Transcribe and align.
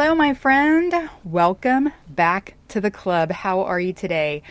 Hello, 0.00 0.14
my 0.14 0.32
friend. 0.32 1.10
Welcome 1.24 1.92
back 2.08 2.54
to 2.68 2.80
the 2.80 2.88
club. 2.88 3.32
How 3.32 3.62
are 3.62 3.80
you 3.80 3.92
today? 3.92 4.44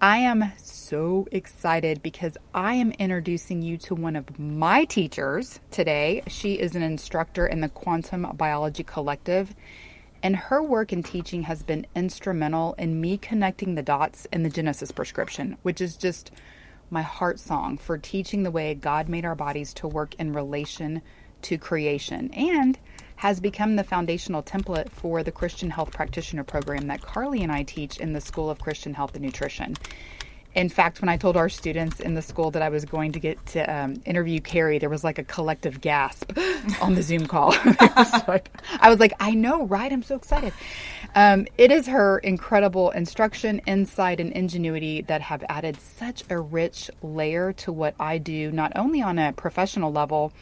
I 0.00 0.18
am 0.18 0.50
so 0.56 1.28
excited 1.30 2.02
because 2.02 2.36
I 2.52 2.74
am 2.74 2.90
introducing 2.98 3.62
you 3.62 3.76
to 3.78 3.94
one 3.94 4.16
of 4.16 4.40
my 4.40 4.84
teachers 4.84 5.60
today. 5.70 6.24
She 6.26 6.54
is 6.54 6.74
an 6.74 6.82
instructor 6.82 7.46
in 7.46 7.60
the 7.60 7.68
Quantum 7.68 8.26
Biology 8.36 8.82
Collective, 8.82 9.54
and 10.20 10.34
her 10.34 10.60
work 10.60 10.92
in 10.92 11.04
teaching 11.04 11.44
has 11.44 11.62
been 11.62 11.86
instrumental 11.94 12.74
in 12.76 13.00
me 13.00 13.18
connecting 13.18 13.76
the 13.76 13.84
dots 13.84 14.26
in 14.32 14.42
the 14.42 14.50
Genesis 14.50 14.90
prescription, 14.90 15.58
which 15.62 15.80
is 15.80 15.96
just 15.96 16.32
my 16.90 17.02
heart 17.02 17.38
song 17.38 17.78
for 17.78 17.98
teaching 17.98 18.42
the 18.42 18.50
way 18.50 18.74
God 18.74 19.08
made 19.08 19.24
our 19.24 19.36
bodies 19.36 19.72
to 19.74 19.86
work 19.86 20.16
in 20.16 20.32
relation 20.32 21.02
to 21.42 21.56
creation. 21.56 22.32
And 22.32 22.76
has 23.18 23.40
become 23.40 23.74
the 23.74 23.82
foundational 23.82 24.44
template 24.44 24.88
for 24.90 25.24
the 25.24 25.32
Christian 25.32 25.70
Health 25.70 25.90
Practitioner 25.90 26.44
program 26.44 26.86
that 26.86 27.02
Carly 27.02 27.42
and 27.42 27.50
I 27.50 27.64
teach 27.64 27.98
in 27.98 28.12
the 28.12 28.20
School 28.20 28.48
of 28.48 28.60
Christian 28.60 28.94
Health 28.94 29.14
and 29.14 29.24
Nutrition. 29.24 29.74
In 30.54 30.68
fact, 30.68 31.00
when 31.00 31.08
I 31.08 31.16
told 31.16 31.36
our 31.36 31.48
students 31.48 31.98
in 31.98 32.14
the 32.14 32.22
school 32.22 32.52
that 32.52 32.62
I 32.62 32.68
was 32.68 32.84
going 32.84 33.12
to 33.12 33.20
get 33.20 33.44
to 33.46 33.62
um, 33.62 34.00
interview 34.06 34.40
Carrie, 34.40 34.78
there 34.78 34.88
was 34.88 35.02
like 35.02 35.18
a 35.18 35.24
collective 35.24 35.80
gasp 35.80 36.32
on 36.80 36.94
the 36.94 37.02
Zoom 37.02 37.26
call. 37.26 37.50
like, 38.28 38.50
I 38.80 38.88
was 38.88 39.00
like, 39.00 39.12
I 39.18 39.32
know, 39.32 39.66
right? 39.66 39.92
I'm 39.92 40.04
so 40.04 40.14
excited. 40.14 40.52
Um, 41.16 41.48
it 41.58 41.72
is 41.72 41.88
her 41.88 42.18
incredible 42.18 42.90
instruction, 42.90 43.60
insight, 43.66 44.20
and 44.20 44.32
ingenuity 44.32 45.02
that 45.02 45.22
have 45.22 45.44
added 45.48 45.80
such 45.80 46.22
a 46.30 46.38
rich 46.38 46.88
layer 47.02 47.52
to 47.54 47.72
what 47.72 47.96
I 47.98 48.18
do, 48.18 48.52
not 48.52 48.72
only 48.76 49.02
on 49.02 49.18
a 49.18 49.32
professional 49.32 49.90
level, 49.90 50.32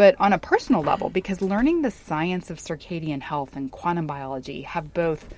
but 0.00 0.18
on 0.18 0.32
a 0.32 0.38
personal 0.38 0.82
level, 0.82 1.10
because 1.10 1.42
learning 1.42 1.82
the 1.82 1.90
science 1.90 2.48
of 2.48 2.56
circadian 2.56 3.20
health 3.20 3.54
and 3.54 3.70
quantum 3.70 4.06
biology 4.06 4.62
have 4.62 4.94
both 4.94 5.28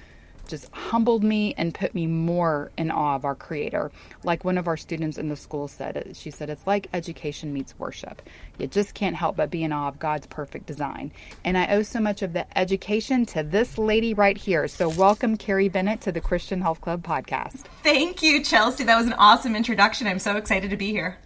just 0.47 0.71
humbled 0.71 1.25
me 1.25 1.53
and 1.59 1.75
put 1.75 1.97
me 1.97 2.07
more 2.07 2.71
in 2.79 2.89
awe 2.89 3.17
of 3.17 3.25
our 3.25 3.35
creator. 3.35 3.91
Like 4.23 4.45
one 4.45 4.59
of 4.59 4.69
our 4.69 4.77
students 4.77 5.19
in 5.19 5.29
the 5.29 5.35
school 5.35 5.67
said, 5.67 6.13
she 6.15 6.31
said, 6.31 6.49
it's 6.49 6.65
like 6.65 6.87
education 6.93 7.53
meets 7.53 7.77
worship. 7.77 8.23
You 8.57 8.69
just 8.69 8.95
can't 8.95 9.17
help 9.17 9.35
but 9.35 9.51
be 9.51 9.65
in 9.65 9.73
awe 9.73 9.89
of 9.89 9.99
God's 9.99 10.29
perfect 10.29 10.67
design. 10.67 11.11
And 11.45 11.59
I 11.59 11.67
owe 11.67 11.83
so 11.83 11.99
much 11.99 12.23
of 12.23 12.33
the 12.33 12.47
education 12.57 13.27
to 13.27 13.43
this 13.43 13.79
lady 13.79 14.15
right 14.15 14.39
here. 14.39 14.69
So 14.69 14.89
welcome, 14.89 15.37
Carrie 15.37 15.71
Bennett, 15.71 16.03
to 16.03 16.13
the 16.13 16.21
Christian 16.21 16.61
Health 16.61 16.81
Club 16.81 17.03
podcast. 17.03 17.65
Thank 17.83 18.23
you, 18.23 18.45
Chelsea. 18.45 18.85
That 18.85 18.97
was 18.97 19.09
an 19.09 19.15
awesome 19.15 19.57
introduction. 19.57 20.07
I'm 20.07 20.21
so 20.21 20.37
excited 20.37 20.71
to 20.71 20.77
be 20.77 20.93
here. 20.93 21.19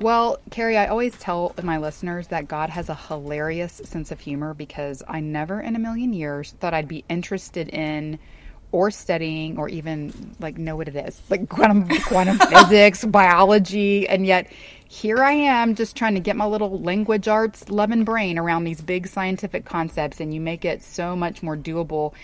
Well, 0.00 0.38
Carrie, 0.50 0.78
I 0.78 0.86
always 0.86 1.18
tell 1.18 1.54
my 1.62 1.76
listeners 1.76 2.28
that 2.28 2.48
God 2.48 2.70
has 2.70 2.88
a 2.88 2.94
hilarious 2.94 3.82
sense 3.84 4.10
of 4.10 4.20
humor 4.20 4.54
because 4.54 5.02
I 5.06 5.20
never 5.20 5.60
in 5.60 5.76
a 5.76 5.78
million 5.78 6.14
years 6.14 6.52
thought 6.58 6.72
I'd 6.72 6.88
be 6.88 7.04
interested 7.10 7.68
in 7.68 8.18
or 8.72 8.90
studying 8.90 9.58
or 9.58 9.68
even 9.68 10.36
like 10.40 10.58
know 10.58 10.76
what 10.76 10.88
it 10.88 10.96
is 10.96 11.20
like 11.30 11.48
quantum 11.50 11.88
quantum 12.06 12.38
physics 12.38 13.04
biology 13.04 14.08
and 14.08 14.26
yet 14.26 14.46
here 14.88 15.18
i 15.24 15.32
am 15.32 15.74
just 15.74 15.96
trying 15.96 16.14
to 16.14 16.20
get 16.20 16.36
my 16.36 16.46
little 16.46 16.80
language 16.80 17.28
arts 17.28 17.68
loving 17.70 18.04
brain 18.04 18.38
around 18.38 18.64
these 18.64 18.80
big 18.80 19.08
scientific 19.08 19.64
concepts 19.64 20.20
and 20.20 20.34
you 20.34 20.40
make 20.40 20.64
it 20.64 20.82
so 20.82 21.16
much 21.16 21.42
more 21.42 21.56
doable. 21.56 22.14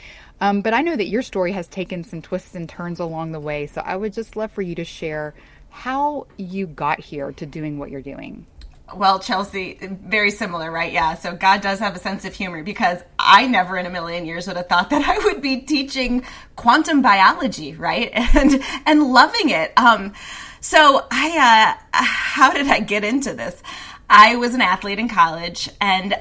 Um, 0.41 0.63
but 0.63 0.75
i 0.75 0.83
know 0.83 0.97
that 0.97 1.09
your 1.09 1.23
story 1.23 1.53
has 1.53 1.69
taken 1.69 2.05
some 2.05 2.23
twists 2.23 2.55
and 2.55 2.69
turns 2.69 3.01
along 3.01 3.33
the 3.33 3.41
way 3.41 3.67
so 3.67 3.83
i 3.83 3.97
would 3.97 4.13
just 4.13 4.37
love 4.37 4.53
for 4.53 4.63
you 4.63 4.77
to 4.77 4.85
share 4.85 5.35
how 5.77 6.27
you 6.39 6.67
got 6.67 7.01
here 7.01 7.33
to 7.33 7.45
doing 7.45 7.79
what 7.79 7.91
you're 7.91 8.01
doing. 8.01 8.47
Well, 8.95 9.19
Chelsea, 9.19 9.79
very 9.83 10.31
similar, 10.31 10.71
right? 10.73 10.91
Yeah. 10.91 11.17
So 11.17 11.37
God 11.37 11.61
does 11.61 11.81
have 11.81 11.95
a 11.95 11.99
sense 11.99 12.25
of 12.25 12.35
humor 12.35 12.63
because 12.63 13.03
I 13.19 13.47
never 13.47 13.77
in 13.77 13.85
a 13.85 13.91
million 13.91 14.25
years 14.25 14.47
would 14.47 14.57
have 14.57 14.69
thought 14.69 14.89
that 14.95 15.07
I 15.07 15.19
would 15.19 15.43
be 15.43 15.61
teaching 15.61 16.25
quantum 16.57 17.03
biology, 17.03 17.75
right? 17.75 18.11
And 18.35 18.63
and 18.87 19.13
loving 19.13 19.51
it. 19.51 19.73
Um, 19.77 20.15
so 20.61 21.07
I, 21.11 21.77
uh, 21.93 22.03
how 22.03 22.53
did 22.53 22.69
I 22.69 22.81
get 22.81 23.05
into 23.05 23.35
this? 23.35 23.63
I 24.09 24.37
was 24.37 24.55
an 24.55 24.63
athlete 24.63 24.99
in 24.99 25.09
college, 25.09 25.69
and 25.81 26.17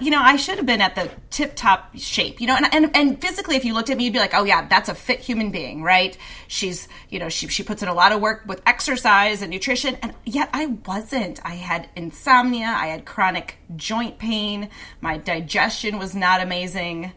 you 0.00 0.10
know, 0.10 0.20
I 0.20 0.36
should 0.36 0.56
have 0.56 0.66
been 0.66 0.80
at 0.80 0.94
the 0.94 1.10
tip 1.30 1.54
top 1.54 1.96
shape, 1.96 2.40
you 2.40 2.46
know, 2.46 2.56
and, 2.56 2.66
and, 2.72 2.96
and 2.96 3.20
physically, 3.20 3.56
if 3.56 3.64
you 3.64 3.74
looked 3.74 3.90
at 3.90 3.96
me, 3.96 4.04
you'd 4.04 4.12
be 4.12 4.18
like, 4.18 4.34
oh 4.34 4.44
yeah, 4.44 4.66
that's 4.66 4.88
a 4.88 4.94
fit 4.94 5.20
human 5.20 5.50
being, 5.50 5.82
right? 5.82 6.16
She's, 6.48 6.88
you 7.10 7.18
know, 7.18 7.28
she, 7.28 7.48
she 7.48 7.62
puts 7.62 7.82
in 7.82 7.88
a 7.88 7.94
lot 7.94 8.12
of 8.12 8.20
work 8.20 8.44
with 8.46 8.62
exercise 8.66 9.42
and 9.42 9.50
nutrition. 9.50 9.96
And 10.02 10.14
yet 10.24 10.48
I 10.52 10.66
wasn't. 10.66 11.40
I 11.44 11.54
had 11.54 11.88
insomnia. 11.94 12.66
I 12.66 12.86
had 12.86 13.04
chronic 13.04 13.58
joint 13.76 14.18
pain. 14.18 14.70
My 15.00 15.18
digestion 15.18 15.98
was 15.98 16.14
not 16.14 16.40
amazing. 16.40 17.12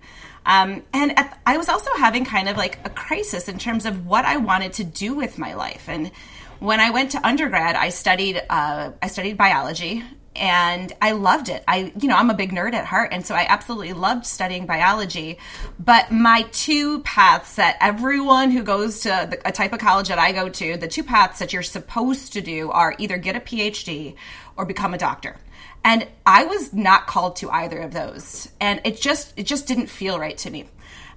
Um, 0.45 0.83
and 0.93 1.17
at, 1.17 1.39
I 1.45 1.57
was 1.57 1.69
also 1.69 1.91
having 1.97 2.25
kind 2.25 2.49
of 2.49 2.57
like 2.57 2.79
a 2.85 2.89
crisis 2.89 3.47
in 3.47 3.57
terms 3.57 3.85
of 3.85 4.05
what 4.05 4.25
I 4.25 4.37
wanted 4.37 4.73
to 4.73 4.83
do 4.83 5.13
with 5.13 5.37
my 5.37 5.53
life. 5.53 5.87
And 5.87 6.11
when 6.59 6.81
I 6.81 6.89
went 6.89 7.11
to 7.11 7.25
undergrad, 7.25 7.77
I 7.77 7.89
studied, 7.89 8.41
uh, 8.49 8.91
I 9.01 9.07
studied 9.07 9.37
biology 9.37 10.03
and 10.35 10.93
I 11.01 11.11
loved 11.11 11.49
it. 11.49 11.63
I, 11.67 11.91
you 11.99 12.07
know, 12.07 12.15
I'm 12.15 12.29
a 12.29 12.33
big 12.33 12.51
nerd 12.51 12.73
at 12.73 12.85
heart, 12.85 13.09
and 13.11 13.25
so 13.25 13.35
I 13.35 13.45
absolutely 13.49 13.93
loved 13.93 14.25
studying 14.25 14.65
biology. 14.65 15.37
But 15.79 16.11
my 16.11 16.43
two 16.51 16.99
paths 17.01 17.55
that 17.55 17.77
everyone 17.81 18.51
who 18.51 18.63
goes 18.63 19.01
to 19.01 19.39
a 19.45 19.51
type 19.51 19.73
of 19.73 19.79
college 19.79 20.07
that 20.07 20.19
I 20.19 20.31
go 20.31 20.49
to, 20.49 20.77
the 20.77 20.87
two 20.87 21.03
paths 21.03 21.39
that 21.39 21.51
you're 21.51 21.63
supposed 21.63 22.33
to 22.33 22.41
do 22.41 22.71
are 22.71 22.95
either 22.97 23.17
get 23.17 23.35
a 23.35 23.39
PhD 23.39 24.15
or 24.55 24.65
become 24.65 24.93
a 24.93 24.97
doctor. 24.97 25.37
And 25.83 26.07
I 26.25 26.45
was 26.45 26.73
not 26.73 27.07
called 27.07 27.37
to 27.37 27.49
either 27.49 27.79
of 27.79 27.93
those, 27.93 28.49
and 28.59 28.81
it 28.83 28.99
just 28.99 29.33
it 29.37 29.45
just 29.45 29.67
didn't 29.67 29.87
feel 29.87 30.19
right 30.19 30.37
to 30.39 30.49
me. 30.49 30.65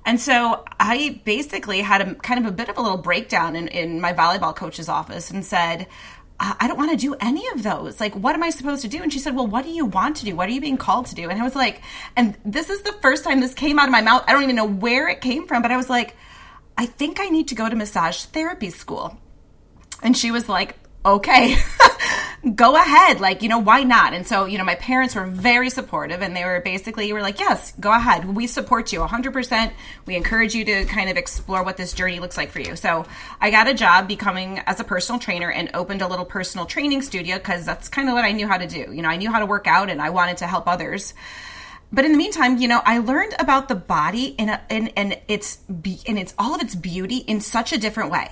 And 0.04 0.20
so 0.20 0.64
I 0.80 1.20
basically 1.24 1.80
had 1.80 2.00
a 2.00 2.14
kind 2.16 2.40
of 2.40 2.46
a 2.46 2.54
bit 2.54 2.68
of 2.68 2.76
a 2.76 2.80
little 2.80 2.98
breakdown 2.98 3.54
in, 3.54 3.68
in 3.68 4.00
my 4.00 4.12
volleyball 4.12 4.54
coach's 4.54 4.88
office 4.88 5.30
and 5.30 5.44
said, 5.44 5.86
I 6.42 6.66
don't 6.66 6.76
want 6.76 6.90
to 6.90 6.96
do 6.96 7.14
any 7.20 7.46
of 7.48 7.62
those. 7.62 8.00
Like, 8.00 8.14
what 8.14 8.34
am 8.34 8.42
I 8.42 8.50
supposed 8.50 8.82
to 8.82 8.88
do? 8.88 9.00
And 9.00 9.12
she 9.12 9.20
said, 9.20 9.36
Well, 9.36 9.46
what 9.46 9.64
do 9.64 9.70
you 9.70 9.86
want 9.86 10.16
to 10.16 10.24
do? 10.24 10.34
What 10.34 10.48
are 10.48 10.52
you 10.52 10.60
being 10.60 10.76
called 10.76 11.06
to 11.06 11.14
do? 11.14 11.30
And 11.30 11.40
I 11.40 11.44
was 11.44 11.54
like, 11.54 11.82
and 12.16 12.36
this 12.44 12.68
is 12.68 12.82
the 12.82 12.92
first 12.94 13.22
time 13.22 13.40
this 13.40 13.54
came 13.54 13.78
out 13.78 13.86
of 13.86 13.92
my 13.92 14.00
mouth. 14.00 14.24
I 14.26 14.32
don't 14.32 14.42
even 14.42 14.56
know 14.56 14.66
where 14.66 15.08
it 15.08 15.20
came 15.20 15.46
from, 15.46 15.62
but 15.62 15.70
I 15.70 15.76
was 15.76 15.88
like, 15.88 16.16
I 16.76 16.86
think 16.86 17.20
I 17.20 17.28
need 17.28 17.48
to 17.48 17.54
go 17.54 17.68
to 17.68 17.76
massage 17.76 18.24
therapy 18.24 18.70
school. 18.70 19.16
And 20.02 20.16
she 20.16 20.32
was 20.32 20.48
like, 20.48 20.76
Okay. 21.04 21.56
go 22.54 22.74
ahead. 22.74 23.20
Like, 23.20 23.42
you 23.42 23.48
know, 23.48 23.58
why 23.58 23.84
not? 23.84 24.14
And 24.14 24.26
so, 24.26 24.46
you 24.46 24.58
know, 24.58 24.64
my 24.64 24.74
parents 24.74 25.14
were 25.14 25.26
very 25.26 25.70
supportive 25.70 26.22
and 26.22 26.34
they 26.34 26.44
were 26.44 26.60
basically, 26.60 27.12
were 27.12 27.22
like, 27.22 27.38
yes, 27.38 27.72
go 27.78 27.92
ahead. 27.92 28.34
We 28.34 28.46
support 28.46 28.92
you 28.92 29.00
100%. 29.00 29.72
We 30.06 30.16
encourage 30.16 30.54
you 30.54 30.64
to 30.64 30.84
kind 30.86 31.08
of 31.08 31.16
explore 31.16 31.62
what 31.62 31.76
this 31.76 31.92
journey 31.92 32.18
looks 32.18 32.36
like 32.36 32.50
for 32.50 32.60
you. 32.60 32.74
So 32.74 33.06
I 33.40 33.50
got 33.50 33.68
a 33.68 33.74
job 33.74 34.08
becoming 34.08 34.58
as 34.66 34.80
a 34.80 34.84
personal 34.84 35.20
trainer 35.20 35.50
and 35.50 35.70
opened 35.74 36.02
a 36.02 36.08
little 36.08 36.24
personal 36.24 36.66
training 36.66 37.02
studio 37.02 37.36
because 37.36 37.64
that's 37.64 37.88
kind 37.88 38.08
of 38.08 38.14
what 38.14 38.24
I 38.24 38.32
knew 38.32 38.48
how 38.48 38.58
to 38.58 38.66
do. 38.66 38.92
You 38.92 39.02
know, 39.02 39.08
I 39.08 39.16
knew 39.16 39.30
how 39.30 39.38
to 39.38 39.46
work 39.46 39.66
out 39.66 39.88
and 39.88 40.02
I 40.02 40.10
wanted 40.10 40.38
to 40.38 40.46
help 40.46 40.66
others 40.66 41.14
but 41.92 42.06
in 42.06 42.12
the 42.12 42.18
meantime, 42.18 42.56
you 42.56 42.68
know, 42.68 42.80
I 42.84 42.98
learned 42.98 43.34
about 43.38 43.68
the 43.68 43.74
body 43.74 44.34
and 44.38 44.58
and 44.70 45.18
its 45.28 45.58
and 45.68 46.18
its 46.18 46.32
all 46.38 46.54
of 46.54 46.62
its 46.62 46.74
beauty 46.74 47.18
in 47.18 47.40
such 47.40 47.72
a 47.72 47.78
different 47.78 48.10
way 48.10 48.30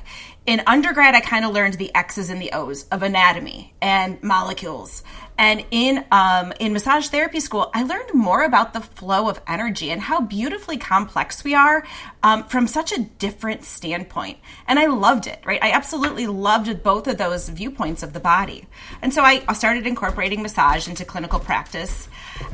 in 0.51 0.61
undergrad, 0.67 1.15
I 1.15 1.21
kind 1.21 1.45
of 1.45 1.53
learned 1.53 1.75
the 1.75 1.95
X's 1.95 2.29
and 2.29 2.43
the 2.43 2.51
O's 2.51 2.83
of 2.89 3.05
anatomy 3.05 3.73
and 3.81 4.21
molecules 4.21 5.05
And 5.39 5.65
in 5.71 6.05
um, 6.11 6.53
in 6.59 6.73
massage 6.73 7.07
therapy 7.07 7.39
school, 7.39 7.71
I 7.73 7.85
learned 7.85 8.13
more 8.13 8.43
about 8.43 8.73
the 8.73 8.81
flow 8.81 9.29
of 9.29 9.41
energy 9.47 9.93
and 9.93 10.03
how 10.03 10.21
beautifully 10.21 10.77
complex 10.77 11.45
we 11.45 11.55
are 11.55 11.87
um, 12.25 12.45
from 12.45 12.67
such 12.67 12.91
a 12.93 12.99
different 12.99 13.65
standpoint. 13.65 14.39
And 14.67 14.81
I 14.81 14.87
loved 14.87 15.29
it, 15.29 15.39
right? 15.47 15.63
I 15.63 15.71
absolutely 15.71 16.27
loved 16.27 16.83
both 16.83 17.07
of 17.07 17.17
those 17.17 17.49
viewpoints 17.49 18.03
of 18.03 18.13
the 18.13 18.21
body. 18.21 18.67
And 19.03 19.15
so 19.15 19.23
I 19.23 19.53
started 19.53 19.87
incorporating 19.87 20.43
massage 20.43 20.89
into 20.89 21.05
clinical 21.05 21.39
practice. 21.39 22.09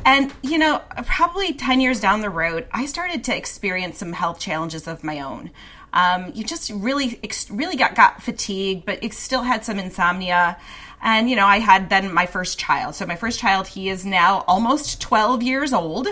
And, 0.05 0.31
you 0.43 0.59
know, 0.59 0.81
probably 1.05 1.53
10 1.53 1.81
years 1.81 1.99
down 1.99 2.21
the 2.21 2.29
road, 2.29 2.67
I 2.71 2.85
started 2.85 3.23
to 3.25 3.35
experience 3.35 3.97
some 3.97 4.13
health 4.13 4.39
challenges 4.39 4.87
of 4.87 5.03
my 5.03 5.19
own. 5.21 5.49
Um, 5.97 6.31
you 6.35 6.43
just 6.43 6.69
really, 6.69 7.19
really 7.49 7.75
got, 7.75 7.95
got 7.95 8.21
fatigued, 8.21 8.85
but 8.85 9.03
it 9.03 9.15
still 9.15 9.41
had 9.41 9.65
some 9.65 9.79
insomnia. 9.79 10.57
And, 11.01 11.27
you 11.27 11.35
know, 11.35 11.47
I 11.47 11.57
had 11.57 11.89
then 11.89 12.13
my 12.13 12.27
first 12.27 12.59
child. 12.59 12.93
So 12.93 13.07
my 13.07 13.15
first 13.15 13.39
child, 13.39 13.65
he 13.65 13.89
is 13.89 14.05
now 14.05 14.45
almost 14.47 15.01
12 15.01 15.41
years 15.41 15.73
old. 15.73 16.07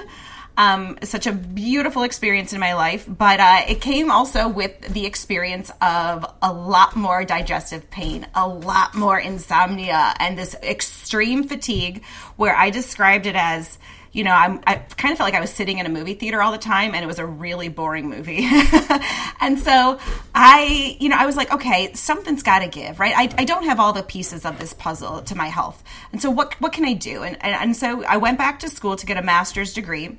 Um, 0.57 0.97
such 1.03 1.27
a 1.27 1.33
beautiful 1.33 2.01
experience 2.01 2.53
in 2.53 2.61
my 2.61 2.75
life, 2.75 3.05
but 3.09 3.41
uh, 3.41 3.61
it 3.67 3.81
came 3.81 4.09
also 4.09 4.47
with 4.47 4.79
the 4.93 5.05
experience 5.05 5.69
of 5.81 6.25
a 6.41 6.51
lot 6.51 6.95
more 6.95 7.25
digestive 7.25 7.91
pain, 7.91 8.25
a 8.33 8.47
lot 8.47 8.95
more 8.95 9.19
insomnia, 9.19 10.13
and 10.17 10.37
this 10.37 10.55
extreme 10.63 11.43
fatigue 11.43 12.05
where 12.37 12.55
I 12.55 12.69
described 12.69 13.25
it 13.25 13.35
as 13.35 13.77
you 14.15 14.23
know, 14.23 14.31
I'm, 14.31 14.61
I 14.65 14.75
kind 14.75 15.11
of 15.11 15.17
felt 15.17 15.27
like 15.27 15.33
I 15.33 15.41
was 15.41 15.49
sitting 15.49 15.77
in 15.77 15.85
a 15.85 15.89
movie 15.89 16.13
theater 16.13 16.41
all 16.41 16.53
the 16.53 16.57
time 16.57 16.95
and 16.95 17.03
it 17.03 17.07
was 17.07 17.19
a 17.19 17.25
really 17.25 17.67
boring 17.67 18.09
movie. 18.09 18.47
and 19.41 19.59
so 19.59 19.99
I, 20.33 20.95
you 21.01 21.09
know, 21.09 21.17
I 21.17 21.25
was 21.25 21.35
like, 21.35 21.51
okay, 21.53 21.91
something's 21.93 22.41
got 22.41 22.59
to 22.59 22.69
give, 22.69 22.97
right? 22.97 23.13
I, 23.13 23.41
I 23.41 23.43
don't 23.43 23.65
have 23.65 23.77
all 23.77 23.91
the 23.91 24.03
pieces 24.03 24.45
of 24.45 24.57
this 24.57 24.71
puzzle 24.71 25.21
to 25.23 25.35
my 25.35 25.47
health. 25.47 25.83
And 26.13 26.21
so 26.21 26.31
what, 26.31 26.53
what 26.61 26.71
can 26.71 26.85
I 26.85 26.93
do? 26.93 27.23
And, 27.23 27.35
and, 27.43 27.55
and 27.55 27.75
so 27.75 28.05
I 28.05 28.15
went 28.15 28.37
back 28.37 28.59
to 28.59 28.69
school 28.69 28.95
to 28.95 29.05
get 29.05 29.17
a 29.17 29.21
master's 29.21 29.73
degree 29.73 30.17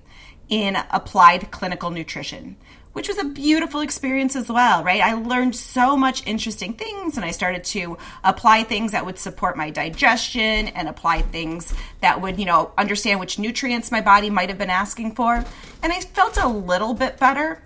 in 0.51 0.77
applied 0.91 1.51
clinical 1.51 1.91
nutrition 1.91 2.57
which 2.97 3.09
was 3.09 3.19
a 3.19 3.25
beautiful 3.25 3.83
experience 3.83 4.35
as 4.35 4.49
well, 4.49 4.83
right? 4.83 5.03
I 5.03 5.13
learned 5.13 5.55
so 5.55 5.99
much 5.99 6.27
interesting 6.27 6.73
things 6.73 7.19
and 7.19 7.27
I 7.27 7.31
started 7.31 7.63
to 7.65 7.99
apply 8.25 8.63
things 8.63 8.93
that 8.93 9.05
would 9.05 9.19
support 9.19 9.55
my 9.55 9.69
digestion 9.69 10.69
and 10.69 10.89
apply 10.89 11.21
things 11.21 11.75
that 12.01 12.23
would, 12.23 12.39
you 12.39 12.47
know, 12.47 12.73
understand 12.79 13.21
which 13.21 13.39
nutrients 13.39 13.93
my 13.93 14.01
body 14.01 14.31
might 14.31 14.49
have 14.49 14.57
been 14.57 14.71
asking 14.71 15.15
for. 15.15 15.45
And 15.83 15.93
I 15.93 16.01
felt 16.01 16.39
a 16.39 16.49
little 16.49 16.95
bit 16.95 17.19
better. 17.19 17.63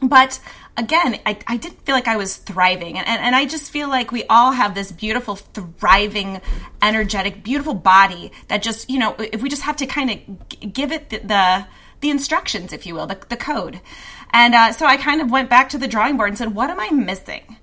But 0.00 0.40
again, 0.78 1.20
I, 1.26 1.36
I 1.46 1.58
didn't 1.58 1.84
feel 1.84 1.94
like 1.94 2.08
I 2.08 2.16
was 2.16 2.38
thriving. 2.38 2.96
And, 2.96 3.06
and, 3.06 3.20
and 3.20 3.36
I 3.36 3.44
just 3.44 3.70
feel 3.70 3.90
like 3.90 4.12
we 4.12 4.24
all 4.30 4.52
have 4.52 4.74
this 4.74 4.90
beautiful, 4.90 5.36
thriving, 5.36 6.40
energetic, 6.80 7.44
beautiful 7.44 7.74
body 7.74 8.32
that 8.48 8.62
just, 8.62 8.88
you 8.88 8.98
know, 8.98 9.14
if 9.18 9.42
we 9.42 9.50
just 9.50 9.62
have 9.62 9.76
to 9.76 9.86
kind 9.86 10.10
of 10.10 10.72
give 10.72 10.90
it 10.90 11.10
the, 11.10 11.18
the 11.18 11.66
the 12.04 12.10
instructions, 12.10 12.74
if 12.74 12.84
you 12.84 12.94
will, 12.94 13.06
the, 13.06 13.18
the 13.30 13.36
code. 13.36 13.80
And 14.34 14.52
uh, 14.52 14.72
so 14.72 14.84
I 14.84 14.96
kind 14.96 15.20
of 15.20 15.30
went 15.30 15.48
back 15.48 15.68
to 15.70 15.78
the 15.78 15.86
drawing 15.86 16.16
board 16.16 16.30
and 16.30 16.36
said, 16.36 16.56
what 16.56 16.68
am 16.68 16.80
I 16.80 16.90
missing? 16.90 17.56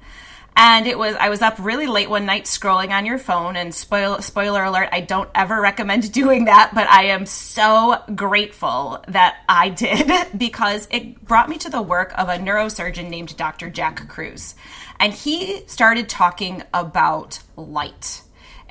And 0.55 0.87
it 0.87 0.97
was 0.97 1.15
I 1.15 1.29
was 1.29 1.41
up 1.41 1.55
really 1.59 1.85
late 1.85 2.09
one 2.09 2.25
night 2.25 2.45
scrolling 2.45 2.91
on 2.91 3.05
your 3.05 3.17
phone 3.17 3.55
and 3.55 3.73
spoil, 3.73 4.21
spoiler 4.21 4.63
alert 4.63 4.89
I 4.91 5.01
don't 5.01 5.29
ever 5.35 5.59
recommend 5.61 6.11
doing 6.13 6.45
that 6.45 6.71
but 6.73 6.87
I 6.89 7.05
am 7.05 7.25
so 7.25 8.01
grateful 8.15 9.03
that 9.07 9.37
I 9.47 9.69
did 9.69 10.11
because 10.37 10.87
it 10.91 11.23
brought 11.25 11.49
me 11.49 11.57
to 11.59 11.69
the 11.69 11.81
work 11.81 12.13
of 12.17 12.27
a 12.27 12.37
neurosurgeon 12.37 13.09
named 13.09 13.37
Dr. 13.37 13.69
Jack 13.69 14.07
Kruse 14.09 14.55
And 14.99 15.13
he 15.13 15.63
started 15.67 16.09
talking 16.09 16.63
about 16.73 17.39
light 17.55 18.21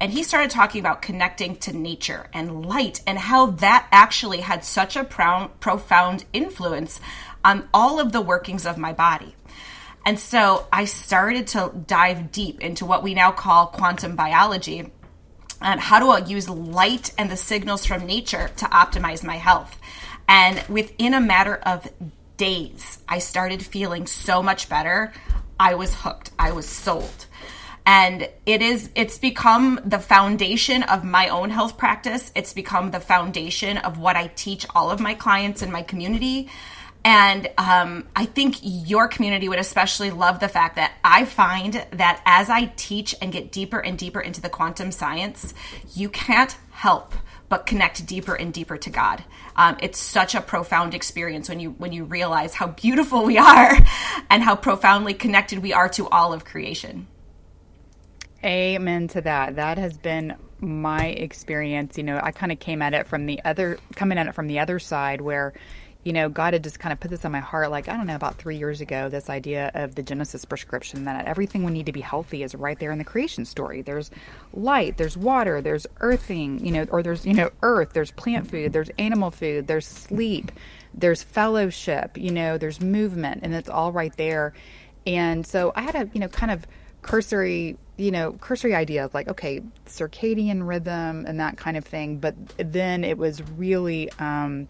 and 0.00 0.12
he 0.12 0.22
started 0.22 0.50
talking 0.50 0.80
about 0.80 1.02
connecting 1.02 1.56
to 1.56 1.76
nature 1.76 2.28
and 2.32 2.64
light 2.64 3.02
and 3.06 3.18
how 3.18 3.46
that 3.46 3.86
actually 3.92 4.40
had 4.40 4.64
such 4.64 4.96
a 4.96 5.04
profound 5.04 6.24
influence 6.32 7.00
on 7.44 7.68
all 7.72 8.00
of 8.00 8.12
the 8.12 8.20
workings 8.20 8.66
of 8.66 8.78
my 8.78 8.92
body. 8.92 9.34
And 10.06 10.18
so 10.18 10.66
I 10.72 10.86
started 10.86 11.48
to 11.48 11.72
dive 11.86 12.32
deep 12.32 12.60
into 12.60 12.86
what 12.86 13.02
we 13.02 13.14
now 13.14 13.32
call 13.32 13.66
quantum 13.66 14.16
biology 14.16 14.90
and 15.60 15.80
how 15.80 15.98
do 15.98 16.08
I 16.08 16.26
use 16.26 16.48
light 16.48 17.12
and 17.18 17.30
the 17.30 17.36
signals 17.36 17.84
from 17.84 18.06
nature 18.06 18.50
to 18.56 18.64
optimize 18.66 19.22
my 19.22 19.36
health. 19.36 19.78
And 20.26 20.64
within 20.68 21.12
a 21.12 21.20
matter 21.20 21.56
of 21.56 21.86
days, 22.38 22.98
I 23.08 23.18
started 23.18 23.62
feeling 23.62 24.06
so 24.06 24.42
much 24.42 24.68
better. 24.68 25.12
I 25.58 25.74
was 25.74 25.94
hooked. 25.94 26.30
I 26.38 26.52
was 26.52 26.66
sold 26.66 27.26
and 27.86 28.28
it 28.46 28.62
is 28.62 28.90
it's 28.94 29.18
become 29.18 29.80
the 29.84 29.98
foundation 29.98 30.82
of 30.84 31.02
my 31.02 31.28
own 31.28 31.50
health 31.50 31.78
practice 31.78 32.30
it's 32.34 32.52
become 32.52 32.90
the 32.90 33.00
foundation 33.00 33.78
of 33.78 33.98
what 33.98 34.16
i 34.16 34.26
teach 34.28 34.66
all 34.74 34.90
of 34.90 35.00
my 35.00 35.14
clients 35.14 35.62
in 35.62 35.72
my 35.72 35.82
community 35.82 36.48
and 37.04 37.50
um, 37.56 38.08
I 38.14 38.26
think 38.26 38.56
your 38.62 39.08
community 39.08 39.48
would 39.48 39.58
especially 39.58 40.10
love 40.10 40.40
the 40.40 40.48
fact 40.48 40.76
that 40.76 40.92
I 41.02 41.24
find 41.24 41.74
that 41.92 42.22
as 42.26 42.50
I 42.50 42.66
teach 42.76 43.14
and 43.22 43.32
get 43.32 43.52
deeper 43.52 43.78
and 43.78 43.96
deeper 43.96 44.20
into 44.20 44.40
the 44.40 44.50
quantum 44.50 44.92
science, 44.92 45.54
you 45.94 46.08
can't 46.08 46.56
help 46.70 47.14
but 47.48 47.66
connect 47.66 48.06
deeper 48.06 48.34
and 48.34 48.52
deeper 48.52 48.76
to 48.76 48.90
God. 48.90 49.24
Um, 49.56 49.76
it's 49.80 49.98
such 49.98 50.34
a 50.34 50.40
profound 50.40 50.94
experience 50.94 51.48
when 51.48 51.58
you 51.58 51.70
when 51.72 51.92
you 51.92 52.04
realize 52.04 52.54
how 52.54 52.68
beautiful 52.68 53.24
we 53.24 53.38
are 53.38 53.76
and 54.30 54.42
how 54.42 54.54
profoundly 54.54 55.14
connected 55.14 55.58
we 55.58 55.72
are 55.72 55.88
to 55.90 56.08
all 56.08 56.32
of 56.32 56.44
creation. 56.44 57.08
Amen 58.44 59.08
to 59.08 59.20
that. 59.20 59.56
That 59.56 59.78
has 59.78 59.98
been 59.98 60.36
my 60.60 61.06
experience. 61.06 61.98
You 61.98 62.04
know, 62.04 62.20
I 62.22 62.30
kind 62.30 62.52
of 62.52 62.58
came 62.58 62.80
at 62.82 62.94
it 62.94 63.06
from 63.06 63.26
the 63.26 63.42
other, 63.44 63.78
coming 63.96 64.16
at 64.16 64.26
it 64.26 64.34
from 64.34 64.46
the 64.46 64.60
other 64.60 64.78
side 64.78 65.20
where, 65.20 65.52
you 66.02 66.14
know, 66.14 66.28
God 66.30 66.54
had 66.54 66.64
just 66.64 66.78
kind 66.78 66.92
of 66.92 67.00
put 67.00 67.10
this 67.10 67.24
on 67.24 67.32
my 67.32 67.40
heart, 67.40 67.70
like, 67.70 67.88
I 67.88 67.96
don't 67.96 68.06
know, 68.06 68.14
about 68.14 68.36
three 68.36 68.56
years 68.56 68.80
ago, 68.80 69.08
this 69.08 69.28
idea 69.28 69.70
of 69.74 69.94
the 69.94 70.02
Genesis 70.02 70.44
prescription 70.46 71.04
that 71.04 71.26
everything 71.26 71.62
we 71.62 71.72
need 71.72 71.86
to 71.86 71.92
be 71.92 72.00
healthy 72.00 72.42
is 72.42 72.54
right 72.54 72.78
there 72.78 72.90
in 72.90 72.98
the 72.98 73.04
creation 73.04 73.44
story. 73.44 73.82
There's 73.82 74.10
light, 74.54 74.96
there's 74.96 75.16
water, 75.16 75.60
there's 75.60 75.86
earthing, 76.00 76.64
you 76.64 76.72
know, 76.72 76.86
or 76.90 77.02
there's, 77.02 77.26
you 77.26 77.34
know, 77.34 77.50
earth, 77.62 77.90
there's 77.92 78.10
plant 78.12 78.50
food, 78.50 78.72
there's 78.72 78.90
animal 78.98 79.30
food, 79.30 79.66
there's 79.66 79.86
sleep, 79.86 80.52
there's 80.94 81.22
fellowship, 81.22 82.16
you 82.16 82.30
know, 82.30 82.56
there's 82.56 82.80
movement, 82.80 83.40
and 83.42 83.54
it's 83.54 83.68
all 83.68 83.92
right 83.92 84.16
there. 84.16 84.54
And 85.06 85.46
so 85.46 85.72
I 85.76 85.82
had 85.82 85.94
a, 85.94 86.10
you 86.14 86.20
know, 86.20 86.28
kind 86.28 86.50
of 86.50 86.66
cursory 87.02 87.76
you 88.00 88.10
know, 88.10 88.32
cursory 88.32 88.74
ideas 88.74 89.12
like, 89.12 89.28
okay, 89.28 89.60
circadian 89.84 90.66
rhythm 90.66 91.26
and 91.26 91.38
that 91.38 91.58
kind 91.58 91.76
of 91.76 91.84
thing. 91.84 92.16
But 92.16 92.34
then 92.56 93.04
it 93.04 93.18
was 93.18 93.42
really 93.58 94.10
um, 94.12 94.68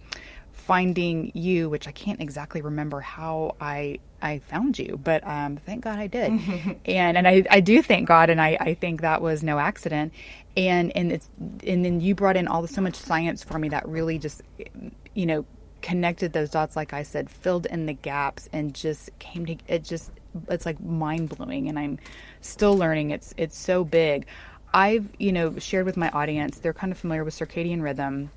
finding 0.61 1.33
you, 1.35 1.69
which 1.69 1.89
I 1.89 1.93
can't 1.93 2.21
exactly 2.21 2.63
remember 2.63 3.01
how 3.01 3.57
I 3.61 3.99
I 4.23 4.41
found 4.41 4.79
you, 4.79 5.01
but 5.03 5.27
um, 5.27 5.57
thank 5.57 5.85
God 5.85 5.99
I 5.99 6.07
did. 6.07 6.31
and 6.85 7.17
and 7.17 7.27
I, 7.27 7.45
I 7.51 7.61
do 7.61 7.83
thank 7.83 8.07
God, 8.09 8.31
and 8.31 8.41
I, 8.41 8.57
I 8.61 8.75
think 8.75 9.01
that 9.01 9.23
was 9.23 9.43
no 9.43 9.59
accident. 9.59 10.13
And 10.57 10.95
and 10.97 11.13
it's 11.13 11.29
and 11.67 11.85
then 11.85 12.01
you 12.01 12.15
brought 12.15 12.37
in 12.37 12.49
all 12.49 12.63
the, 12.63 12.69
so 12.69 12.81
much 12.81 12.97
science 12.97 13.43
for 13.43 13.59
me 13.59 13.69
that 13.71 13.89
really 13.89 14.19
just 14.19 14.43
you 15.15 15.27
know 15.27 15.45
connected 15.83 16.35
those 16.35 16.51
dots 16.51 16.77
like 16.77 16.93
i 16.93 17.03
said 17.03 17.31
filled 17.31 17.65
in 17.65 17.87
the 17.87 17.95
gaps 17.95 18.51
and 18.53 18.75
just 18.75 19.09
came 19.19 19.47
to 19.47 19.57
it 19.67 19.83
just 19.83 20.11
it's 20.51 20.67
like 20.67 20.79
mind 20.79 21.31
blowing 21.31 21.71
and 21.71 21.79
i'm 21.79 21.99
still 22.41 22.77
learning. 22.77 23.11
It's 23.11 23.35
it's 23.37 23.59
so 23.59 23.85
big. 23.85 24.27
I've 24.73 25.09
you 25.19 25.33
know 25.33 25.59
shared 25.59 25.87
with 25.87 25.97
my 25.97 26.11
audience. 26.11 26.59
They're 26.59 26.73
kind 26.73 26.93
of 26.93 26.99
familiar 26.99 27.25
with 27.25 27.35
circadian 27.35 27.83
rhythm. 27.83 28.31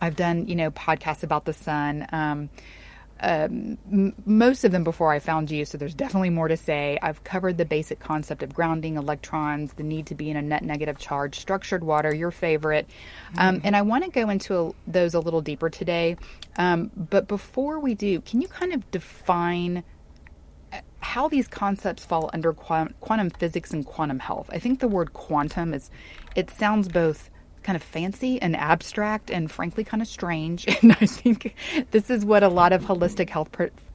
I've 0.00 0.16
done 0.16 0.46
you 0.46 0.56
know 0.56 0.70
podcasts 0.70 1.22
about 1.22 1.44
the 1.44 1.52
sun. 1.52 2.06
Um, 2.12 2.50
um, 3.20 3.78
m- 3.90 4.14
most 4.26 4.62
of 4.62 4.70
them 4.70 4.84
before 4.84 5.12
I 5.12 5.18
found 5.18 5.50
you, 5.50 5.64
so 5.64 5.76
there's 5.76 5.94
definitely 5.94 6.30
more 6.30 6.46
to 6.46 6.56
say. 6.56 6.98
I've 7.02 7.24
covered 7.24 7.58
the 7.58 7.64
basic 7.64 7.98
concept 7.98 8.44
of 8.44 8.54
grounding 8.54 8.96
electrons, 8.96 9.72
the 9.72 9.82
need 9.82 10.06
to 10.06 10.14
be 10.14 10.30
in 10.30 10.36
a 10.36 10.42
net 10.42 10.62
negative 10.62 10.98
charge, 10.98 11.40
structured 11.40 11.82
water, 11.82 12.14
your 12.14 12.30
favorite. 12.30 12.88
Um, 13.36 13.56
mm-hmm. 13.56 13.66
And 13.66 13.76
I 13.76 13.82
want 13.82 14.04
to 14.04 14.10
go 14.10 14.28
into 14.28 14.56
a, 14.56 14.72
those 14.86 15.14
a 15.14 15.20
little 15.20 15.40
deeper 15.40 15.68
today. 15.68 16.16
Um, 16.56 16.92
but 16.94 17.26
before 17.26 17.80
we 17.80 17.94
do, 17.94 18.20
can 18.20 18.40
you 18.40 18.46
kind 18.46 18.72
of 18.72 18.88
define 18.92 19.82
how 21.00 21.28
these 21.28 21.48
concepts 21.48 22.04
fall 22.04 22.28
under 22.32 22.52
quantum 22.52 23.30
physics 23.30 23.72
and 23.72 23.86
quantum 23.86 24.18
health. 24.18 24.50
I 24.52 24.58
think 24.58 24.80
the 24.80 24.88
word 24.88 25.12
quantum 25.12 25.72
is, 25.72 25.90
it 26.34 26.50
sounds 26.50 26.88
both 26.88 27.30
kind 27.68 27.76
of 27.76 27.82
fancy 27.82 28.40
and 28.40 28.56
abstract 28.56 29.30
and 29.30 29.50
frankly 29.50 29.84
kind 29.84 30.00
of 30.02 30.08
strange. 30.08 30.66
And 30.82 30.92
I 30.92 31.06
think 31.06 31.54
this 31.90 32.08
is 32.08 32.24
what 32.24 32.42
a 32.42 32.48
lot 32.48 32.72
of 32.72 32.82
holistic 32.82 33.28
health 33.28 33.50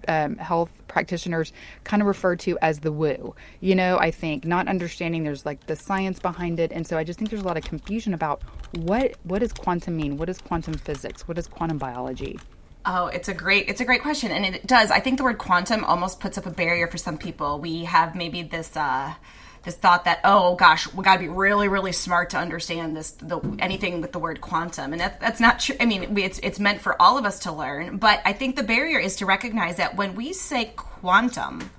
um, 0.08 0.38
health 0.38 0.70
practitioners 0.88 1.52
kind 1.84 2.04
of 2.04 2.08
refer 2.08 2.36
to 2.36 2.60
as 2.62 2.82
the 2.82 2.92
woo. 2.92 3.34
You 3.62 3.74
know, 3.74 3.98
I 3.98 4.12
think 4.12 4.46
not 4.46 4.68
understanding 4.68 5.24
there's 5.24 5.44
like 5.44 5.66
the 5.66 5.76
science 5.76 6.20
behind 6.20 6.60
it, 6.60 6.72
and 6.72 6.86
so 6.86 7.00
I 7.00 7.04
just 7.04 7.18
think 7.18 7.32
there's 7.32 7.42
a 7.42 7.48
lot 7.48 7.58
of 7.58 7.64
confusion 7.64 8.14
about 8.14 8.44
what 8.78 9.16
what 9.24 9.40
does 9.40 9.54
quantum 9.54 9.98
mean? 9.98 10.18
What 10.18 10.30
is 10.30 10.38
quantum 10.38 10.76
physics? 10.76 11.28
What 11.28 11.40
is 11.40 11.48
quantum 11.48 11.80
biology? 11.80 12.40
Oh, 12.86 13.08
it's 13.08 13.30
a 13.30 13.34
great 13.34 13.70
it's 13.70 13.82
a 13.82 13.86
great 13.86 14.04
question, 14.04 14.32
and 14.32 14.46
it 14.46 14.68
does. 14.68 14.92
I 14.92 15.00
think 15.00 15.18
the 15.18 15.24
word 15.24 15.40
quantum 15.40 15.84
almost 15.84 16.20
puts 16.20 16.38
up 16.38 16.46
a 16.46 16.52
barrier 16.52 16.86
for 16.88 17.00
some 17.00 17.18
people. 17.18 17.60
We 17.60 17.86
have 17.86 18.14
maybe 18.14 18.44
this. 18.44 18.78
Uh, 18.78 19.16
this 19.64 19.76
thought 19.76 20.06
that 20.06 20.20
oh 20.24 20.56
gosh 20.56 20.92
we 20.94 21.04
got 21.04 21.16
to 21.16 21.20
be 21.20 21.28
really 21.28 21.68
really 21.68 21.92
smart 21.92 22.30
to 22.30 22.38
understand 22.38 22.96
this 22.96 23.12
the 23.12 23.40
anything 23.60 24.02
with 24.02 24.12
the 24.12 24.20
word 24.20 24.42
quantum 24.42 24.92
and 24.92 25.02
that, 25.02 25.20
that's 25.20 25.40
not 25.40 25.60
true 25.60 25.76
i 25.80 25.86
mean 25.86 26.18
it's 26.18 26.40
it's 26.44 26.60
meant 26.60 26.82
for 26.82 27.02
all 27.02 27.18
of 27.18 27.26
us 27.26 27.40
to 27.40 27.52
learn 27.52 27.98
but 27.98 28.22
i 28.26 28.34
think 28.34 28.56
the 28.56 28.64
barrier 28.64 29.00
is 29.00 29.16
to 29.16 29.26
recognize 29.26 29.78
that 29.78 29.96
when 29.96 30.16
we 30.16 30.34
say 30.34 30.66
quantum 30.76 31.70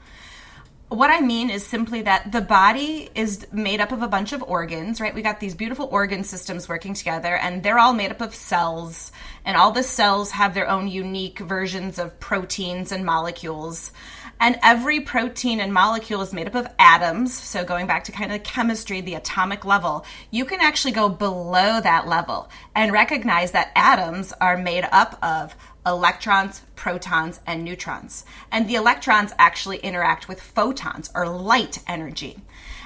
what 0.89 1.11
I 1.11 1.21
mean 1.21 1.51
is 1.51 1.67
simply 1.67 2.03
that 2.03 2.31
the 2.31 2.41
body 2.41 3.09
is 3.15 3.47
made 3.53 3.81
up 3.81 3.91
of 3.91 4.03
a 4.03 4.09
bunch 4.09 4.33
of 4.33 4.43
organs, 4.43 5.01
right? 5.01 5.15
We 5.15 5.23
got 5.23 5.41
these 5.41 5.55
beautiful 5.55 5.89
organ 5.91 6.25
systems 6.25 6.69
working 6.69 6.95
together, 6.95 7.37
and 7.37 7.63
they're 7.63 7.79
all 7.79 7.95
made 7.95 8.11
up 8.11 8.21
of 8.21 8.35
cells, 8.35 9.11
and 9.45 9.57
all 9.57 9.73
the 9.73 9.83
cells 9.83 10.31
have 10.33 10.55
their 10.55 10.69
own 10.69 10.89
unique 10.89 11.39
versions 11.39 11.99
of 11.99 12.21
proteins 12.21 12.93
and 12.93 13.05
molecules. 13.05 13.93
And 14.41 14.59
every 14.63 15.01
protein 15.01 15.61
and 15.61 15.73
molecule 15.73 16.21
is 16.21 16.33
made 16.33 16.47
up 16.47 16.55
of 16.55 16.67
atoms. 16.79 17.33
So, 17.33 17.65
going 17.65 17.87
back 17.87 18.05
to 18.05 18.13
kind 18.13 18.33
of 18.33 18.43
chemistry, 18.43 19.01
the 19.01 19.15
atomic 19.15 19.65
level, 19.65 20.05
you 20.31 20.45
can 20.45 20.61
actually 20.61 20.93
go 20.93 21.09
below 21.09 21.81
that 21.81 22.07
level 22.07 22.51
and 22.75 22.93
recognize 22.93 23.53
that 23.53 23.73
atoms 23.75 24.33
are 24.41 24.57
made 24.57 24.87
up 24.93 25.19
of 25.23 25.55
electrons, 25.87 26.63
protons, 26.77 27.41
and 27.47 27.65
neutrons. 27.65 28.25
And 28.51 28.69
the 28.69 28.75
electrons 28.75 29.33
actually 29.39 29.79
interact 29.79 30.29
with 30.29 30.41
photons 30.41 31.11
or 31.15 31.29
light 31.29 31.79
energy. 31.87 32.39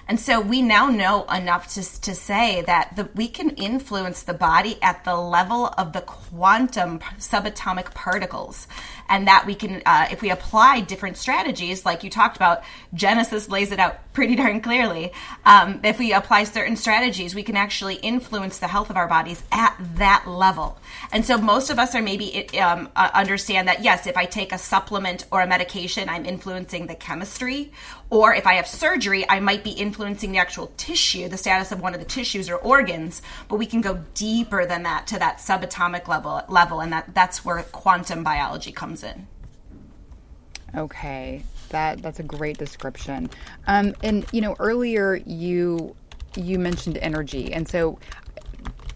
And 0.08 0.18
so 0.18 0.40
we 0.40 0.62
now 0.62 0.88
know 0.88 1.24
enough 1.24 1.74
to, 1.74 2.00
to 2.00 2.14
say 2.14 2.62
that 2.62 2.96
the, 2.96 3.10
we 3.14 3.28
can 3.28 3.50
influence 3.50 4.22
the 4.22 4.32
body 4.32 4.78
at 4.80 5.04
the 5.04 5.14
level 5.14 5.66
of 5.76 5.92
the 5.92 6.00
quantum 6.00 7.00
subatomic 7.18 7.92
particles. 7.92 8.66
And 9.10 9.26
that 9.26 9.44
we 9.46 9.54
can, 9.54 9.82
uh, 9.84 10.08
if 10.10 10.22
we 10.22 10.30
apply 10.30 10.80
different 10.80 11.18
strategies, 11.18 11.84
like 11.84 12.04
you 12.04 12.10
talked 12.10 12.36
about, 12.36 12.62
Genesis 12.94 13.48
lays 13.48 13.70
it 13.70 13.78
out 13.78 13.98
pretty 14.14 14.34
darn 14.42 14.62
clearly. 14.62 15.12
Um, 15.44 15.80
if 15.84 15.98
we 15.98 16.14
apply 16.14 16.44
certain 16.44 16.76
strategies, 16.76 17.34
we 17.34 17.42
can 17.42 17.56
actually 17.56 17.96
influence 17.96 18.58
the 18.58 18.68
health 18.68 18.88
of 18.88 18.96
our 18.96 19.08
bodies 19.08 19.42
at 19.52 19.76
that 19.96 20.24
level. 20.26 20.78
And 21.12 21.24
so 21.24 21.36
most 21.36 21.68
of 21.68 21.78
us 21.78 21.94
are 21.94 22.02
maybe 22.02 22.48
um, 22.58 22.88
uh, 22.96 23.10
understand 23.12 23.68
that, 23.68 23.82
yes, 23.82 24.06
if 24.06 24.16
I 24.16 24.24
take 24.24 24.52
a 24.52 24.58
supplement 24.58 25.26
or 25.30 25.42
a 25.42 25.46
medication, 25.46 26.08
I'm 26.08 26.24
influencing 26.24 26.86
the 26.86 26.94
chemistry. 26.94 27.72
Or 28.10 28.34
if 28.34 28.46
I 28.46 28.54
have 28.54 28.66
surgery, 28.66 29.28
I 29.28 29.40
might 29.40 29.62
be 29.62 29.70
influencing 29.70 29.97
the 29.98 30.38
actual 30.38 30.72
tissue, 30.76 31.28
the 31.28 31.36
status 31.36 31.72
of 31.72 31.80
one 31.80 31.94
of 31.94 32.00
the 32.00 32.06
tissues 32.06 32.48
or 32.48 32.56
organs. 32.56 33.22
But 33.48 33.56
we 33.56 33.66
can 33.66 33.80
go 33.80 34.04
deeper 34.14 34.64
than 34.66 34.82
that 34.84 35.06
to 35.08 35.18
that 35.18 35.38
subatomic 35.38 36.08
level, 36.08 36.42
level 36.48 36.80
and 36.80 36.92
that, 36.92 37.14
that's 37.14 37.44
where 37.44 37.62
quantum 37.64 38.22
biology 38.22 38.72
comes 38.72 39.02
in. 39.02 39.26
Okay, 40.76 41.42
that 41.70 42.02
that's 42.02 42.20
a 42.20 42.22
great 42.22 42.58
description. 42.58 43.30
Um, 43.66 43.94
and 44.02 44.26
you 44.32 44.40
know, 44.40 44.54
earlier 44.58 45.16
you 45.26 45.94
you 46.36 46.58
mentioned 46.58 46.98
energy, 46.98 47.52
and 47.52 47.66
so 47.66 47.98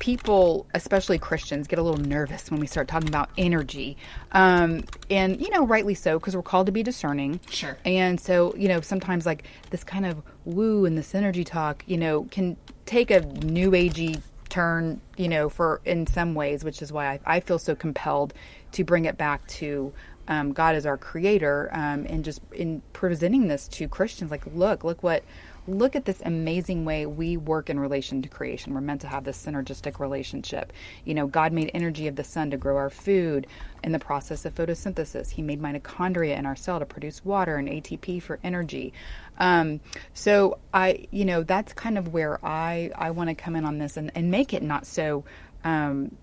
people, 0.02 0.66
especially 0.74 1.16
Christians, 1.16 1.68
get 1.68 1.78
a 1.78 1.82
little 1.82 2.04
nervous 2.04 2.50
when 2.50 2.58
we 2.58 2.66
start 2.66 2.88
talking 2.88 3.08
about 3.08 3.30
energy. 3.38 3.96
Um, 4.32 4.82
and, 5.08 5.40
you 5.40 5.48
know, 5.50 5.64
rightly 5.64 5.94
so, 5.94 6.18
because 6.18 6.34
we're 6.34 6.42
called 6.42 6.66
to 6.66 6.72
be 6.72 6.82
discerning. 6.82 7.38
Sure. 7.48 7.78
And 7.84 8.20
so, 8.20 8.52
you 8.56 8.66
know, 8.66 8.80
sometimes 8.80 9.26
like 9.26 9.44
this 9.70 9.84
kind 9.84 10.04
of 10.04 10.20
woo 10.44 10.86
and 10.86 10.98
this 10.98 11.14
energy 11.14 11.44
talk, 11.44 11.84
you 11.86 11.96
know, 11.96 12.24
can 12.32 12.56
take 12.84 13.12
a 13.12 13.20
new 13.20 13.70
agey 13.70 14.20
turn, 14.48 15.00
you 15.16 15.28
know, 15.28 15.48
for 15.48 15.80
in 15.84 16.08
some 16.08 16.34
ways, 16.34 16.64
which 16.64 16.82
is 16.82 16.90
why 16.90 17.06
I, 17.06 17.20
I 17.36 17.38
feel 17.38 17.60
so 17.60 17.76
compelled 17.76 18.34
to 18.72 18.82
bring 18.82 19.04
it 19.04 19.16
back 19.16 19.46
to 19.46 19.92
um, 20.26 20.52
God 20.52 20.74
as 20.74 20.84
our 20.84 20.98
creator 20.98 21.70
um, 21.72 22.06
and 22.08 22.24
just 22.24 22.40
in 22.50 22.82
presenting 22.92 23.46
this 23.46 23.68
to 23.68 23.86
Christians 23.86 24.32
like, 24.32 24.42
look, 24.52 24.82
look 24.82 25.04
what 25.04 25.22
look 25.66 25.94
at 25.94 26.04
this 26.04 26.20
amazing 26.24 26.84
way 26.84 27.06
we 27.06 27.36
work 27.36 27.70
in 27.70 27.78
relation 27.78 28.22
to 28.22 28.28
creation. 28.28 28.74
We're 28.74 28.80
meant 28.80 29.02
to 29.02 29.06
have 29.06 29.24
this 29.24 29.44
synergistic 29.44 30.00
relationship. 30.00 30.72
You 31.04 31.14
know, 31.14 31.26
God 31.26 31.52
made 31.52 31.70
energy 31.72 32.08
of 32.08 32.16
the 32.16 32.24
sun 32.24 32.50
to 32.50 32.56
grow 32.56 32.76
our 32.76 32.90
food 32.90 33.46
in 33.84 33.92
the 33.92 33.98
process 33.98 34.44
of 34.44 34.54
photosynthesis. 34.54 35.30
He 35.30 35.42
made 35.42 35.60
mitochondria 35.60 36.36
in 36.36 36.46
our 36.46 36.56
cell 36.56 36.78
to 36.78 36.86
produce 36.86 37.24
water 37.24 37.56
and 37.56 37.68
ATP 37.68 38.22
for 38.22 38.38
energy. 38.42 38.92
Um, 39.38 39.80
so 40.14 40.58
I, 40.74 41.06
you 41.10 41.24
know, 41.24 41.42
that's 41.42 41.72
kind 41.72 41.96
of 41.96 42.12
where 42.12 42.44
I 42.44 42.90
I 42.94 43.12
want 43.12 43.30
to 43.30 43.34
come 43.34 43.56
in 43.56 43.64
on 43.64 43.78
this 43.78 43.96
and, 43.96 44.10
and 44.14 44.30
make 44.30 44.52
it 44.54 44.62
not 44.62 44.86
so 44.86 45.24
um, 45.64 46.16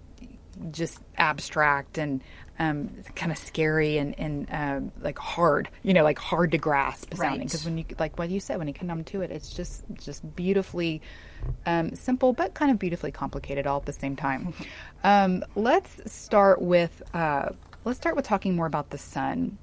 just 0.71 0.99
abstract 1.17 1.97
and 1.97 2.21
um, 2.59 2.89
kind 3.15 3.31
of 3.31 3.37
scary 3.37 3.97
and, 3.97 4.19
and 4.19 4.47
um, 4.51 4.91
like 5.01 5.17
hard, 5.17 5.69
you 5.81 5.93
know, 5.93 6.03
like 6.03 6.19
hard 6.19 6.51
to 6.51 6.57
grasp 6.57 7.13
sounding. 7.13 7.47
Because 7.47 7.65
right. 7.65 7.71
when 7.71 7.77
you 7.77 7.85
like 7.97 8.19
what 8.19 8.29
you 8.29 8.41
said, 8.41 8.57
when 8.57 8.67
you 8.67 8.73
come 8.73 9.03
to 9.05 9.21
it, 9.21 9.31
it's 9.31 9.53
just 9.53 9.83
just 9.93 10.35
beautifully 10.35 11.01
um, 11.65 11.95
simple, 11.95 12.33
but 12.33 12.53
kind 12.53 12.69
of 12.69 12.77
beautifully 12.77 13.11
complicated 13.11 13.65
all 13.65 13.77
at 13.77 13.85
the 13.85 13.93
same 13.93 14.15
time. 14.15 14.53
Um, 15.01 15.45
let's 15.55 16.11
start 16.11 16.61
with 16.61 17.01
uh, 17.13 17.51
let's 17.85 17.97
start 17.97 18.17
with 18.17 18.25
talking 18.25 18.53
more 18.53 18.65
about 18.65 18.89
the 18.89 18.97
sun. 18.97 19.57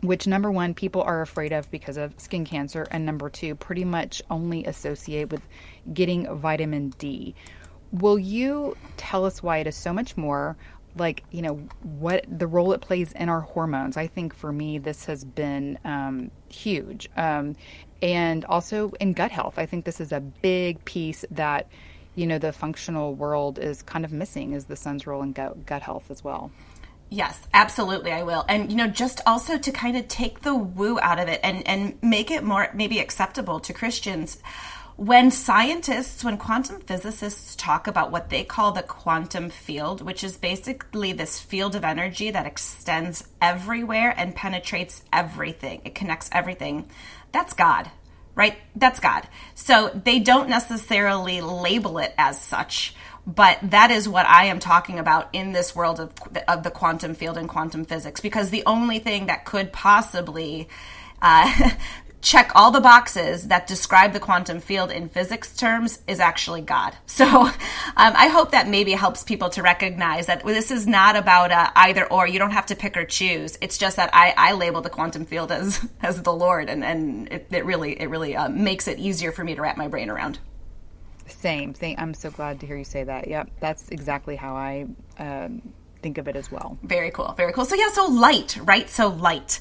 Which 0.00 0.26
number 0.26 0.50
one, 0.50 0.74
people 0.74 1.02
are 1.02 1.20
afraid 1.20 1.52
of 1.52 1.70
because 1.70 1.96
of 1.96 2.12
skin 2.18 2.44
cancer, 2.44 2.88
and 2.90 3.06
number 3.06 3.30
two, 3.30 3.54
pretty 3.54 3.84
much 3.84 4.20
only 4.30 4.64
associate 4.64 5.30
with 5.30 5.46
getting 5.94 6.26
vitamin 6.38 6.88
D. 6.98 7.36
Will 7.92 8.18
you 8.18 8.76
tell 8.96 9.24
us 9.24 9.44
why 9.44 9.58
it 9.58 9.68
is 9.68 9.76
so 9.76 9.92
much 9.92 10.16
more? 10.16 10.56
Like 10.96 11.24
you 11.30 11.42
know 11.42 11.54
what 11.82 12.24
the 12.28 12.46
role 12.46 12.72
it 12.72 12.80
plays 12.80 13.12
in 13.12 13.28
our 13.28 13.40
hormones. 13.40 13.96
I 13.96 14.06
think 14.06 14.34
for 14.34 14.52
me 14.52 14.78
this 14.78 15.06
has 15.06 15.24
been 15.24 15.78
um, 15.84 16.30
huge. 16.48 17.08
Um, 17.16 17.56
and 18.02 18.46
also 18.46 18.92
in 18.98 19.12
gut 19.12 19.30
health 19.30 19.58
i 19.58 19.66
think 19.66 19.84
this 19.84 20.00
is 20.00 20.10
a 20.10 20.20
big 20.20 20.82
piece 20.86 21.22
that 21.30 21.68
you 22.14 22.26
know 22.26 22.38
the 22.38 22.52
functional 22.52 23.14
world 23.14 23.58
is 23.58 23.82
kind 23.82 24.04
of 24.04 24.12
missing 24.12 24.52
is 24.52 24.66
the 24.66 24.76
sun's 24.76 25.06
role 25.06 25.22
in 25.22 25.32
gut, 25.32 25.64
gut 25.66 25.82
health 25.82 26.10
as 26.10 26.22
well. 26.24 26.50
Yes, 27.12 27.40
absolutely, 27.52 28.12
I 28.12 28.22
will. 28.22 28.44
And 28.48 28.70
you 28.70 28.76
know, 28.76 28.86
just 28.86 29.20
also 29.26 29.58
to 29.58 29.72
kind 29.72 29.96
of 29.96 30.06
take 30.06 30.42
the 30.42 30.54
woo 30.54 30.98
out 31.00 31.18
of 31.18 31.28
it 31.28 31.40
and 31.42 31.66
and 31.66 31.98
make 32.02 32.30
it 32.30 32.44
more 32.44 32.68
maybe 32.74 32.98
acceptable 32.98 33.60
to 33.60 33.72
Christians 33.72 34.38
when 35.00 35.30
scientists, 35.30 36.22
when 36.22 36.36
quantum 36.36 36.78
physicists 36.78 37.56
talk 37.56 37.86
about 37.86 38.10
what 38.10 38.28
they 38.28 38.44
call 38.44 38.72
the 38.72 38.82
quantum 38.82 39.48
field, 39.48 40.02
which 40.02 40.22
is 40.22 40.36
basically 40.36 41.14
this 41.14 41.40
field 41.40 41.74
of 41.74 41.84
energy 41.84 42.30
that 42.30 42.44
extends 42.44 43.26
everywhere 43.40 44.12
and 44.14 44.34
penetrates 44.34 45.02
everything, 45.10 45.80
it 45.86 45.94
connects 45.94 46.28
everything, 46.32 46.86
that's 47.32 47.54
God, 47.54 47.90
right? 48.34 48.58
That's 48.76 49.00
God. 49.00 49.26
So 49.54 49.88
they 49.88 50.18
don't 50.18 50.50
necessarily 50.50 51.40
label 51.40 51.96
it 51.96 52.12
as 52.18 52.38
such, 52.38 52.94
but 53.26 53.58
that 53.62 53.90
is 53.90 54.06
what 54.06 54.26
I 54.26 54.44
am 54.44 54.58
talking 54.58 54.98
about 54.98 55.30
in 55.32 55.52
this 55.52 55.74
world 55.74 55.98
of, 55.98 56.12
of 56.46 56.62
the 56.62 56.70
quantum 56.70 57.14
field 57.14 57.38
and 57.38 57.48
quantum 57.48 57.86
physics, 57.86 58.20
because 58.20 58.50
the 58.50 58.64
only 58.66 58.98
thing 58.98 59.28
that 59.28 59.46
could 59.46 59.72
possibly 59.72 60.68
uh, 61.22 61.70
check 62.22 62.52
all 62.54 62.70
the 62.70 62.80
boxes 62.80 63.48
that 63.48 63.66
describe 63.66 64.12
the 64.12 64.20
quantum 64.20 64.60
field 64.60 64.90
in 64.90 65.08
physics 65.08 65.56
terms 65.56 66.00
is 66.06 66.20
actually 66.20 66.62
God. 66.62 66.96
So 67.20 67.26
um, 67.26 67.52
I 67.96 68.28
hope 68.28 68.52
that 68.52 68.66
maybe 68.66 68.92
helps 68.92 69.22
people 69.22 69.50
to 69.50 69.62
recognize 69.62 70.24
that 70.26 70.42
this 70.42 70.70
is 70.70 70.86
not 70.86 71.16
about 71.16 71.52
uh, 71.52 71.70
either 71.76 72.10
or. 72.10 72.26
You 72.26 72.38
don't 72.38 72.52
have 72.52 72.64
to 72.66 72.74
pick 72.74 72.96
or 72.96 73.04
choose. 73.04 73.58
It's 73.60 73.76
just 73.76 73.96
that 73.96 74.08
I, 74.14 74.32
I 74.38 74.52
label 74.54 74.80
the 74.80 74.88
quantum 74.88 75.26
field 75.26 75.52
as 75.52 75.86
as 76.02 76.22
the 76.22 76.32
Lord, 76.32 76.70
and 76.70 76.82
and 76.82 77.30
it, 77.30 77.48
it 77.50 77.66
really 77.66 78.00
it 78.00 78.06
really 78.06 78.34
uh, 78.36 78.48
makes 78.48 78.88
it 78.88 78.98
easier 78.98 79.32
for 79.32 79.44
me 79.44 79.54
to 79.54 79.60
wrap 79.60 79.76
my 79.76 79.86
brain 79.86 80.08
around. 80.08 80.38
Same 81.26 81.74
thing. 81.74 81.96
I'm 81.98 82.14
so 82.14 82.30
glad 82.30 82.60
to 82.60 82.66
hear 82.66 82.78
you 82.78 82.84
say 82.84 83.04
that. 83.04 83.28
Yep, 83.28 83.50
that's 83.60 83.90
exactly 83.90 84.36
how 84.36 84.54
I. 84.54 84.86
Um, 85.18 85.74
think 86.02 86.16
of 86.16 86.28
it 86.28 86.36
as 86.36 86.50
well. 86.50 86.78
Very 86.82 87.10
cool. 87.10 87.34
Very 87.36 87.52
cool. 87.52 87.66
So 87.66 87.74
yeah, 87.74 87.90
so 87.92 88.06
light, 88.06 88.58
right? 88.62 88.88
So 88.88 89.08
light. 89.08 89.60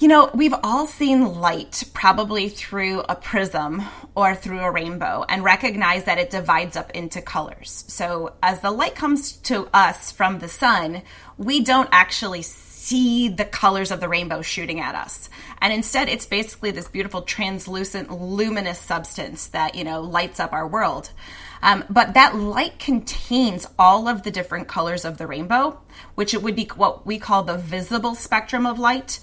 You 0.00 0.08
know, 0.08 0.30
we've 0.32 0.54
all 0.64 0.86
seen 0.86 1.40
light 1.42 1.84
probably 1.92 2.48
through 2.48 3.00
a 3.00 3.14
prism 3.14 3.82
or 4.14 4.34
through 4.34 4.60
a 4.60 4.70
rainbow 4.70 5.26
and 5.28 5.44
recognize 5.44 6.04
that 6.04 6.16
it 6.16 6.30
divides 6.30 6.74
up 6.74 6.90
into 6.92 7.20
colors. 7.20 7.84
So 7.86 8.32
as 8.42 8.60
the 8.60 8.70
light 8.70 8.94
comes 8.94 9.32
to 9.32 9.68
us 9.74 10.10
from 10.10 10.38
the 10.38 10.48
sun, 10.48 11.02
we 11.36 11.62
don't 11.62 11.90
actually 11.92 12.40
see 12.40 12.69
the 12.88 13.44
colors 13.44 13.90
of 13.90 14.00
the 14.00 14.08
rainbow 14.08 14.42
shooting 14.42 14.80
at 14.80 14.94
us. 14.94 15.28
And 15.60 15.72
instead, 15.72 16.08
it's 16.08 16.26
basically 16.26 16.70
this 16.70 16.88
beautiful 16.88 17.22
translucent, 17.22 18.10
luminous 18.10 18.78
substance 18.78 19.48
that, 19.48 19.74
you 19.74 19.84
know, 19.84 20.00
lights 20.00 20.40
up 20.40 20.52
our 20.52 20.66
world. 20.66 21.10
Um, 21.62 21.84
but 21.90 22.14
that 22.14 22.36
light 22.36 22.78
contains 22.78 23.66
all 23.78 24.08
of 24.08 24.22
the 24.22 24.30
different 24.30 24.66
colors 24.66 25.04
of 25.04 25.18
the 25.18 25.26
rainbow, 25.26 25.78
which 26.14 26.32
it 26.32 26.42
would 26.42 26.56
be 26.56 26.70
what 26.74 27.04
we 27.04 27.18
call 27.18 27.42
the 27.42 27.58
visible 27.58 28.14
spectrum 28.14 28.64
of 28.64 28.78
light. 28.78 29.20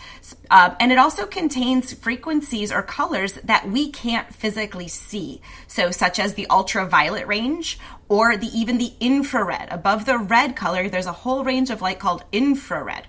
Uh, 0.51 0.75
and 0.79 0.91
it 0.91 0.99
also 0.99 1.25
contains 1.25 1.93
frequencies 1.93 2.71
or 2.71 2.83
colors 2.83 3.33
that 3.43 3.67
we 3.67 3.89
can't 3.89 4.33
physically 4.33 4.87
see. 4.87 5.41
So, 5.65 5.89
such 5.89 6.19
as 6.19 6.35
the 6.35 6.47
ultraviolet 6.49 7.25
range 7.25 7.79
or 8.07 8.37
the 8.37 8.47
even 8.47 8.77
the 8.77 8.93
infrared. 8.99 9.69
Above 9.71 10.05
the 10.05 10.19
red 10.19 10.55
color, 10.55 10.89
there's 10.89 11.07
a 11.07 11.11
whole 11.11 11.43
range 11.43 11.71
of 11.71 11.81
light 11.81 11.99
called 11.99 12.23
infrared. 12.31 13.07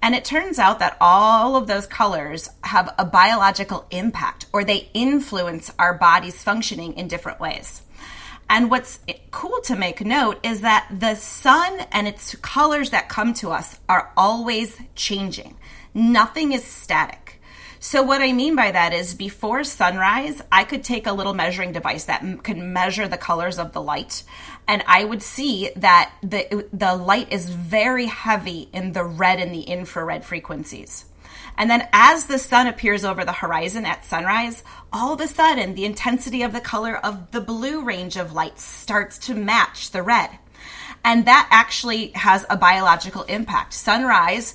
And 0.00 0.14
it 0.14 0.24
turns 0.24 0.58
out 0.58 0.78
that 0.78 0.96
all 1.00 1.56
of 1.56 1.66
those 1.66 1.86
colors 1.86 2.48
have 2.62 2.94
a 2.98 3.04
biological 3.04 3.86
impact 3.90 4.46
or 4.52 4.64
they 4.64 4.88
influence 4.94 5.72
our 5.78 5.94
body's 5.94 6.42
functioning 6.42 6.94
in 6.94 7.08
different 7.08 7.40
ways. 7.40 7.82
And 8.50 8.70
what's 8.70 9.00
cool 9.30 9.60
to 9.62 9.76
make 9.76 10.00
note 10.00 10.38
is 10.42 10.62
that 10.62 10.88
the 10.90 11.16
sun 11.16 11.80
and 11.92 12.08
its 12.08 12.34
colors 12.36 12.90
that 12.90 13.08
come 13.08 13.34
to 13.34 13.50
us 13.50 13.78
are 13.88 14.10
always 14.16 14.80
changing. 14.94 15.56
Nothing 15.92 16.52
is 16.52 16.64
static. 16.64 17.40
So, 17.80 18.02
what 18.02 18.22
I 18.22 18.32
mean 18.32 18.56
by 18.56 18.72
that 18.72 18.92
is 18.92 19.14
before 19.14 19.62
sunrise, 19.62 20.42
I 20.50 20.64
could 20.64 20.82
take 20.82 21.06
a 21.06 21.12
little 21.12 21.34
measuring 21.34 21.70
device 21.70 22.06
that 22.06 22.22
m- 22.22 22.38
could 22.38 22.56
measure 22.56 23.06
the 23.06 23.16
colors 23.16 23.58
of 23.58 23.72
the 23.72 23.80
light, 23.80 24.24
and 24.68 24.84
I 24.86 25.02
would 25.02 25.22
see 25.22 25.70
that 25.76 26.12
the, 26.22 26.68
the 26.72 26.94
light 26.94 27.32
is 27.32 27.48
very 27.48 28.04
heavy 28.06 28.68
in 28.72 28.92
the 28.92 29.02
red 29.02 29.40
and 29.40 29.52
the 29.52 29.62
infrared 29.62 30.26
frequencies. 30.26 31.06
And 31.56 31.68
then 31.68 31.88
as 31.92 32.26
the 32.26 32.38
sun 32.38 32.68
appears 32.68 33.04
over 33.04 33.24
the 33.24 33.32
horizon 33.32 33.84
at 33.86 34.04
sunrise, 34.04 34.62
all 34.92 35.14
of 35.14 35.20
a 35.20 35.26
sudden 35.26 35.74
the 35.74 35.86
intensity 35.86 36.42
of 36.42 36.52
the 36.52 36.60
color 36.60 36.96
of 36.96 37.32
the 37.32 37.40
blue 37.40 37.82
range 37.82 38.16
of 38.16 38.34
light 38.34 38.60
starts 38.60 39.18
to 39.20 39.34
match 39.34 39.90
the 39.90 40.02
red. 40.02 40.30
And 41.02 41.26
that 41.26 41.48
actually 41.50 42.08
has 42.08 42.44
a 42.50 42.56
biological 42.56 43.22
impact. 43.22 43.72
Sunrise 43.72 44.54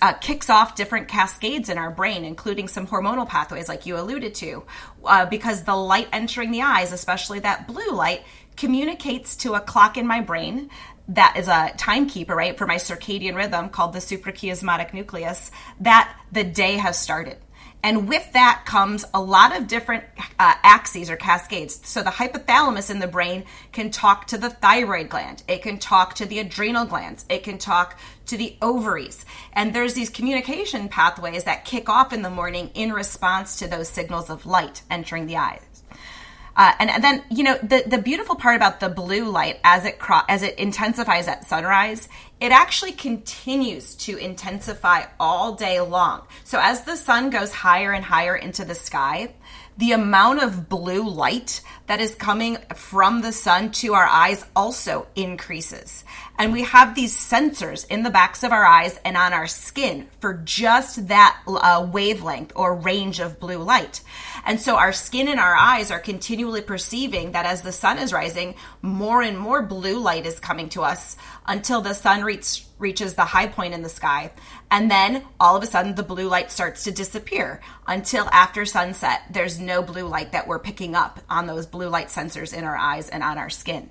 uh, 0.00 0.12
kicks 0.14 0.50
off 0.50 0.74
different 0.74 1.08
cascades 1.08 1.68
in 1.68 1.78
our 1.78 1.90
brain, 1.90 2.24
including 2.24 2.68
some 2.68 2.86
hormonal 2.86 3.28
pathways, 3.28 3.68
like 3.68 3.86
you 3.86 3.98
alluded 3.98 4.34
to, 4.34 4.64
uh, 5.04 5.26
because 5.26 5.64
the 5.64 5.74
light 5.74 6.08
entering 6.12 6.50
the 6.50 6.62
eyes, 6.62 6.92
especially 6.92 7.40
that 7.40 7.66
blue 7.66 7.90
light, 7.90 8.22
communicates 8.58 9.36
to 9.36 9.54
a 9.54 9.60
clock 9.60 9.96
in 9.96 10.06
my 10.06 10.20
brain 10.20 10.68
that 11.08 11.36
is 11.38 11.48
a 11.48 11.72
timekeeper, 11.78 12.36
right, 12.36 12.58
for 12.58 12.66
my 12.66 12.76
circadian 12.76 13.34
rhythm 13.34 13.70
called 13.70 13.94
the 13.94 13.98
suprachiasmatic 13.98 14.92
nucleus, 14.92 15.50
that 15.80 16.14
the 16.30 16.44
day 16.44 16.76
has 16.76 16.98
started. 16.98 17.38
And 17.82 18.08
with 18.08 18.32
that 18.32 18.64
comes 18.66 19.04
a 19.14 19.20
lot 19.20 19.56
of 19.56 19.68
different 19.68 20.04
uh, 20.38 20.54
axes 20.62 21.08
or 21.08 21.16
cascades. 21.16 21.80
So 21.88 22.02
the 22.02 22.10
hypothalamus 22.10 22.90
in 22.90 22.98
the 22.98 23.06
brain 23.06 23.44
can 23.70 23.90
talk 23.90 24.26
to 24.26 24.38
the 24.38 24.50
thyroid 24.50 25.08
gland. 25.08 25.44
It 25.46 25.62
can 25.62 25.78
talk 25.78 26.14
to 26.14 26.26
the 26.26 26.40
adrenal 26.40 26.86
glands. 26.86 27.24
It 27.28 27.44
can 27.44 27.56
talk 27.56 27.96
to 28.26 28.36
the 28.36 28.56
ovaries. 28.60 29.24
And 29.52 29.72
there's 29.72 29.94
these 29.94 30.10
communication 30.10 30.88
pathways 30.88 31.44
that 31.44 31.64
kick 31.64 31.88
off 31.88 32.12
in 32.12 32.22
the 32.22 32.30
morning 32.30 32.72
in 32.74 32.92
response 32.92 33.60
to 33.60 33.68
those 33.68 33.88
signals 33.88 34.28
of 34.28 34.44
light 34.44 34.82
entering 34.90 35.26
the 35.26 35.36
eyes. 35.36 35.67
Uh, 36.58 36.72
and, 36.80 37.04
then, 37.04 37.22
you 37.30 37.44
know, 37.44 37.56
the, 37.62 37.84
the 37.86 37.98
beautiful 37.98 38.34
part 38.34 38.56
about 38.56 38.80
the 38.80 38.88
blue 38.88 39.30
light 39.30 39.60
as 39.62 39.84
it 39.84 40.00
cro- 40.00 40.26
as 40.28 40.42
it 40.42 40.58
intensifies 40.58 41.28
at 41.28 41.44
sunrise, 41.44 42.08
it 42.40 42.50
actually 42.50 42.90
continues 42.90 43.94
to 43.94 44.16
intensify 44.16 45.04
all 45.20 45.54
day 45.54 45.80
long. 45.80 46.26
So 46.42 46.58
as 46.60 46.82
the 46.82 46.96
sun 46.96 47.30
goes 47.30 47.52
higher 47.52 47.92
and 47.92 48.04
higher 48.04 48.34
into 48.34 48.64
the 48.64 48.74
sky, 48.74 49.34
the 49.76 49.92
amount 49.92 50.42
of 50.42 50.68
blue 50.68 51.08
light 51.08 51.60
that 51.86 52.00
is 52.00 52.16
coming 52.16 52.58
from 52.74 53.22
the 53.22 53.30
sun 53.30 53.70
to 53.70 53.94
our 53.94 54.06
eyes 54.06 54.44
also 54.56 55.06
increases. 55.14 56.04
And 56.36 56.52
we 56.52 56.64
have 56.64 56.96
these 56.96 57.16
sensors 57.16 57.86
in 57.88 58.02
the 58.02 58.10
backs 58.10 58.42
of 58.42 58.50
our 58.50 58.64
eyes 58.64 58.98
and 59.04 59.16
on 59.16 59.32
our 59.32 59.46
skin 59.46 60.08
for 60.20 60.34
just 60.44 61.06
that 61.08 61.40
uh, 61.46 61.88
wavelength 61.90 62.52
or 62.56 62.74
range 62.74 63.20
of 63.20 63.38
blue 63.38 63.58
light. 63.58 64.00
And 64.44 64.60
so 64.60 64.76
our 64.76 64.92
skin 64.92 65.28
and 65.28 65.40
our 65.40 65.54
eyes 65.54 65.90
are 65.90 65.98
continually 65.98 66.62
perceiving 66.62 67.32
that 67.32 67.46
as 67.46 67.62
the 67.62 67.72
sun 67.72 67.98
is 67.98 68.12
rising, 68.12 68.54
more 68.82 69.22
and 69.22 69.38
more 69.38 69.62
blue 69.62 69.98
light 69.98 70.26
is 70.26 70.40
coming 70.40 70.68
to 70.70 70.82
us 70.82 71.16
until 71.46 71.80
the 71.80 71.94
sun 71.94 72.22
reach, 72.22 72.64
reaches 72.78 73.14
the 73.14 73.24
high 73.24 73.48
point 73.48 73.74
in 73.74 73.82
the 73.82 73.88
sky. 73.88 74.32
And 74.70 74.90
then 74.90 75.24
all 75.40 75.56
of 75.56 75.62
a 75.62 75.66
sudden, 75.66 75.94
the 75.94 76.02
blue 76.02 76.28
light 76.28 76.50
starts 76.50 76.84
to 76.84 76.90
disappear 76.90 77.60
until 77.86 78.28
after 78.32 78.64
sunset. 78.64 79.22
There's 79.30 79.58
no 79.58 79.82
blue 79.82 80.06
light 80.06 80.32
that 80.32 80.46
we're 80.46 80.58
picking 80.58 80.94
up 80.94 81.20
on 81.28 81.46
those 81.46 81.66
blue 81.66 81.88
light 81.88 82.08
sensors 82.08 82.56
in 82.56 82.64
our 82.64 82.76
eyes 82.76 83.08
and 83.08 83.22
on 83.22 83.38
our 83.38 83.50
skin. 83.50 83.90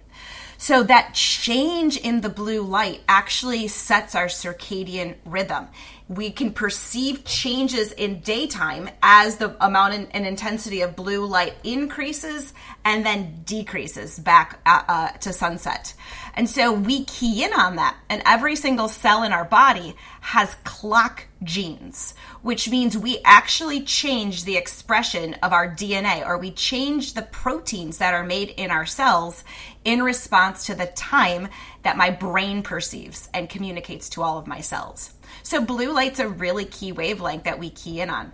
So 0.59 0.81
that 0.83 1.13
change 1.13 1.97
in 1.97 2.21
the 2.21 2.29
blue 2.29 2.63
light 2.63 3.01
actually 3.07 3.67
sets 3.67 4.15
our 4.15 4.25
circadian 4.25 5.15
rhythm. 5.23 5.67
We 6.09 6.31
can 6.31 6.53
perceive 6.53 7.25
changes 7.25 7.91
in 7.91 8.21
daytime 8.21 8.89
as 9.03 9.37
the 9.37 9.55
amount 9.63 10.09
and 10.11 10.25
intensity 10.25 10.81
of 10.81 10.95
blue 10.95 11.25
light 11.25 11.55
increases 11.65 12.53
and 12.85 13.05
then 13.05 13.41
decreases 13.43 14.17
back 14.17 14.59
uh, 14.65 14.83
uh, 14.87 15.07
to 15.17 15.33
sunset. 15.33 15.93
And 16.33 16.49
so 16.49 16.71
we 16.71 17.03
key 17.03 17.43
in 17.43 17.51
on 17.51 17.75
that. 17.75 17.97
And 18.09 18.21
every 18.25 18.55
single 18.55 18.87
cell 18.87 19.23
in 19.23 19.33
our 19.33 19.43
body 19.43 19.95
has 20.21 20.55
clock 20.63 21.25
genes, 21.43 22.13
which 22.41 22.69
means 22.69 22.97
we 22.97 23.19
actually 23.25 23.81
change 23.81 24.45
the 24.45 24.55
expression 24.55 25.33
of 25.35 25.51
our 25.51 25.69
DNA 25.69 26.25
or 26.25 26.37
we 26.37 26.51
change 26.51 27.13
the 27.13 27.21
proteins 27.23 27.97
that 27.97 28.13
are 28.13 28.23
made 28.23 28.49
in 28.49 28.71
our 28.71 28.85
cells 28.85 29.43
in 29.83 30.01
response 30.01 30.65
to 30.67 30.75
the 30.75 30.85
time 30.87 31.49
that 31.83 31.97
my 31.97 32.09
brain 32.09 32.61
perceives 32.63 33.29
and 33.33 33.49
communicates 33.49 34.09
to 34.09 34.21
all 34.21 34.37
of 34.37 34.47
my 34.47 34.61
cells. 34.61 35.13
So 35.47 35.61
blue 35.61 35.93
light's 35.93 36.19
a 36.19 36.27
really 36.27 36.65
key 36.65 36.91
wavelength 36.91 37.45
that 37.45 37.57
we 37.57 37.69
key 37.69 38.01
in 38.01 38.09
on. 38.09 38.33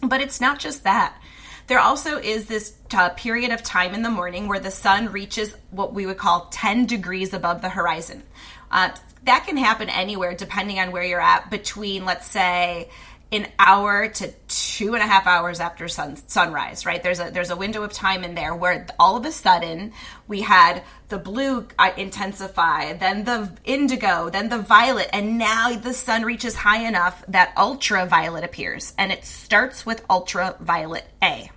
But 0.00 0.20
it's 0.20 0.40
not 0.40 0.60
just 0.60 0.84
that. 0.84 1.20
There 1.66 1.80
also 1.80 2.18
is 2.18 2.46
this 2.46 2.74
uh, 2.92 3.08
period 3.08 3.50
of 3.50 3.64
time 3.64 3.92
in 3.92 4.02
the 4.02 4.08
morning 4.08 4.46
where 4.46 4.60
the 4.60 4.70
sun 4.70 5.10
reaches 5.10 5.56
what 5.72 5.92
we 5.92 6.06
would 6.06 6.16
call 6.16 6.46
10 6.52 6.86
degrees 6.86 7.34
above 7.34 7.60
the 7.60 7.70
horizon. 7.70 8.22
Uh, 8.70 8.90
that 9.24 9.46
can 9.48 9.56
happen 9.56 9.88
anywhere 9.88 10.32
depending 10.32 10.78
on 10.78 10.92
where 10.92 11.02
you're 11.02 11.20
at 11.20 11.50
between, 11.50 12.04
let's 12.04 12.28
say, 12.28 12.88
an 13.32 13.46
hour 13.58 14.08
to 14.08 14.32
two 14.48 14.94
and 14.94 15.02
a 15.02 15.06
half 15.06 15.26
hours 15.26 15.58
after 15.60 15.88
sun, 15.88 16.16
sunrise, 16.28 16.86
right? 16.86 17.02
There's 17.02 17.20
a 17.20 17.30
there's 17.30 17.50
a 17.50 17.56
window 17.56 17.82
of 17.82 17.92
time 17.92 18.22
in 18.22 18.34
there 18.34 18.54
where 18.54 18.86
all 18.98 19.16
of 19.16 19.24
a 19.24 19.32
sudden 19.32 19.92
we 20.28 20.42
had 20.42 20.82
the 21.08 21.18
blue 21.18 21.66
uh, 21.78 21.90
intensify, 21.96 22.92
then 22.94 23.24
the 23.24 23.50
indigo, 23.64 24.30
then 24.30 24.48
the 24.48 24.58
violet, 24.58 25.08
and 25.12 25.38
now 25.38 25.74
the 25.76 25.94
sun 25.94 26.22
reaches 26.22 26.54
high 26.54 26.86
enough 26.86 27.24
that 27.28 27.52
ultraviolet 27.56 28.44
appears, 28.44 28.94
and 28.98 29.10
it 29.10 29.24
starts 29.24 29.84
with 29.84 30.04
ultraviolet 30.08 31.04
A. 31.22 31.50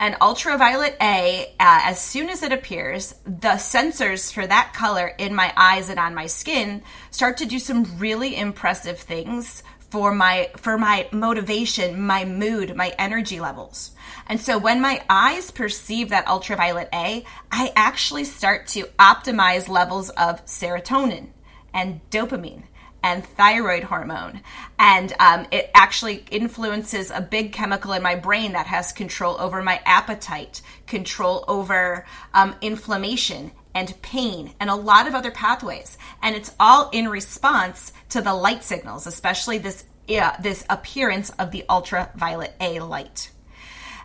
And 0.00 0.16
ultraviolet 0.20 0.96
A, 1.02 1.46
uh, 1.58 1.80
as 1.84 2.00
soon 2.00 2.30
as 2.30 2.44
it 2.44 2.52
appears, 2.52 3.16
the 3.24 3.56
sensors 3.58 4.32
for 4.32 4.46
that 4.46 4.72
color 4.72 5.08
in 5.18 5.34
my 5.34 5.52
eyes 5.56 5.88
and 5.88 5.98
on 5.98 6.14
my 6.14 6.26
skin 6.26 6.82
start 7.10 7.38
to 7.38 7.46
do 7.46 7.58
some 7.58 7.98
really 7.98 8.36
impressive 8.36 9.00
things 9.00 9.64
for 9.90 10.12
my 10.12 10.50
for 10.56 10.76
my 10.76 11.08
motivation, 11.12 12.00
my 12.00 12.24
mood, 12.24 12.76
my 12.76 12.94
energy 12.98 13.40
levels. 13.40 13.92
And 14.26 14.40
so 14.40 14.58
when 14.58 14.80
my 14.80 15.02
eyes 15.08 15.50
perceive 15.50 16.10
that 16.10 16.28
ultraviolet 16.28 16.88
A, 16.92 17.24
I 17.50 17.72
actually 17.74 18.24
start 18.24 18.66
to 18.68 18.84
optimize 18.98 19.68
levels 19.68 20.10
of 20.10 20.44
serotonin 20.44 21.28
and 21.72 22.00
dopamine 22.10 22.64
and 23.02 23.24
thyroid 23.24 23.84
hormone. 23.84 24.42
And 24.78 25.14
um, 25.20 25.46
it 25.50 25.70
actually 25.74 26.24
influences 26.30 27.10
a 27.10 27.20
big 27.20 27.52
chemical 27.52 27.92
in 27.92 28.02
my 28.02 28.16
brain 28.16 28.52
that 28.52 28.66
has 28.66 28.92
control 28.92 29.40
over 29.40 29.62
my 29.62 29.80
appetite, 29.86 30.60
control 30.86 31.44
over 31.48 32.04
um, 32.34 32.56
inflammation 32.60 33.52
and 33.74 34.00
pain 34.02 34.52
and 34.58 34.68
a 34.68 34.74
lot 34.74 35.06
of 35.06 35.14
other 35.14 35.30
pathways. 35.30 35.96
And 36.22 36.34
it's 36.34 36.54
all 36.58 36.90
in 36.90 37.08
response 37.08 37.92
to 38.10 38.20
the 38.20 38.34
light 38.34 38.64
signals, 38.64 39.06
especially 39.06 39.58
this, 39.58 39.84
this 40.06 40.64
appearance 40.70 41.30
of 41.30 41.50
the 41.50 41.64
ultraviolet 41.68 42.54
A 42.60 42.80
light. 42.80 43.30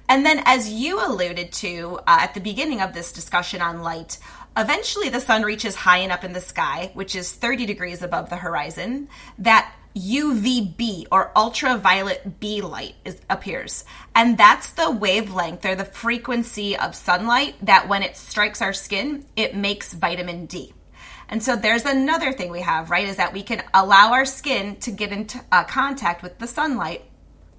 And 0.09 0.25
then, 0.25 0.41
as 0.45 0.69
you 0.69 0.99
alluded 0.99 1.51
to 1.53 1.99
uh, 2.05 2.17
at 2.21 2.33
the 2.33 2.41
beginning 2.41 2.81
of 2.81 2.93
this 2.93 3.11
discussion 3.11 3.61
on 3.61 3.81
light, 3.81 4.19
eventually 4.57 5.09
the 5.09 5.21
sun 5.21 5.43
reaches 5.43 5.75
high 5.75 5.99
enough 5.99 6.23
in 6.23 6.33
the 6.33 6.41
sky, 6.41 6.91
which 6.93 7.15
is 7.15 7.31
30 7.31 7.65
degrees 7.65 8.01
above 8.01 8.29
the 8.29 8.35
horizon, 8.35 9.07
that 9.39 9.73
UVB 9.95 11.05
or 11.11 11.31
ultraviolet 11.35 12.39
B 12.39 12.61
light 12.61 12.95
is, 13.05 13.21
appears. 13.29 13.85
And 14.15 14.37
that's 14.37 14.71
the 14.71 14.91
wavelength 14.91 15.65
or 15.65 15.75
the 15.75 15.85
frequency 15.85 16.75
of 16.75 16.95
sunlight 16.95 17.55
that 17.61 17.87
when 17.87 18.03
it 18.03 18.17
strikes 18.17 18.61
our 18.61 18.73
skin, 18.73 19.25
it 19.35 19.55
makes 19.55 19.93
vitamin 19.93 20.47
D. 20.47 20.73
And 21.33 21.41
so 21.41 21.55
there's 21.55 21.83
another 21.83 22.31
thing 22.31 22.51
we 22.51 22.61
have, 22.61 22.91
right? 22.91 23.07
Is 23.07 23.15
that 23.15 23.33
we 23.33 23.41
can 23.41 23.63
allow 23.73 24.13
our 24.13 24.23
skin 24.23 24.75
to 24.81 24.91
get 24.91 25.11
into 25.11 25.41
uh, 25.51 25.63
contact 25.63 26.21
with 26.21 26.37
the 26.37 26.45
sunlight 26.45 27.05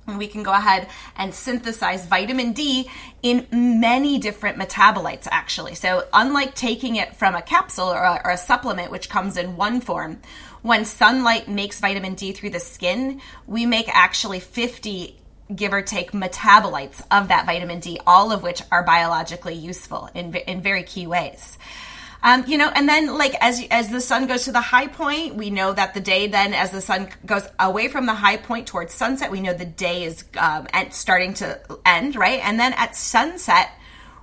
and 0.07 0.17
we 0.17 0.29
can 0.29 0.45
go 0.45 0.53
ahead 0.53 0.87
and 1.17 1.35
synthesize 1.35 2.07
vitamin 2.07 2.53
D 2.53 2.89
in 3.21 3.49
many 3.51 4.21
different 4.21 4.59
metabolites, 4.59 5.27
actually. 5.29 5.75
So, 5.75 6.07
unlike 6.13 6.55
taking 6.55 6.95
it 6.95 7.17
from 7.17 7.35
a 7.35 7.43
capsule 7.43 7.89
or 7.89 8.05
a, 8.05 8.21
or 8.25 8.31
a, 8.31 8.37
supplement, 8.37 8.93
which 8.93 9.09
comes 9.09 9.37
in 9.37 9.57
one 9.57 9.81
form, 9.81 10.21
when 10.63 10.85
sunlight 10.85 11.49
makes 11.49 11.81
vitamin 11.81 12.15
D 12.15 12.31
through 12.31 12.51
the 12.51 12.61
skin, 12.61 13.21
we 13.49 13.67
make 13.67 13.89
actually 13.89 14.39
50 14.39 15.19
give 15.55 15.73
or 15.73 15.83
take 15.83 16.13
metabolites 16.13 17.05
of 17.11 17.29
that 17.29 17.45
vitamin 17.45 17.81
D, 17.81 17.99
all 18.07 18.31
of 18.31 18.45
which 18.45 18.63
are 18.71 18.85
biologically 18.85 19.55
useful 19.55 20.11
in, 20.15 20.33
in 20.35 20.63
very 20.63 20.85
key 20.85 21.09
ways. 21.09 21.59
Um, 22.25 22.43
you 22.47 22.57
know, 22.57 22.71
and 22.75 22.89
then 22.89 23.19
like 23.19 23.35
as 23.43 23.63
as 23.71 23.91
the 23.91 24.01
sun 24.01 24.27
goes 24.27 24.45
to 24.47 24.53
the 24.53 24.61
high 24.61 24.87
point, 24.87 25.35
we 25.35 25.51
know 25.51 25.75
that 25.75 25.93
the 25.93 26.01
day 26.01 26.27
then, 26.27 26.55
as 26.55 26.71
the 26.71 26.81
sun 26.81 27.11
goes 27.27 27.47
away 27.61 27.89
from 27.89 28.07
the 28.07 28.15
high 28.15 28.39
point 28.39 28.67
towards 28.67 28.95
sunset, 28.95 29.31
we 29.31 29.43
know 29.43 29.53
the 29.53 29.67
day 29.67 30.05
is 30.05 30.25
um, 30.39 30.67
starting 30.91 31.35
to 31.35 31.61
end, 31.85 32.17
right? 32.17 32.41
And 32.43 32.59
then 32.59 32.73
at 32.73 32.97
sunset, 32.97 33.69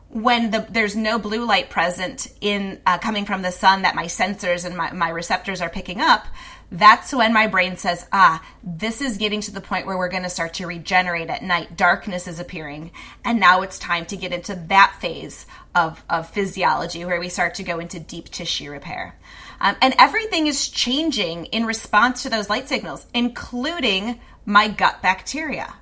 when 0.09 0.49
the, 0.49 0.65
there's 0.69 0.95
no 0.95 1.19
blue 1.19 1.45
light 1.45 1.69
present 1.69 2.27
in 2.41 2.81
uh, 2.87 2.97
coming 2.97 3.25
from 3.25 3.43
the 3.43 3.51
sun 3.51 3.83
that 3.83 3.93
my 3.93 4.05
sensors 4.05 4.65
and 4.65 4.75
my, 4.75 4.91
my 4.91 5.09
receptors 5.09 5.61
are 5.61 5.69
picking 5.69 6.01
up, 6.01 6.25
that's 6.71 7.13
when 7.13 7.33
my 7.33 7.47
brain 7.47 7.77
says, 7.77 8.07
ah, 8.11 8.43
this 8.63 9.01
is 9.01 9.17
getting 9.17 9.41
to 9.41 9.51
the 9.51 9.61
point 9.61 9.85
where 9.85 9.97
we're 9.97 10.09
going 10.09 10.23
to 10.23 10.29
start 10.29 10.53
to 10.55 10.65
regenerate 10.65 11.29
at 11.29 11.43
night. 11.43 11.77
Darkness 11.77 12.27
is 12.27 12.39
appearing. 12.39 12.91
And 13.23 13.39
now 13.39 13.61
it's 13.61 13.77
time 13.77 14.05
to 14.07 14.17
get 14.17 14.33
into 14.33 14.55
that 14.67 14.97
phase 14.99 15.45
of, 15.73 16.03
of 16.09 16.29
physiology 16.29 17.05
where 17.05 17.19
we 17.19 17.29
start 17.29 17.55
to 17.55 17.63
go 17.63 17.79
into 17.79 17.99
deep 17.99 18.29
tissue 18.29 18.71
repair. 18.71 19.17
Um, 19.59 19.75
and 19.81 19.93
everything 19.99 20.47
is 20.47 20.69
changing 20.69 21.45
in 21.45 21.65
response 21.65 22.23
to 22.23 22.29
those 22.29 22.49
light 22.49 22.67
signals, 22.67 23.05
including 23.13 24.19
my 24.45 24.67
gut 24.67 25.01
bacteria. 25.01 25.73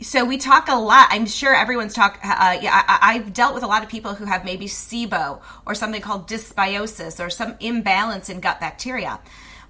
So 0.00 0.24
we 0.24 0.36
talk 0.36 0.68
a 0.68 0.76
lot. 0.76 1.08
I'm 1.10 1.26
sure 1.26 1.54
everyone's 1.54 1.94
talk. 1.94 2.18
Uh, 2.22 2.58
yeah, 2.60 2.82
I, 2.86 3.14
have 3.14 3.32
dealt 3.32 3.54
with 3.54 3.62
a 3.62 3.66
lot 3.66 3.82
of 3.82 3.88
people 3.88 4.14
who 4.14 4.26
have 4.26 4.44
maybe 4.44 4.66
SIBO 4.66 5.40
or 5.66 5.74
something 5.74 6.02
called 6.02 6.28
dysbiosis 6.28 7.24
or 7.24 7.30
some 7.30 7.56
imbalance 7.60 8.28
in 8.28 8.40
gut 8.40 8.60
bacteria 8.60 9.20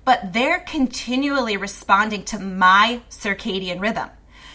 but 0.07 0.33
they're 0.33 0.61
continually 0.61 1.57
responding 1.57 2.23
to 2.23 2.39
my 2.39 3.03
circadian 3.11 3.81
rhythm. 3.81 4.09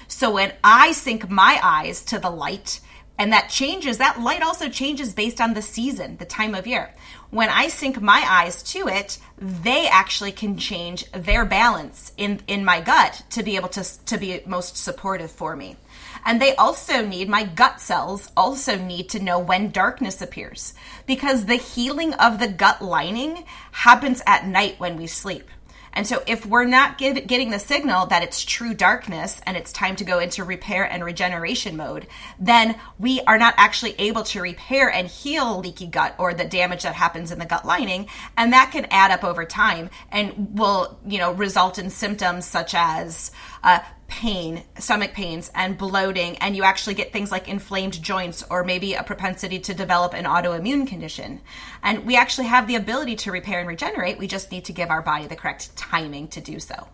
So 0.07 0.31
when 0.31 0.53
I 0.63 0.93
sync 0.93 1.29
my 1.29 1.59
eyes 1.61 2.05
to 2.05 2.19
the 2.19 2.29
light, 2.29 2.79
and 3.17 3.33
that 3.33 3.49
changes, 3.49 3.97
that 3.99 4.19
light 4.19 4.41
also 4.41 4.67
changes 4.67 5.13
based 5.13 5.39
on 5.39 5.53
the 5.53 5.61
season, 5.61 6.17
the 6.17 6.25
time 6.25 6.55
of 6.55 6.65
year. 6.65 6.93
When 7.29 7.49
I 7.49 7.67
sync 7.67 8.01
my 8.01 8.25
eyes 8.27 8.63
to 8.73 8.87
it, 8.87 9.19
they 9.37 9.87
actually 9.87 10.31
can 10.31 10.57
change 10.57 11.09
their 11.11 11.45
balance 11.45 12.11
in, 12.17 12.41
in 12.47 12.65
my 12.65 12.81
gut 12.81 13.23
to 13.31 13.43
be 13.43 13.55
able 13.55 13.69
to, 13.69 14.05
to 14.05 14.17
be 14.17 14.41
most 14.45 14.75
supportive 14.75 15.31
for 15.31 15.55
me. 15.55 15.77
And 16.25 16.41
they 16.41 16.55
also 16.55 17.05
need, 17.05 17.29
my 17.29 17.43
gut 17.43 17.79
cells 17.79 18.31
also 18.35 18.77
need 18.77 19.09
to 19.09 19.23
know 19.23 19.39
when 19.39 19.71
darkness 19.71 20.21
appears 20.21 20.73
because 21.05 21.45
the 21.45 21.55
healing 21.55 22.13
of 22.15 22.39
the 22.39 22.47
gut 22.47 22.81
lining 22.81 23.45
happens 23.71 24.21
at 24.27 24.47
night 24.47 24.79
when 24.79 24.97
we 24.97 25.07
sleep. 25.07 25.49
And 25.93 26.07
so, 26.07 26.23
if 26.25 26.45
we're 26.45 26.65
not 26.65 26.97
getting 26.97 27.51
the 27.51 27.59
signal 27.59 28.05
that 28.07 28.23
it's 28.23 28.43
true 28.43 28.73
darkness 28.73 29.41
and 29.45 29.57
it's 29.57 29.71
time 29.71 29.95
to 29.97 30.05
go 30.05 30.19
into 30.19 30.43
repair 30.43 30.83
and 30.83 31.03
regeneration 31.03 31.75
mode, 31.75 32.07
then 32.39 32.75
we 32.97 33.21
are 33.21 33.37
not 33.37 33.53
actually 33.57 33.95
able 33.99 34.23
to 34.23 34.41
repair 34.41 34.89
and 34.89 35.07
heal 35.07 35.59
leaky 35.59 35.87
gut 35.87 36.15
or 36.17 36.33
the 36.33 36.45
damage 36.45 36.83
that 36.83 36.95
happens 36.95 37.31
in 37.31 37.39
the 37.39 37.45
gut 37.45 37.65
lining. 37.65 38.07
And 38.37 38.53
that 38.53 38.71
can 38.71 38.85
add 38.85 39.11
up 39.11 39.23
over 39.23 39.43
time 39.45 39.89
and 40.11 40.57
will, 40.57 40.99
you 41.05 41.17
know, 41.17 41.33
result 41.33 41.77
in 41.77 41.89
symptoms 41.89 42.45
such 42.45 42.73
as 42.73 43.31
uh, 43.63 43.79
pain, 44.11 44.61
stomach 44.77 45.13
pains, 45.13 45.49
and 45.55 45.77
bloating, 45.77 46.37
and 46.39 46.55
you 46.55 46.63
actually 46.63 46.93
get 46.93 47.13
things 47.13 47.31
like 47.31 47.47
inflamed 47.47 48.03
joints 48.03 48.43
or 48.49 48.63
maybe 48.63 48.93
a 48.93 49.03
propensity 49.03 49.57
to 49.57 49.73
develop 49.73 50.13
an 50.13 50.25
autoimmune 50.25 50.85
condition. 50.85 51.41
And 51.81 52.05
we 52.05 52.17
actually 52.17 52.47
have 52.47 52.67
the 52.67 52.75
ability 52.75 53.15
to 53.15 53.31
repair 53.31 53.59
and 53.59 53.67
regenerate. 53.67 54.19
We 54.19 54.27
just 54.27 54.51
need 54.51 54.65
to 54.65 54.73
give 54.73 54.89
our 54.89 55.01
body 55.01 55.27
the 55.27 55.37
correct 55.37 55.75
timing 55.77 56.27
to 56.27 56.41
do 56.41 56.59
so. 56.59 56.89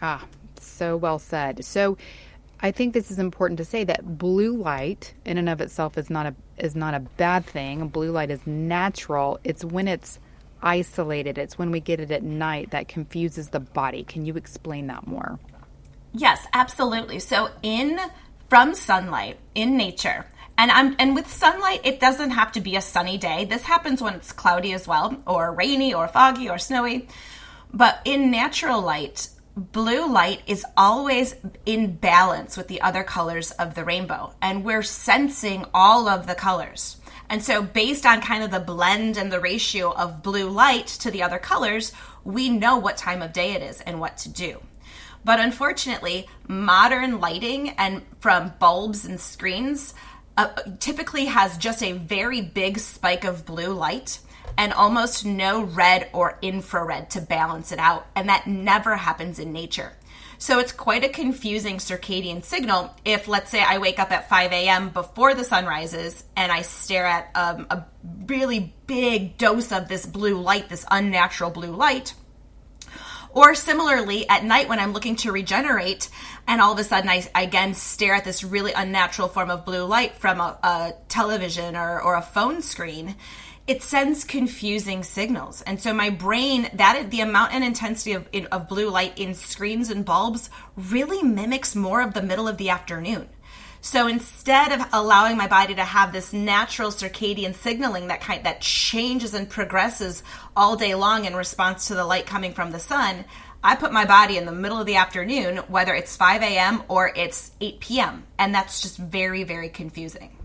Ah, 0.00 0.24
so 0.60 0.96
well 0.96 1.18
said. 1.18 1.64
So, 1.64 1.98
I 2.62 2.70
think 2.70 2.94
this 2.94 3.10
is 3.10 3.18
important 3.18 3.58
to 3.58 3.64
say 3.64 3.84
that 3.84 4.18
blue 4.18 4.56
light 4.56 5.14
in 5.24 5.36
and 5.36 5.48
of 5.48 5.60
itself 5.60 5.98
is 5.98 6.10
not 6.10 6.26
a 6.26 6.34
is 6.58 6.76
not 6.76 6.94
a 6.94 7.00
bad 7.00 7.44
thing. 7.44 7.88
Blue 7.88 8.12
light 8.12 8.30
is 8.30 8.46
natural. 8.46 9.40
It's 9.44 9.64
when 9.64 9.88
it's 9.88 10.20
isolated. 10.62 11.38
It's 11.38 11.58
when 11.58 11.70
we 11.70 11.80
get 11.80 12.00
it 12.00 12.10
at 12.10 12.22
night 12.22 12.70
that 12.70 12.88
confuses 12.88 13.50
the 13.50 13.60
body. 13.60 14.04
Can 14.04 14.26
you 14.26 14.36
explain 14.36 14.86
that 14.88 15.06
more? 15.06 15.38
Yes, 16.12 16.46
absolutely. 16.52 17.18
So 17.18 17.50
in 17.62 17.98
from 18.48 18.74
sunlight 18.74 19.38
in 19.54 19.76
nature, 19.76 20.26
and 20.58 20.70
I'm 20.70 20.96
and 20.98 21.14
with 21.14 21.30
sunlight, 21.30 21.80
it 21.84 22.00
doesn't 22.00 22.30
have 22.30 22.52
to 22.52 22.60
be 22.60 22.76
a 22.76 22.80
sunny 22.82 23.16
day. 23.16 23.44
This 23.44 23.62
happens 23.62 24.02
when 24.02 24.14
it's 24.14 24.32
cloudy 24.32 24.72
as 24.72 24.86
well, 24.86 25.22
or 25.26 25.52
rainy, 25.52 25.94
or 25.94 26.08
foggy, 26.08 26.50
or 26.50 26.58
snowy. 26.58 27.08
But 27.72 28.00
in 28.04 28.30
natural 28.30 28.82
light, 28.82 29.28
blue 29.56 30.10
light 30.10 30.42
is 30.46 30.64
always 30.76 31.36
in 31.64 31.96
balance 31.96 32.56
with 32.56 32.68
the 32.68 32.80
other 32.82 33.04
colors 33.04 33.52
of 33.52 33.74
the 33.74 33.84
rainbow, 33.84 34.34
and 34.42 34.64
we're 34.64 34.82
sensing 34.82 35.64
all 35.72 36.08
of 36.08 36.26
the 36.26 36.34
colors. 36.34 36.99
And 37.30 37.42
so, 37.42 37.62
based 37.62 38.04
on 38.04 38.20
kind 38.20 38.42
of 38.42 38.50
the 38.50 38.58
blend 38.58 39.16
and 39.16 39.32
the 39.32 39.38
ratio 39.38 39.92
of 39.94 40.20
blue 40.20 40.50
light 40.50 40.88
to 40.88 41.12
the 41.12 41.22
other 41.22 41.38
colors, 41.38 41.92
we 42.24 42.48
know 42.48 42.76
what 42.76 42.96
time 42.96 43.22
of 43.22 43.32
day 43.32 43.52
it 43.52 43.62
is 43.62 43.80
and 43.80 44.00
what 44.00 44.18
to 44.18 44.28
do. 44.28 44.60
But 45.24 45.38
unfortunately, 45.38 46.28
modern 46.48 47.20
lighting 47.20 47.70
and 47.70 48.02
from 48.18 48.54
bulbs 48.58 49.04
and 49.04 49.20
screens 49.20 49.94
uh, 50.36 50.48
typically 50.80 51.26
has 51.26 51.56
just 51.56 51.84
a 51.84 51.92
very 51.92 52.40
big 52.40 52.78
spike 52.78 53.24
of 53.24 53.46
blue 53.46 53.72
light 53.74 54.18
and 54.58 54.72
almost 54.72 55.24
no 55.24 55.62
red 55.62 56.08
or 56.12 56.36
infrared 56.42 57.10
to 57.10 57.20
balance 57.20 57.70
it 57.70 57.78
out. 57.78 58.08
And 58.16 58.28
that 58.28 58.48
never 58.48 58.96
happens 58.96 59.38
in 59.38 59.52
nature. 59.52 59.92
So 60.40 60.58
it's 60.58 60.72
quite 60.72 61.04
a 61.04 61.10
confusing 61.10 61.76
circadian 61.76 62.42
signal 62.42 62.96
if, 63.04 63.28
let's 63.28 63.50
say, 63.50 63.60
I 63.60 63.76
wake 63.76 63.98
up 63.98 64.10
at 64.10 64.30
5 64.30 64.52
a.m. 64.52 64.88
before 64.88 65.34
the 65.34 65.44
sun 65.44 65.66
rises 65.66 66.24
and 66.34 66.50
I 66.50 66.62
stare 66.62 67.04
at 67.04 67.30
um, 67.34 67.66
a 67.68 67.84
really 68.24 68.72
big 68.86 69.36
dose 69.36 69.70
of 69.70 69.88
this 69.88 70.06
blue 70.06 70.40
light, 70.40 70.70
this 70.70 70.86
unnatural 70.90 71.50
blue 71.50 71.76
light. 71.76 72.14
Or 73.32 73.54
similarly, 73.54 74.26
at 74.30 74.42
night 74.42 74.70
when 74.70 74.78
I'm 74.80 74.94
looking 74.94 75.16
to 75.16 75.30
regenerate, 75.30 76.08
and 76.48 76.62
all 76.62 76.72
of 76.72 76.78
a 76.78 76.84
sudden 76.84 77.10
I, 77.10 77.22
I 77.34 77.42
again 77.42 77.74
stare 77.74 78.14
at 78.14 78.24
this 78.24 78.42
really 78.42 78.72
unnatural 78.72 79.28
form 79.28 79.50
of 79.50 79.66
blue 79.66 79.84
light 79.84 80.16
from 80.16 80.40
a, 80.40 80.58
a 80.62 80.92
television 81.10 81.76
or, 81.76 82.00
or 82.00 82.16
a 82.16 82.22
phone 82.22 82.62
screen, 82.62 83.14
it 83.70 83.84
sends 83.84 84.24
confusing 84.24 85.04
signals. 85.04 85.62
And 85.62 85.80
so 85.80 85.94
my 85.94 86.10
brain, 86.10 86.68
that 86.74 87.08
the 87.12 87.20
amount 87.20 87.54
and 87.54 87.62
intensity 87.62 88.14
of, 88.14 88.28
of 88.50 88.68
blue 88.68 88.90
light 88.90 89.16
in 89.16 89.32
screens 89.32 89.90
and 89.90 90.04
bulbs 90.04 90.50
really 90.74 91.22
mimics 91.22 91.76
more 91.76 92.02
of 92.02 92.12
the 92.12 92.20
middle 92.20 92.48
of 92.48 92.56
the 92.56 92.70
afternoon. 92.70 93.28
So 93.80 94.08
instead 94.08 94.72
of 94.72 94.84
allowing 94.92 95.36
my 95.36 95.46
body 95.46 95.76
to 95.76 95.84
have 95.84 96.12
this 96.12 96.32
natural 96.32 96.90
circadian 96.90 97.54
signaling 97.54 98.08
that 98.08 98.20
kind 98.20 98.42
that 98.44 98.60
changes 98.60 99.34
and 99.34 99.48
progresses 99.48 100.24
all 100.56 100.74
day 100.74 100.96
long 100.96 101.24
in 101.24 101.36
response 101.36 101.86
to 101.86 101.94
the 101.94 102.04
light 102.04 102.26
coming 102.26 102.54
from 102.54 102.72
the 102.72 102.80
sun, 102.80 103.24
I 103.62 103.76
put 103.76 103.92
my 103.92 104.04
body 104.04 104.36
in 104.36 104.46
the 104.46 104.52
middle 104.52 104.80
of 104.80 104.86
the 104.86 104.96
afternoon, 104.96 105.58
whether 105.68 105.94
it's 105.94 106.16
5 106.16 106.42
a.m. 106.42 106.82
or 106.88 107.12
it's 107.14 107.52
8 107.60 107.78
p.m. 107.78 108.24
And 108.36 108.52
that's 108.52 108.82
just 108.82 108.96
very, 108.96 109.44
very 109.44 109.68
confusing. 109.68 110.36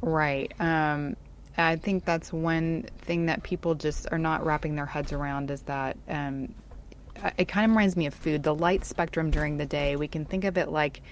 Right. 0.00 0.52
Um, 0.58 1.16
I 1.58 1.76
think 1.76 2.04
that's 2.04 2.32
one 2.32 2.84
thing 2.98 3.26
that 3.26 3.42
people 3.42 3.74
just 3.74 4.06
are 4.12 4.18
not 4.18 4.46
wrapping 4.46 4.76
their 4.76 4.86
heads 4.86 5.12
around 5.12 5.50
is 5.50 5.62
that 5.62 5.96
um, 6.08 6.54
it 7.36 7.48
kind 7.48 7.64
of 7.64 7.70
reminds 7.70 7.96
me 7.96 8.06
of 8.06 8.14
food. 8.14 8.42
The 8.42 8.54
light 8.54 8.84
spectrum 8.84 9.30
during 9.30 9.56
the 9.56 9.66
day, 9.66 9.96
we 9.96 10.08
can 10.08 10.24
think 10.24 10.44
of 10.44 10.56
it 10.56 10.68
like 10.68 11.02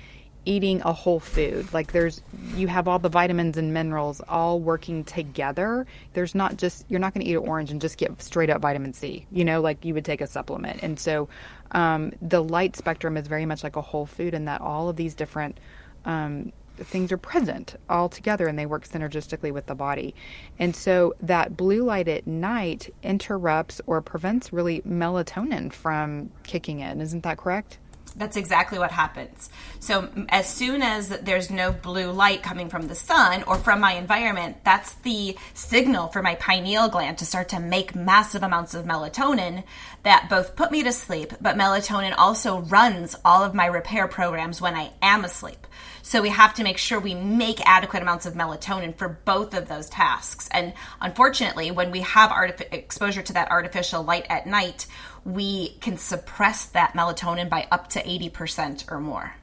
eating 0.45 0.81
a 0.83 0.93
whole 0.93 1.19
food. 1.19 1.73
Like 1.75 1.91
there's, 1.91 2.23
you 2.55 2.69
have 2.69 2.87
all 2.87 3.01
the 3.01 3.09
vitamins 3.09 3.57
and 3.57 3.75
minerals 3.75 4.21
all 4.29 4.61
working 4.61 5.03
together. 5.03 5.87
There's 6.13 6.35
not 6.35 6.57
just, 6.57 6.85
you're 6.89 7.01
not 7.01 7.13
going 7.13 7.25
to 7.25 7.31
eat 7.31 7.35
an 7.35 7.49
orange 7.49 7.73
and 7.73 7.81
just 7.81 7.99
get 7.99 8.23
straight 8.23 8.49
up 8.49 8.63
vitamin 8.63 8.93
C, 8.93 9.27
you 9.33 9.45
know, 9.45 9.61
like 9.61 9.85
you 9.85 9.93
would 9.95 10.05
take 10.05 10.21
a 10.21 10.27
supplement. 10.29 10.85
And 10.85 11.01
so 11.01 11.29
um, 11.73 12.13
the 12.23 12.43
light 12.43 12.77
spectrum 12.77 13.17
is 13.17 13.27
very 13.27 13.45
much 13.45 13.65
like 13.65 13.75
a 13.75 13.83
whole 13.83 14.07
food 14.07 14.35
in 14.35 14.45
that 14.45 14.61
all 14.61 14.89
of 14.89 14.95
these 14.95 15.17
different 15.17 15.59
um, 16.05 16.53
things 16.77 17.12
are 17.12 17.19
present 17.19 17.77
all 17.89 18.09
together 18.09 18.47
and 18.47 18.59
they 18.59 18.67
work 18.67 18.87
synergistically 18.87 19.53
with 19.53 19.67
the 19.67 19.75
body. 19.75 20.15
And 20.59 20.75
so 20.75 21.15
that 21.21 21.57
blue 21.57 21.85
light 21.85 22.09
at 22.09 22.27
night 22.27 22.93
interrupts 23.03 23.81
or 23.87 24.01
prevents 24.01 24.53
really 24.53 24.81
melatonin 24.83 25.73
from 25.73 26.31
kicking 26.43 26.81
in. 26.81 27.01
Isn't 27.01 27.23
that 27.23 27.39
correct? 27.39 27.79
That's 28.17 28.39
exactly 28.39 28.79
what 28.79 28.91
happens. 28.91 29.51
So, 29.79 30.09
as 30.31 30.49
soon 30.49 30.81
as 30.81 31.09
there's 31.09 31.51
no 31.51 31.71
blue 31.71 32.11
light 32.11 32.43
coming 32.43 32.71
from 32.71 32.89
the 32.89 32.95
sun 32.95 33.43
or 33.43 33.57
from 33.57 33.79
my 33.79 33.93
environment, 33.93 34.57
that's 34.65 34.95
the 34.95 35.37
signal 35.53 36.09
for 36.09 36.23
my 36.23 36.35
pineal 36.37 36.89
gland 36.89 37.19
to 37.19 37.27
start 37.27 37.51
to 37.51 37.61
make 37.61 37.95
massive 37.95 38.43
amounts 38.43 38.75
of 38.75 38.87
melatonin 38.87 39.65
that 40.03 40.31
both 40.31 40.57
put 40.57 40.73
me 40.73 40.83
to 40.85 40.93
sleep, 40.93 41.35
but 41.43 41.57
melatonin 41.57 42.15
also 42.17 42.61
runs 42.61 43.17
all 43.23 43.45
of 43.45 43.55
my 43.55 43.67
repair 43.67 44.09
programs 44.09 44.62
when 44.62 44.75
I 44.75 44.93
am 45.03 45.25
asleep. 45.25 45.67
So 46.07 46.23
we 46.23 46.29
have 46.29 46.55
to 46.55 46.62
make 46.62 46.79
sure 46.79 47.01
we 47.01 47.16
make 47.16 47.61
adequate 47.66 48.01
amounts 48.01 48.27
of 48.27 48.35
melatonin 48.35 48.95
for 48.95 49.09
both 49.09 49.55
of 49.55 49.66
those 49.66 49.88
tasks. 49.88 50.49
And 50.53 50.73
unfortunately, 51.01 51.73
when 51.73 51.90
we 51.90 52.03
have 52.03 52.31
artific- 52.31 52.73
exposure 52.73 53.23
to 53.23 53.33
that 53.33 53.51
artificial 53.51 54.05
light 54.05 54.25
at 54.31 54.47
night, 54.47 54.87
we 55.25 55.71
can 55.81 55.97
suppress 55.97 56.66
that 56.66 56.92
melatonin 56.92 57.51
by 57.51 57.66
up 57.73 57.88
to 57.88 58.03
80% 58.05 58.88
or 58.88 59.01
more. 59.01 59.35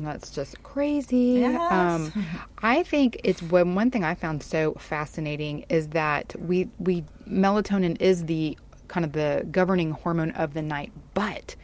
That's 0.00 0.30
just 0.32 0.60
crazy. 0.64 1.38
Yes. 1.42 1.70
Um, 1.70 2.12
I 2.58 2.82
think 2.82 3.20
it's 3.22 3.40
one 3.40 3.76
one 3.76 3.92
thing 3.92 4.02
I 4.02 4.16
found 4.16 4.42
so 4.42 4.74
fascinating 4.74 5.64
is 5.68 5.90
that 5.90 6.34
we 6.40 6.68
we 6.80 7.04
melatonin 7.24 8.00
is 8.00 8.24
the 8.24 8.58
kind 8.88 9.06
of 9.06 9.12
the 9.12 9.46
governing 9.48 9.92
hormone 9.92 10.32
of 10.32 10.54
the 10.54 10.62
night, 10.62 10.90
but 11.14 11.54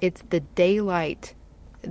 it's 0.00 0.22
the 0.30 0.40
daylight, 0.40 1.34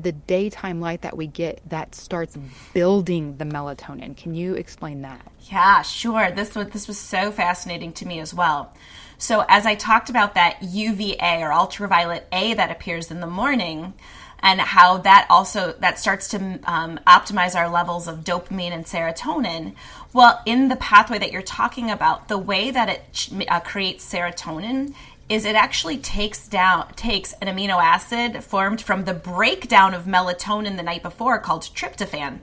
the 0.02 0.12
daytime 0.12 0.82
light 0.82 1.02
that 1.02 1.18
we 1.18 1.28
get 1.28 1.62
that 1.70 1.96
starts 1.96 2.38
building 2.74 3.38
the 3.38 3.46
melatonin. 3.46 4.16
Can 4.16 4.36
you 4.36 4.54
explain 4.54 5.02
that? 5.02 5.22
Yeah, 5.52 5.82
sure. 5.82 6.32
This 6.32 6.56
was 6.56 6.68
this 6.70 6.88
was 6.88 6.98
so 6.98 7.32
fascinating 7.32 7.94
to 7.94 8.08
me 8.08 8.20
as 8.20 8.34
well. 8.34 8.74
So 9.18 9.46
as 9.48 9.66
I 9.66 9.76
talked 9.76 10.10
about 10.10 10.36
that 10.36 10.62
UVA 10.62 11.42
or 11.42 11.54
ultraviolet 11.54 12.28
A 12.32 12.54
that 12.56 12.72
appears 12.72 13.12
in 13.12 13.22
the 13.22 13.28
morning, 13.28 13.94
and 14.40 14.62
how 14.62 14.98
that 14.98 15.26
also 15.30 15.74
that 15.80 15.98
starts 16.00 16.28
to 16.30 16.60
um, 16.66 17.00
optimize 17.08 17.56
our 17.56 17.70
levels 17.70 18.08
of 18.08 18.24
dopamine 18.24 18.72
and 18.72 18.86
serotonin 18.86 19.74
well 20.14 20.42
in 20.46 20.68
the 20.68 20.76
pathway 20.76 21.18
that 21.18 21.32
you're 21.32 21.42
talking 21.42 21.90
about 21.90 22.28
the 22.28 22.38
way 22.38 22.70
that 22.72 22.90
it 22.90 23.30
uh, 23.50 23.60
creates 23.62 24.12
serotonin 24.12 24.94
is 25.28 25.46
it 25.46 25.56
actually 25.56 25.98
takes 25.98 26.48
down 26.48 26.88
takes 26.94 27.34
an 27.34 27.48
amino 27.48 27.82
acid 27.82 28.44
formed 28.44 28.80
from 28.80 29.06
the 29.06 29.14
breakdown 29.14 29.94
of 29.94 30.04
melatonin 30.04 30.78
the 30.78 30.84
night 30.84 31.02
before 31.02 31.40
called 31.40 31.64
tryptophan 31.64 32.40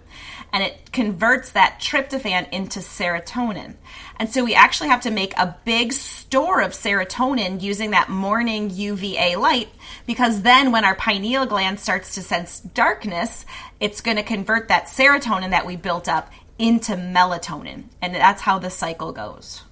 and 0.53 0.63
it 0.65 0.93
converts 0.93 1.53
that 1.53 1.81
tryptophan 1.81 2.51
into 2.51 2.81
serotonin. 2.81 3.75
And 4.19 4.29
so 4.29 4.45
we 4.45 4.55
actually 4.55 4.91
have 4.91 5.01
to 5.03 5.11
make 5.11 5.33
a 5.39 5.57
big 5.65 5.93
store 5.93 6.61
of 6.61 6.73
serotonin 6.73 7.63
using 7.63 7.93
that 7.93 8.11
morning 8.11 8.69
UVA 8.69 9.37
light 9.37 9.69
because 10.07 10.43
then 10.43 10.73
when 10.73 10.85
our 10.85 10.95
pineal 10.97 11.47
gland 11.47 11.79
starts 11.79 12.15
to 12.17 12.23
sense 12.23 12.61
darkness 12.61 13.47
it's 13.81 14.01
going 14.01 14.17
to 14.17 14.23
convert 14.23 14.69
that 14.69 14.87
serotonin 14.87 15.51
that 15.51 15.67
we 15.67 15.77
built 15.77 16.09
up 16.09 16.31
into 16.59 16.93
melatonin. 16.97 17.85
And 18.01 18.15
that's 18.15 18.43
how 18.43 18.59
the 18.59 18.71
cycle 18.71 19.13
goes. 19.13 19.63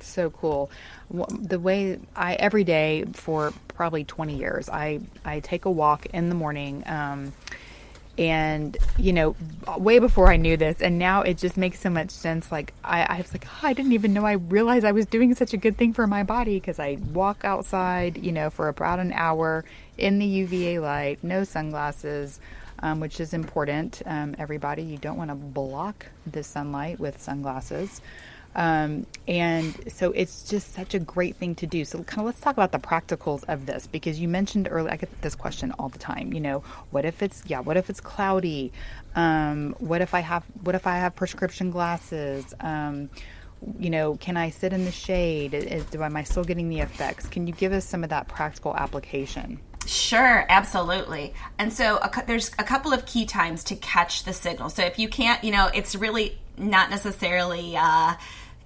So 0.00 0.30
cool 0.30 0.70
the 1.10 1.58
way 1.58 1.98
I 2.14 2.34
every 2.34 2.64
day 2.64 3.04
for 3.12 3.52
probably 3.68 4.04
20 4.04 4.36
years, 4.36 4.68
I, 4.68 5.00
I 5.24 5.40
take 5.40 5.64
a 5.64 5.70
walk 5.70 6.06
in 6.06 6.28
the 6.28 6.34
morning. 6.34 6.84
Um, 6.86 7.32
and 8.18 8.76
you 8.98 9.12
know 9.12 9.34
way 9.78 9.98
before 9.98 10.30
i 10.30 10.36
knew 10.36 10.56
this 10.56 10.82
and 10.82 10.98
now 10.98 11.22
it 11.22 11.38
just 11.38 11.56
makes 11.56 11.80
so 11.80 11.88
much 11.88 12.10
sense 12.10 12.52
like 12.52 12.74
i, 12.84 13.02
I 13.02 13.16
was 13.18 13.32
like 13.32 13.46
oh, 13.46 13.60
i 13.62 13.72
didn't 13.72 13.92
even 13.92 14.12
know 14.12 14.26
i 14.26 14.32
realized 14.32 14.84
i 14.84 14.92
was 14.92 15.06
doing 15.06 15.34
such 15.34 15.54
a 15.54 15.56
good 15.56 15.78
thing 15.78 15.94
for 15.94 16.06
my 16.06 16.22
body 16.22 16.60
because 16.60 16.78
i 16.78 16.98
walk 17.12 17.44
outside 17.44 18.22
you 18.22 18.32
know 18.32 18.50
for 18.50 18.68
about 18.68 18.98
an 18.98 19.12
hour 19.12 19.64
in 19.96 20.18
the 20.18 20.26
uva 20.26 20.80
light 20.80 21.24
no 21.24 21.44
sunglasses 21.44 22.40
um, 22.82 23.00
which 23.00 23.20
is 23.20 23.32
important 23.32 24.02
um, 24.06 24.34
everybody 24.38 24.82
you 24.82 24.98
don't 24.98 25.16
want 25.16 25.30
to 25.30 25.36
block 25.36 26.06
the 26.26 26.42
sunlight 26.42 27.00
with 27.00 27.20
sunglasses 27.20 28.02
um, 28.54 29.06
and 29.28 29.92
so 29.92 30.10
it's 30.12 30.48
just 30.48 30.74
such 30.74 30.94
a 30.94 30.98
great 30.98 31.36
thing 31.36 31.54
to 31.56 31.66
do. 31.66 31.84
So 31.84 32.02
kind 32.02 32.20
of 32.20 32.26
let's 32.26 32.40
talk 32.40 32.54
about 32.54 32.72
the 32.72 32.78
practicals 32.78 33.44
of 33.48 33.66
this 33.66 33.86
because 33.86 34.18
you 34.18 34.28
mentioned 34.28 34.68
earlier. 34.70 34.92
I 34.92 34.96
get 34.96 35.22
this 35.22 35.34
question 35.34 35.72
all 35.78 35.88
the 35.88 35.98
time. 35.98 36.32
You 36.32 36.40
know, 36.40 36.64
what 36.90 37.04
if 37.04 37.22
it's 37.22 37.42
yeah? 37.46 37.60
What 37.60 37.76
if 37.76 37.90
it's 37.90 38.00
cloudy? 38.00 38.72
Um, 39.14 39.74
what 39.78 40.00
if 40.00 40.14
I 40.14 40.20
have 40.20 40.44
what 40.62 40.74
if 40.74 40.86
I 40.86 40.96
have 40.98 41.14
prescription 41.14 41.70
glasses? 41.70 42.52
Um, 42.60 43.10
you 43.78 43.90
know, 43.90 44.16
can 44.16 44.36
I 44.36 44.50
sit 44.50 44.72
in 44.72 44.84
the 44.84 44.92
shade? 44.92 45.54
Is, 45.54 45.84
do 45.86 46.02
am 46.02 46.16
I 46.16 46.24
still 46.24 46.44
getting 46.44 46.68
the 46.68 46.80
effects? 46.80 47.28
Can 47.28 47.46
you 47.46 47.52
give 47.52 47.72
us 47.72 47.84
some 47.84 48.02
of 48.02 48.10
that 48.10 48.26
practical 48.26 48.74
application? 48.74 49.60
Sure, 49.86 50.46
absolutely. 50.48 51.34
And 51.58 51.72
so 51.72 51.98
a, 51.98 52.10
there's 52.26 52.50
a 52.58 52.64
couple 52.64 52.92
of 52.92 53.06
key 53.06 53.26
times 53.26 53.64
to 53.64 53.76
catch 53.76 54.24
the 54.24 54.32
signal. 54.32 54.70
So 54.70 54.82
if 54.84 54.98
you 54.98 55.08
can't, 55.08 55.42
you 55.42 55.52
know, 55.52 55.70
it's 55.72 55.94
really 55.94 56.39
not 56.56 56.90
necessarily 56.90 57.76
uh, 57.76 58.14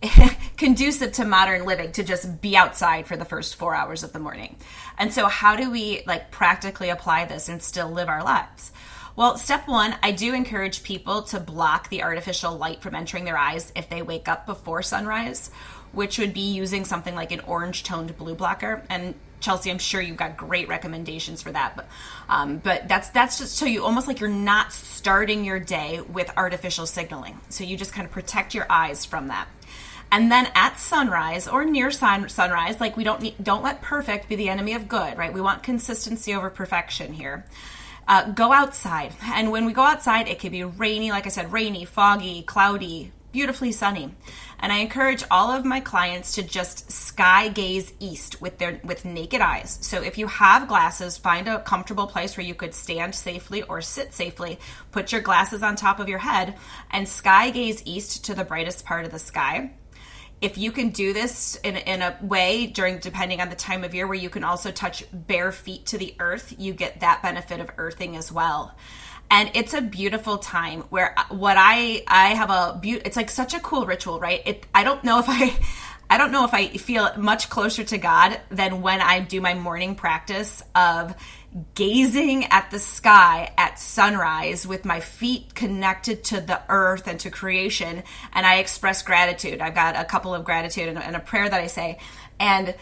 conducive 0.57 1.13
to 1.13 1.25
modern 1.25 1.65
living 1.65 1.93
to 1.93 2.03
just 2.03 2.41
be 2.41 2.57
outside 2.57 3.07
for 3.07 3.17
the 3.17 3.25
first 3.25 3.57
four 3.57 3.75
hours 3.75 4.03
of 4.03 4.13
the 4.13 4.19
morning. 4.19 4.57
And 4.99 5.13
so, 5.13 5.27
how 5.27 5.57
do 5.57 5.71
we 5.71 6.03
like 6.07 6.31
practically 6.31 6.91
apply 6.91 7.25
this 7.27 7.49
and 7.49 7.63
still 7.63 7.91
live 7.91 8.09
our 8.09 8.23
lives? 8.23 8.73
Well, 9.17 9.39
step 9.39 9.69
one, 9.69 9.95
I 10.03 10.11
do 10.11 10.35
encourage 10.35 10.83
people 10.83 11.23
to 11.25 11.39
block 11.39 11.89
the 11.89 12.03
artificial 12.03 12.57
light 12.57 12.83
from 12.83 12.97
entering 12.97 13.25
their 13.25 13.39
eyes 13.39 13.73
if 13.77 13.89
they 13.89 14.03
wake 14.03 14.29
up 14.29 14.45
before 14.45 14.83
sunrise, 14.83 15.53
which 15.93 16.19
would 16.19 16.35
be 16.35 16.53
using 16.53 16.85
something 16.85 17.15
like 17.15 17.31
an 17.31 17.41
orange 17.41 17.85
toned 17.85 18.17
blue 18.19 18.35
blocker. 18.35 18.83
And 18.91 19.15
Chelsea, 19.41 19.71
I'm 19.71 19.79
sure 19.79 20.01
you've 20.01 20.17
got 20.17 20.37
great 20.37 20.69
recommendations 20.69 21.43
for 21.43 21.53
that. 21.53 21.77
But 21.77 21.89
um, 22.29 22.59
but 22.59 22.89
that's 22.89 23.11
that's 23.11 23.39
just 23.39 23.57
so 23.57 23.67
you 23.67 23.85
almost 23.85 24.09
like 24.09 24.21
you're 24.21 24.31
not 24.31 24.73
starting 24.73 25.45
your 25.45 25.59
day 25.61 26.01
with 26.01 26.31
artificial 26.37 26.87
signaling. 26.87 27.41
So 27.49 27.65
you 27.65 27.77
just 27.77 27.93
kind 27.93 28.07
of 28.07 28.13
protect 28.13 28.55
your 28.55 28.67
eyes 28.71 29.05
from 29.05 29.29
that. 29.29 29.49
And 30.11 30.31
then 30.31 30.49
at 30.55 30.79
sunrise 30.79 31.49
or 31.49 31.65
near 31.65 31.91
sun, 31.91 32.29
sunrise, 32.29 32.81
like 32.81 32.97
we 32.97 33.03
don't 33.03 33.21
need, 33.21 33.35
don't 33.43 33.65
let 33.65 33.83
perfect 33.83 34.29
be 34.29 34.37
the 34.37 34.49
enemy 34.49 34.75
of 34.75 34.87
good, 34.87 35.19
right? 35.19 35.33
We 35.33 35.41
want 35.41 35.63
consistency 35.63 36.35
over 36.35 36.51
perfection 36.51 37.13
here. 37.13 37.45
Uh, 38.07 38.31
go 38.31 38.53
outside, 38.53 39.15
and 39.23 39.51
when 39.51 39.65
we 39.65 39.73
go 39.73 39.83
outside, 39.83 40.29
it 40.29 40.39
can 40.39 40.53
be 40.53 40.63
rainy, 40.63 41.11
like 41.11 41.25
I 41.25 41.31
said, 41.31 41.53
rainy, 41.53 41.87
foggy, 41.87 42.43
cloudy, 42.43 43.13
beautifully 43.35 43.73
sunny. 43.73 44.15
And 44.61 44.73
I 44.73 44.77
encourage 44.77 45.25
all 45.29 45.51
of 45.51 45.65
my 45.65 45.81
clients 45.81 46.37
to 46.37 46.43
just 46.45 46.91
sky 46.93 47.49
gaze 47.49 47.93
east 47.99 48.41
with 48.41 48.59
their 48.59 48.81
with 48.85 49.05
naked 49.05 49.41
eyes. 49.41 49.77
So 49.83 50.01
if 50.01 50.17
you 50.19 50.29
have 50.29 50.69
glasses, 50.69 51.19
find 51.19 51.49
a 51.49 51.59
comfortable 51.59 52.07
place 52.07 52.37
where 52.37 52.47
you 52.47 52.55
could 52.55 52.75
stand 52.75 53.13
safely 53.13 53.65
or 53.65 53.83
sit 53.83 54.15
safely. 54.15 54.61
Put 54.93 55.11
your 55.11 55.21
glasses 55.21 55.65
on 55.65 55.75
top 55.75 55.99
of 55.99 56.09
your 56.09 56.21
head 56.21 56.55
and 56.93 57.09
sky 57.09 57.51
gaze 57.51 57.83
east 57.85 58.25
to 58.27 58.35
the 58.35 58.45
brightest 58.45 58.87
part 58.87 59.05
of 59.05 59.11
the 59.11 59.19
sky 59.19 59.73
if 60.41 60.59
you 60.59 60.73
can 60.73 60.91
do 60.91 61.13
this 61.13 61.57
in, 61.63 61.77
in 61.77 62.03
a 62.03 62.19
way 62.21 62.67
during 62.67 62.99
depending 62.99 63.41
on 63.41 63.49
the 63.49 63.57
time 63.57 63.83
of 63.83 63.95
year 63.95 64.07
where 64.07 64.17
you 64.17 64.29
can 64.29 64.45
also 64.45 64.71
touch 64.71 65.05
bare 65.13 65.53
feet 65.53 65.87
to 65.87 65.97
the 65.97 66.15
earth 66.19 66.55
you 66.59 66.73
get 66.75 67.01
that 67.01 67.23
benefit 67.23 67.61
of 67.61 67.71
earthing 67.79 68.15
as 68.17 68.31
well 68.31 68.75
and 69.31 69.51
it's 69.55 69.75
a 69.75 69.81
beautiful 69.81 70.39
time 70.39 70.83
where 70.91 71.19
uh, 71.19 71.25
what 71.31 71.57
I 71.59 72.05
I 72.07 72.29
have 72.35 72.51
a 72.51 72.79
be- 72.81 72.93
it's 73.05 73.17
like 73.17 73.31
such 73.31 73.55
a 73.55 73.61
cool 73.61 73.87
ritual, 73.87 74.21
right? 74.21 74.43
It 74.45 74.67
I 74.75 74.85
don't 74.85 75.03
know 75.05 75.19
if 75.19 75.27
I 75.29 75.57
I 76.11 76.19
don't 76.19 76.33
know 76.33 76.45
if 76.45 76.53
I 76.53 76.69
feel 76.69 77.11
much 77.17 77.49
closer 77.49 77.83
to 77.85 77.99
God 77.99 78.41
than 78.51 78.83
when 78.83 79.01
I 79.01 79.21
do 79.21 79.41
my 79.41 79.55
morning 79.55 79.95
practice 79.95 80.63
of 80.75 81.15
gazing 81.75 82.47
at 82.47 82.71
the 82.71 82.79
sky 82.79 83.53
at 83.57 83.79
sunrise 83.79 84.67
with 84.67 84.85
my 84.85 85.01
feet 85.01 85.55
connected 85.55 86.25
to 86.25 86.41
the 86.41 86.61
earth 86.69 87.07
and 87.07 87.21
to 87.21 87.31
creation 87.31 88.03
and 88.33 88.45
I 88.45 88.57
express 88.57 89.03
gratitude. 89.03 89.61
I've 89.61 89.75
got 89.75 89.97
a 89.97 90.05
couple 90.05 90.35
of 90.35 90.45
gratitude 90.45 90.89
and, 90.89 90.99
and 90.99 91.15
a 91.15 91.21
prayer 91.21 91.49
that 91.49 91.61
I 91.61 91.69
say 91.69 91.99
and 92.41 92.75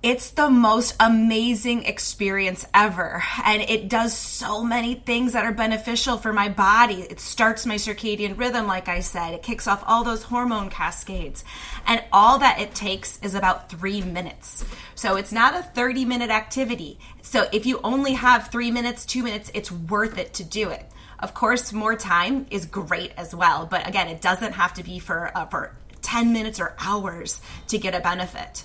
it's 0.00 0.30
the 0.30 0.48
most 0.48 0.94
amazing 1.00 1.84
experience 1.84 2.64
ever. 2.72 3.20
And 3.44 3.62
it 3.62 3.88
does 3.88 4.16
so 4.16 4.62
many 4.62 4.94
things 4.94 5.32
that 5.32 5.44
are 5.44 5.52
beneficial 5.52 6.18
for 6.18 6.32
my 6.32 6.48
body. 6.48 7.02
It 7.02 7.18
starts 7.18 7.66
my 7.66 7.74
circadian 7.74 8.38
rhythm, 8.38 8.68
like 8.68 8.88
I 8.88 9.00
said. 9.00 9.34
It 9.34 9.42
kicks 9.42 9.66
off 9.66 9.82
all 9.84 10.04
those 10.04 10.22
hormone 10.22 10.70
cascades. 10.70 11.42
And 11.84 12.04
all 12.12 12.38
that 12.38 12.60
it 12.60 12.76
takes 12.76 13.18
is 13.22 13.34
about 13.34 13.70
three 13.70 14.00
minutes. 14.00 14.64
So 14.94 15.16
it's 15.16 15.32
not 15.32 15.56
a 15.56 15.64
30 15.64 16.04
minute 16.04 16.30
activity. 16.30 17.00
So 17.22 17.48
if 17.52 17.66
you 17.66 17.80
only 17.82 18.12
have 18.12 18.48
three 18.48 18.70
minutes, 18.70 19.04
two 19.04 19.24
minutes, 19.24 19.50
it's 19.52 19.72
worth 19.72 20.16
it 20.16 20.32
to 20.34 20.44
do 20.44 20.70
it. 20.70 20.86
Of 21.18 21.34
course, 21.34 21.72
more 21.72 21.96
time 21.96 22.46
is 22.52 22.66
great 22.66 23.10
as 23.16 23.34
well. 23.34 23.66
But 23.66 23.88
again, 23.88 24.06
it 24.06 24.20
doesn't 24.20 24.52
have 24.52 24.74
to 24.74 24.84
be 24.84 25.00
for, 25.00 25.32
uh, 25.36 25.46
for 25.46 25.74
10 26.02 26.32
minutes 26.32 26.60
or 26.60 26.76
hours 26.78 27.40
to 27.66 27.78
get 27.78 27.96
a 27.96 28.00
benefit. 28.00 28.62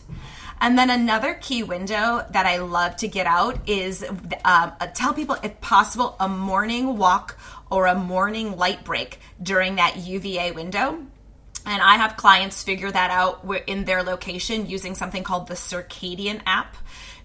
And 0.60 0.78
then 0.78 0.89
another 0.89 1.34
key 1.34 1.63
window 1.63 2.26
that 2.32 2.46
I 2.46 2.58
love 2.58 2.96
to 2.98 3.08
get 3.08 3.28
out 3.28 3.68
is 3.68 4.06
um, 4.46 4.74
tell 4.94 5.13
people, 5.13 5.36
if 5.44 5.60
possible, 5.62 6.16
a 6.20 6.30
morning 6.30 6.98
walk 6.98 7.38
or 7.70 7.88
a 7.88 7.96
morning 7.96 8.56
light 8.58 8.84
break 8.84 9.20
during 9.42 9.76
that 9.76 9.98
UVA 9.98 10.52
window. 10.52 11.00
And 11.66 11.82
I 11.82 11.96
have 11.96 12.18
clients 12.18 12.63
figure 12.63 12.92
that 12.92 13.10
out 13.10 13.46
in 13.68 13.86
their 13.86 14.04
location 14.04 14.68
using 14.68 14.96
something 14.96 15.24
called 15.24 15.48
the 15.48 15.54
Circadian 15.54 16.42
app. 16.46 16.76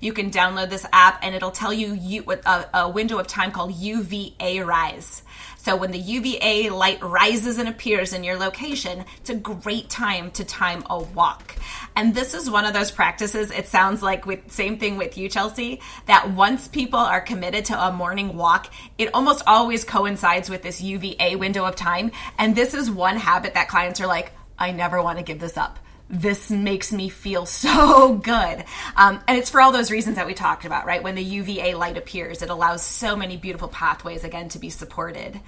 You 0.00 0.12
can 0.12 0.30
download 0.30 0.70
this 0.70 0.86
app 0.92 1.18
and 1.24 1.34
it'll 1.34 1.50
tell 1.50 1.72
you, 1.72 1.92
you 1.94 2.24
a, 2.46 2.66
a 2.72 2.88
window 2.88 3.18
of 3.18 3.26
time 3.26 3.50
called 3.50 3.74
UVA 3.74 4.60
rise. 4.60 5.22
So 5.68 5.76
when 5.76 5.90
the 5.90 5.98
UVA 5.98 6.70
light 6.70 7.02
rises 7.02 7.58
and 7.58 7.68
appears 7.68 8.14
in 8.14 8.24
your 8.24 8.38
location, 8.38 9.04
it's 9.18 9.28
a 9.28 9.34
great 9.34 9.90
time 9.90 10.30
to 10.30 10.42
time 10.42 10.82
a 10.88 10.98
walk. 10.98 11.56
And 11.94 12.14
this 12.14 12.32
is 12.32 12.48
one 12.48 12.64
of 12.64 12.72
those 12.72 12.90
practices, 12.90 13.50
it 13.50 13.66
sounds 13.66 14.02
like 14.02 14.24
with 14.24 14.50
same 14.50 14.78
thing 14.78 14.96
with 14.96 15.18
you, 15.18 15.28
Chelsea, 15.28 15.82
that 16.06 16.30
once 16.30 16.68
people 16.68 16.98
are 16.98 17.20
committed 17.20 17.66
to 17.66 17.78
a 17.78 17.92
morning 17.92 18.34
walk, 18.34 18.72
it 18.96 19.10
almost 19.12 19.42
always 19.46 19.84
coincides 19.84 20.48
with 20.48 20.62
this 20.62 20.80
UVA 20.80 21.36
window 21.36 21.66
of 21.66 21.76
time. 21.76 22.12
And 22.38 22.56
this 22.56 22.72
is 22.72 22.90
one 22.90 23.18
habit 23.18 23.52
that 23.52 23.68
clients 23.68 24.00
are 24.00 24.06
like, 24.06 24.32
I 24.58 24.72
never 24.72 25.02
want 25.02 25.18
to 25.18 25.22
give 25.22 25.38
this 25.38 25.58
up 25.58 25.78
this 26.10 26.50
makes 26.50 26.92
me 26.92 27.08
feel 27.08 27.46
so 27.58 28.14
good. 28.14 28.64
Um, 28.96 29.20
and 29.26 29.38
it's 29.38 29.50
for 29.50 29.60
all 29.60 29.72
those 29.72 29.90
reasons 29.90 30.16
that 30.16 30.26
we 30.26 30.34
talked 30.34 30.64
about, 30.64 30.86
right? 30.86 31.02
When 31.02 31.14
the 31.14 31.22
UVA 31.22 31.74
light 31.74 31.96
appears, 31.96 32.42
it 32.42 32.50
allows 32.50 32.82
so 32.82 33.16
many 33.16 33.36
beautiful 33.36 33.68
pathways 33.68 34.24
again 34.24 34.48
to 34.50 34.58
be 34.58 34.70
supported. 34.70 35.40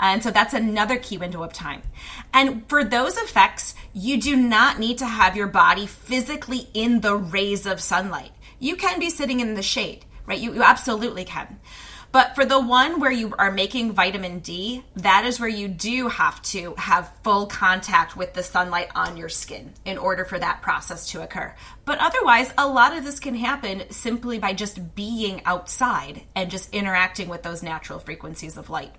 And 0.00 0.22
so 0.22 0.30
that's 0.30 0.54
another 0.54 0.98
key 0.98 1.18
window 1.18 1.42
of 1.42 1.52
time. 1.52 1.82
And 2.32 2.68
for 2.68 2.84
those 2.84 3.16
effects, 3.16 3.74
you 3.92 4.20
do 4.20 4.36
not 4.36 4.78
need 4.78 4.98
to 4.98 5.06
have 5.06 5.36
your 5.36 5.48
body 5.48 5.86
physically 5.86 6.68
in 6.74 7.00
the 7.00 7.16
rays 7.16 7.66
of 7.66 7.80
sunlight. 7.80 8.32
You 8.58 8.76
can 8.76 8.98
be 8.98 9.10
sitting 9.10 9.40
in 9.40 9.54
the 9.54 9.62
shade, 9.62 10.04
right? 10.26 10.38
You, 10.38 10.54
you 10.54 10.62
absolutely 10.62 11.24
can. 11.24 11.58
But 12.10 12.34
for 12.34 12.44
the 12.44 12.60
one 12.60 13.00
where 13.00 13.10
you 13.10 13.34
are 13.38 13.50
making 13.50 13.92
vitamin 13.92 14.38
D, 14.38 14.82
that 14.96 15.24
is 15.24 15.38
where 15.38 15.48
you 15.48 15.68
do 15.68 16.08
have 16.08 16.40
to 16.42 16.74
have 16.76 17.12
full 17.22 17.46
contact 17.46 18.16
with 18.16 18.32
the 18.32 18.42
sunlight 18.42 18.90
on 18.94 19.16
your 19.16 19.28
skin 19.28 19.74
in 19.84 19.98
order 19.98 20.24
for 20.24 20.38
that 20.38 20.62
process 20.62 21.10
to 21.10 21.22
occur. 21.22 21.54
But 21.84 21.98
otherwise, 21.98 22.52
a 22.56 22.66
lot 22.66 22.96
of 22.96 23.04
this 23.04 23.20
can 23.20 23.34
happen 23.34 23.82
simply 23.90 24.38
by 24.38 24.54
just 24.54 24.94
being 24.94 25.42
outside 25.44 26.22
and 26.34 26.50
just 26.50 26.72
interacting 26.74 27.28
with 27.28 27.42
those 27.42 27.62
natural 27.62 27.98
frequencies 27.98 28.56
of 28.56 28.70
light 28.70 28.94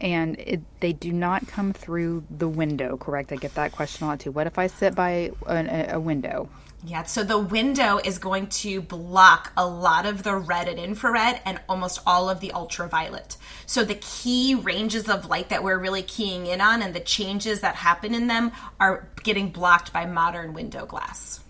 and 0.00 0.38
it, 0.38 0.60
they 0.80 0.92
do 0.92 1.12
not 1.12 1.46
come 1.46 1.72
through 1.72 2.24
the 2.30 2.48
window, 2.48 2.96
correct? 2.96 3.32
I 3.32 3.36
get 3.36 3.54
that 3.54 3.72
question 3.72 4.04
a 4.04 4.10
lot 4.10 4.20
too. 4.20 4.32
What 4.32 4.46
if 4.46 4.58
I 4.58 4.66
sit 4.66 4.94
by 4.94 5.30
a, 5.46 5.94
a 5.94 6.00
window? 6.00 6.48
Yeah, 6.86 7.04
so 7.04 7.24
the 7.24 7.38
window 7.38 7.98
is 8.04 8.18
going 8.18 8.48
to 8.48 8.82
block 8.82 9.52
a 9.56 9.66
lot 9.66 10.04
of 10.04 10.22
the 10.22 10.36
red 10.36 10.68
and 10.68 10.78
infrared 10.78 11.40
and 11.46 11.58
almost 11.66 12.00
all 12.06 12.28
of 12.28 12.40
the 12.40 12.52
ultraviolet. 12.52 13.38
So 13.64 13.84
the 13.84 13.94
key 13.94 14.54
ranges 14.54 15.08
of 15.08 15.26
light 15.26 15.48
that 15.48 15.62
we're 15.62 15.78
really 15.78 16.02
keying 16.02 16.46
in 16.46 16.60
on 16.60 16.82
and 16.82 16.94
the 16.94 17.00
changes 17.00 17.60
that 17.60 17.76
happen 17.76 18.14
in 18.14 18.26
them 18.26 18.52
are 18.78 19.08
getting 19.22 19.48
blocked 19.48 19.94
by 19.94 20.04
modern 20.04 20.52
window 20.52 20.84
glass. 20.84 21.40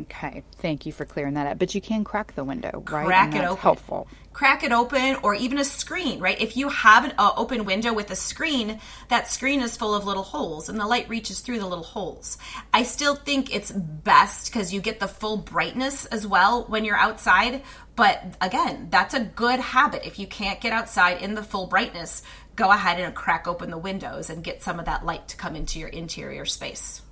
Okay, 0.00 0.42
thank 0.56 0.84
you 0.84 0.92
for 0.92 1.04
clearing 1.04 1.34
that 1.34 1.46
up. 1.46 1.58
But 1.58 1.74
you 1.74 1.80
can 1.80 2.02
crack 2.04 2.34
the 2.34 2.44
window, 2.44 2.82
right? 2.90 3.06
Crack 3.06 3.34
it 3.34 3.44
open. 3.44 3.56
Helpful. 3.56 4.08
Crack 4.38 4.62
it 4.62 4.70
open, 4.70 5.16
or 5.24 5.34
even 5.34 5.58
a 5.58 5.64
screen, 5.64 6.20
right? 6.20 6.40
If 6.40 6.56
you 6.56 6.68
have 6.68 7.04
an 7.04 7.12
uh, 7.18 7.32
open 7.36 7.64
window 7.64 7.92
with 7.92 8.08
a 8.12 8.14
screen, 8.14 8.78
that 9.08 9.26
screen 9.26 9.60
is 9.60 9.76
full 9.76 9.96
of 9.96 10.06
little 10.06 10.22
holes, 10.22 10.68
and 10.68 10.78
the 10.78 10.86
light 10.86 11.08
reaches 11.08 11.40
through 11.40 11.58
the 11.58 11.66
little 11.66 11.82
holes. 11.82 12.38
I 12.72 12.84
still 12.84 13.16
think 13.16 13.52
it's 13.52 13.72
best 13.72 14.46
because 14.46 14.72
you 14.72 14.80
get 14.80 15.00
the 15.00 15.08
full 15.08 15.38
brightness 15.38 16.04
as 16.04 16.24
well 16.24 16.66
when 16.68 16.84
you're 16.84 16.96
outside. 16.96 17.64
But 17.96 18.36
again, 18.40 18.86
that's 18.90 19.14
a 19.14 19.24
good 19.24 19.58
habit. 19.58 20.06
If 20.06 20.20
you 20.20 20.28
can't 20.28 20.60
get 20.60 20.72
outside 20.72 21.20
in 21.20 21.34
the 21.34 21.42
full 21.42 21.66
brightness, 21.66 22.22
go 22.54 22.70
ahead 22.70 23.00
and 23.00 23.12
crack 23.16 23.48
open 23.48 23.70
the 23.70 23.76
windows 23.76 24.30
and 24.30 24.44
get 24.44 24.62
some 24.62 24.78
of 24.78 24.84
that 24.84 25.04
light 25.04 25.26
to 25.30 25.36
come 25.36 25.56
into 25.56 25.80
your 25.80 25.88
interior 25.88 26.44
space 26.44 27.02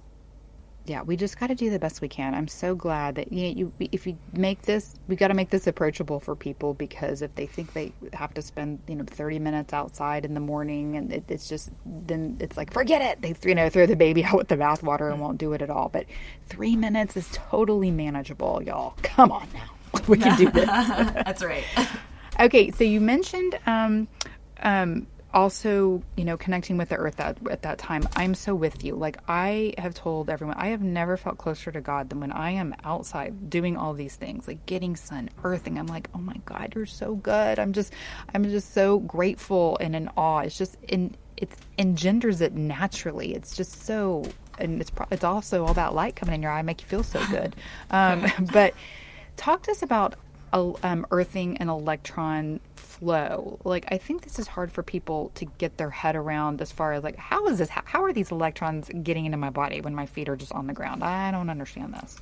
yeah, 0.86 1.02
we 1.02 1.16
just 1.16 1.38
got 1.38 1.48
to 1.48 1.54
do 1.54 1.68
the 1.68 1.78
best 1.78 2.00
we 2.00 2.08
can. 2.08 2.34
I'm 2.34 2.46
so 2.46 2.74
glad 2.74 3.16
that 3.16 3.32
you, 3.32 3.48
know, 3.48 3.54
you 3.78 3.88
if 3.92 4.06
you 4.06 4.16
make 4.32 4.62
this, 4.62 4.94
we 5.08 5.16
got 5.16 5.28
to 5.28 5.34
make 5.34 5.50
this 5.50 5.66
approachable 5.66 6.20
for 6.20 6.36
people 6.36 6.74
because 6.74 7.22
if 7.22 7.34
they 7.34 7.46
think 7.46 7.72
they 7.72 7.92
have 8.12 8.32
to 8.34 8.42
spend 8.42 8.80
you 8.86 8.94
know 8.94 9.04
30 9.04 9.40
minutes 9.40 9.72
outside 9.72 10.24
in 10.24 10.34
the 10.34 10.40
morning 10.40 10.96
and 10.96 11.12
it, 11.12 11.24
it's 11.28 11.48
just 11.48 11.70
then 11.84 12.36
it's 12.40 12.56
like 12.56 12.72
forget 12.72 13.02
it. 13.02 13.20
They 13.20 13.34
you 13.48 13.54
know 13.54 13.68
throw 13.68 13.86
the 13.86 13.96
baby 13.96 14.24
out 14.24 14.36
with 14.36 14.48
the 14.48 14.56
bathwater 14.56 15.10
and 15.10 15.20
won't 15.20 15.38
do 15.38 15.52
it 15.52 15.62
at 15.62 15.70
all. 15.70 15.88
But 15.88 16.06
three 16.46 16.76
minutes 16.76 17.16
is 17.16 17.28
totally 17.32 17.90
manageable, 17.90 18.62
y'all. 18.62 18.94
Come 19.02 19.32
on 19.32 19.48
now, 19.52 20.00
we 20.08 20.18
can 20.18 20.38
do 20.38 20.50
this. 20.50 20.66
That's 20.66 21.42
right. 21.42 21.64
okay, 22.40 22.70
so 22.70 22.84
you 22.84 23.00
mentioned. 23.00 23.58
Um, 23.66 24.08
um, 24.62 25.06
also, 25.36 26.02
you 26.16 26.24
know, 26.24 26.38
connecting 26.38 26.78
with 26.78 26.88
the 26.88 26.96
earth 26.96 27.20
at, 27.20 27.36
at 27.50 27.60
that 27.60 27.76
time, 27.76 28.08
I'm 28.16 28.34
so 28.34 28.54
with 28.54 28.82
you. 28.82 28.94
Like, 28.94 29.18
I 29.28 29.74
have 29.76 29.92
told 29.92 30.30
everyone, 30.30 30.56
I 30.56 30.68
have 30.68 30.82
never 30.82 31.18
felt 31.18 31.36
closer 31.36 31.70
to 31.70 31.80
God 31.82 32.08
than 32.08 32.20
when 32.20 32.32
I 32.32 32.52
am 32.52 32.74
outside 32.84 33.50
doing 33.50 33.76
all 33.76 33.92
these 33.92 34.16
things, 34.16 34.48
like 34.48 34.64
getting 34.64 34.96
sun, 34.96 35.28
earthing. 35.44 35.78
I'm 35.78 35.88
like, 35.88 36.08
oh 36.14 36.20
my 36.20 36.40
God, 36.46 36.72
you're 36.74 36.86
so 36.86 37.16
good. 37.16 37.58
I'm 37.58 37.74
just, 37.74 37.92
I'm 38.34 38.44
just 38.44 38.72
so 38.72 39.00
grateful 39.00 39.76
and 39.78 39.94
in 39.94 40.08
awe. 40.16 40.38
It's 40.38 40.56
just, 40.56 40.78
in, 40.88 41.14
it 41.36 41.50
engenders 41.76 42.40
it 42.40 42.54
naturally. 42.54 43.34
It's 43.34 43.54
just 43.54 43.84
so, 43.84 44.24
and 44.58 44.80
it's, 44.80 44.90
it's 45.10 45.24
also 45.24 45.66
all 45.66 45.74
that 45.74 45.92
light 45.92 46.16
coming 46.16 46.34
in 46.34 46.42
your 46.42 46.50
eye, 46.50 46.62
make 46.62 46.80
you 46.80 46.88
feel 46.88 47.02
so 47.02 47.22
good. 47.30 47.54
Um, 47.90 48.24
but 48.54 48.72
talk 49.36 49.64
to 49.64 49.70
us 49.70 49.82
about 49.82 50.14
um, 50.54 51.06
earthing 51.10 51.58
and 51.58 51.68
electron 51.68 52.58
flow. 52.98 53.58
Like 53.64 53.86
I 53.88 53.98
think 53.98 54.22
this 54.22 54.38
is 54.38 54.46
hard 54.46 54.72
for 54.72 54.82
people 54.82 55.30
to 55.36 55.44
get 55.44 55.76
their 55.76 55.90
head 55.90 56.16
around 56.16 56.60
as 56.60 56.72
far 56.72 56.92
as 56.92 57.02
like 57.02 57.16
how 57.16 57.46
is 57.48 57.58
this 57.58 57.68
how, 57.68 58.04
are 58.04 58.12
these 58.12 58.30
electrons 58.30 58.90
getting 59.02 59.26
into 59.26 59.38
my 59.38 59.50
body 59.50 59.80
when 59.80 59.94
my 59.94 60.06
feet 60.06 60.28
are 60.28 60.36
just 60.36 60.52
on 60.52 60.66
the 60.66 60.72
ground? 60.72 61.02
I 61.02 61.30
don't 61.30 61.50
understand 61.50 61.94
this. 61.94 62.16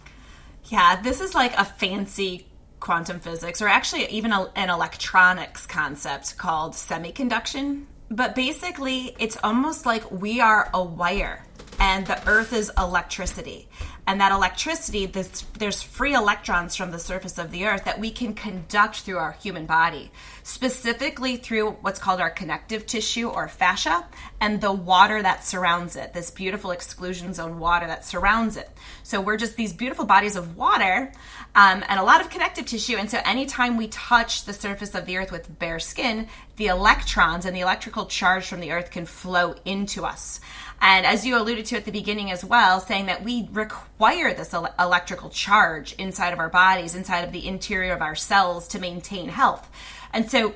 Yeah, 0.66 1.00
this 1.02 1.20
is 1.20 1.34
like 1.34 1.56
a 1.58 1.64
fancy 1.64 2.46
quantum 2.80 3.20
physics 3.20 3.62
or 3.62 3.68
actually 3.68 4.06
even 4.08 4.32
a, 4.32 4.50
an 4.56 4.70
electronics 4.70 5.66
concept 5.66 6.37
called 6.37 6.72
semiconduction. 6.72 7.84
But 8.14 8.37
basically, 8.37 9.16
it's 9.18 9.37
almost 9.42 9.87
like 9.87 10.09
we 10.12 10.40
are 10.40 10.70
a 10.72 10.81
wire 10.81 11.44
and 11.81 12.07
the 12.07 12.29
earth 12.29 12.53
is 12.53 12.70
electricity. 12.79 13.68
And 14.07 14.20
that 14.20 14.33
electricity 14.33 15.07
this, 15.07 15.44
there's 15.59 15.83
free 15.83 16.14
electrons 16.14 16.77
from 16.77 16.90
the 16.90 16.98
surface 16.98 17.38
of 17.38 17.50
the 17.50 17.64
earth 17.64 17.85
that 17.85 17.98
we 17.98 18.11
can 18.11 18.35
conduct 18.35 19.00
through 19.00 19.16
our 19.16 19.33
human 19.33 19.66
body 19.66 20.12
specifically 20.42 21.38
through 21.38 21.70
what's 21.81 21.98
called 21.98 22.20
our 22.20 22.29
connective 22.29 22.87
tissue 22.87 23.29
or 23.29 23.48
fascia 23.48 24.07
and 24.42 24.61
the 24.61 24.70
water 24.70 25.22
that 25.22 25.42
surrounds 25.42 25.96
it 25.96 26.12
this 26.12 26.31
beautiful 26.31 26.70
exclusion 26.70 27.33
zone 27.33 27.59
water 27.59 27.87
that 27.87 28.05
surrounds 28.05 28.59
it. 28.59 28.70
So 29.03 29.22
we're 29.22 29.38
just 29.38 29.57
these 29.57 29.72
beautiful 29.72 30.05
bodies 30.05 30.37
of 30.37 30.57
water 30.57 31.11
um, 31.55 31.83
and 31.88 31.98
a 31.98 32.03
lot 32.03 32.20
of 32.20 32.29
connective 32.29 32.66
tissue 32.66 32.96
and 32.96 33.11
so 33.11 33.18
anytime 33.24 33.79
we 33.79 33.88
touch 33.88 34.44
the 34.44 34.53
surface 34.53 34.94
of 34.94 35.07
the 35.07 35.16
earth 35.16 35.33
with 35.33 35.59
bare 35.59 35.79
skin 35.79 36.29
the 36.56 36.66
electrons 36.66 37.44
and 37.44 37.54
the 37.54 37.60
electrical 37.60 38.06
charge 38.06 38.46
from 38.46 38.60
the 38.60 38.70
earth 38.70 38.90
can 38.90 39.06
flow 39.06 39.54
into 39.64 40.04
us 40.04 40.40
and 40.80 41.06
as 41.06 41.24
you 41.24 41.38
alluded 41.38 41.64
to 41.66 41.76
at 41.76 41.86
the 41.86 41.90
beginning 41.90 42.30
as 42.30 42.44
well, 42.44 42.78
saying 42.78 43.06
that 43.06 43.24
we 43.24 43.48
require 43.52 44.34
this 44.34 44.52
el- 44.52 44.74
electrical 44.78 45.30
charge 45.30 45.94
inside 45.94 46.34
of 46.34 46.38
our 46.38 46.50
bodies, 46.50 46.94
inside 46.94 47.20
of 47.20 47.32
the 47.32 47.48
interior 47.48 47.94
of 47.94 48.02
our 48.02 48.14
cells 48.14 48.68
to 48.68 48.78
maintain 48.78 49.30
health. 49.30 49.70
And 50.12 50.30
so 50.30 50.54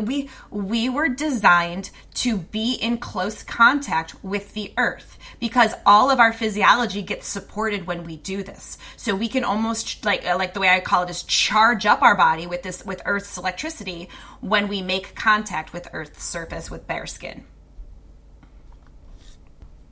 we 0.00 0.30
we 0.50 0.88
were 0.88 1.10
designed 1.10 1.90
to 2.14 2.38
be 2.38 2.72
in 2.72 2.96
close 2.96 3.42
contact 3.42 4.24
with 4.24 4.54
the 4.54 4.72
earth 4.78 5.15
because 5.40 5.74
all 5.84 6.10
of 6.10 6.20
our 6.20 6.32
physiology 6.32 7.02
gets 7.02 7.26
supported 7.26 7.86
when 7.86 8.04
we 8.04 8.16
do 8.16 8.42
this. 8.42 8.78
So 8.96 9.14
we 9.14 9.28
can 9.28 9.44
almost 9.44 10.04
like 10.04 10.26
uh, 10.26 10.36
like 10.36 10.54
the 10.54 10.60
way 10.60 10.68
i 10.68 10.80
call 10.80 11.02
it 11.02 11.10
is 11.10 11.22
charge 11.22 11.86
up 11.86 12.02
our 12.02 12.16
body 12.16 12.46
with 12.46 12.62
this 12.62 12.84
with 12.84 13.02
earth's 13.04 13.36
electricity 13.36 14.08
when 14.40 14.68
we 14.68 14.82
make 14.82 15.14
contact 15.14 15.72
with 15.72 15.88
earth's 15.92 16.24
surface 16.24 16.70
with 16.70 16.86
bare 16.86 17.06
skin. 17.06 17.44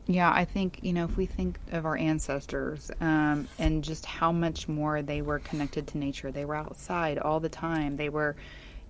Yeah, 0.07 0.31
I 0.31 0.45
think, 0.45 0.81
you 0.83 0.93
know, 0.93 1.05
if 1.05 1.17
we 1.17 1.25
think 1.25 1.59
of 1.73 1.87
our 1.87 1.97
ancestors 1.97 2.91
um, 3.01 3.49
and 3.59 3.83
just 3.83 4.05
how 4.05 4.33
much 4.33 4.69
more 4.69 5.01
they 5.01 5.23
were 5.23 5.39
connected 5.39 5.87
to 5.89 5.99
nature, 5.99 6.31
they 6.31 6.45
were 6.45 6.57
outside 6.57 7.19
all 7.19 7.41
the 7.41 7.49
time. 7.49 7.97
They 7.97 8.11
were, 8.11 8.37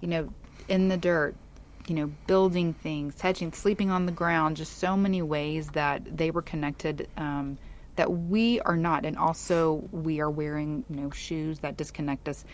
you 0.00 0.08
know, 0.08 0.32
in 0.68 0.88
the 0.88 0.96
dirt, 0.96 1.36
you 1.86 1.94
know, 1.94 2.10
building 2.26 2.72
things, 2.74 3.14
touching, 3.14 3.52
sleeping 3.52 3.90
on 3.90 4.06
the 4.06 4.12
ground, 4.12 4.56
just 4.56 4.78
so 4.78 4.96
many 4.96 5.22
ways 5.22 5.68
that 5.70 6.16
they 6.16 6.30
were 6.30 6.42
connected 6.42 7.08
um, 7.16 7.58
that 7.96 8.10
we 8.10 8.60
are 8.60 8.76
not. 8.76 9.04
And 9.04 9.16
also, 9.16 9.86
we 9.92 10.20
are 10.20 10.30
wearing, 10.30 10.84
you 10.88 10.96
know, 10.96 11.10
shoes 11.10 11.60
that 11.60 11.76
disconnect 11.76 12.28
us. 12.28 12.44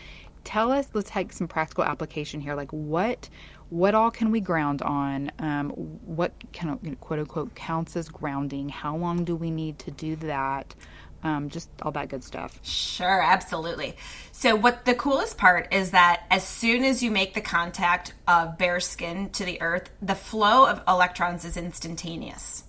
Tell 0.43 0.73
us, 0.73 0.89
let's 0.95 1.11
take 1.11 1.33
some 1.33 1.49
practical 1.49 1.85
application 1.85 2.41
here. 2.41 2.55
Like, 2.55 2.71
what 2.71 3.29
what 3.69 3.95
all 3.95 4.11
can 4.11 4.33
we 4.33 4.41
ground 4.41 4.83
on? 4.83 5.31
Um, 5.39 5.71
what 5.71 6.33
kind 6.53 6.73
of 6.73 7.01
quote 7.01 7.21
unquote 7.21 7.55
counts 7.55 7.97
as 7.97 8.09
grounding? 8.09 8.69
How 8.69 8.97
long 8.97 9.25
do 9.25 9.37
we 9.37 9.51
need 9.51 9.79
to 9.81 9.93
do 9.93 10.17
that? 10.17 10.75
Um, 11.23 11.51
just 11.51 11.69
all 11.83 11.93
that 11.93 12.09
good 12.09 12.25
stuff. 12.25 12.59
Sure, 12.63 13.23
absolutely. 13.23 13.97
So, 14.33 14.57
what 14.57 14.87
the 14.87 14.95
coolest 14.95 15.37
part 15.37 15.69
is 15.71 15.91
that 15.91 16.25
as 16.31 16.47
soon 16.47 16.83
as 16.83 17.03
you 17.03 17.11
make 17.11 17.35
the 17.35 17.43
contact 17.43 18.15
of 18.27 18.57
bare 18.57 18.81
skin 18.81 19.29
to 19.31 19.45
the 19.45 19.61
earth, 19.61 19.91
the 20.01 20.15
flow 20.15 20.67
of 20.67 20.83
electrons 20.89 21.45
is 21.45 21.59
instantaneous. 21.59 22.65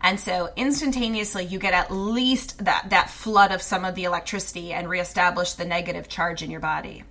And 0.00 0.20
so 0.20 0.50
instantaneously 0.56 1.44
you 1.44 1.58
get 1.58 1.74
at 1.74 1.90
least 1.90 2.64
that, 2.64 2.90
that 2.90 3.10
flood 3.10 3.52
of 3.52 3.62
some 3.62 3.84
of 3.84 3.94
the 3.94 4.04
electricity 4.04 4.72
and 4.72 4.88
reestablish 4.88 5.54
the 5.54 5.64
negative 5.64 6.08
charge 6.08 6.42
in 6.42 6.50
your 6.50 6.60
body. 6.60 7.04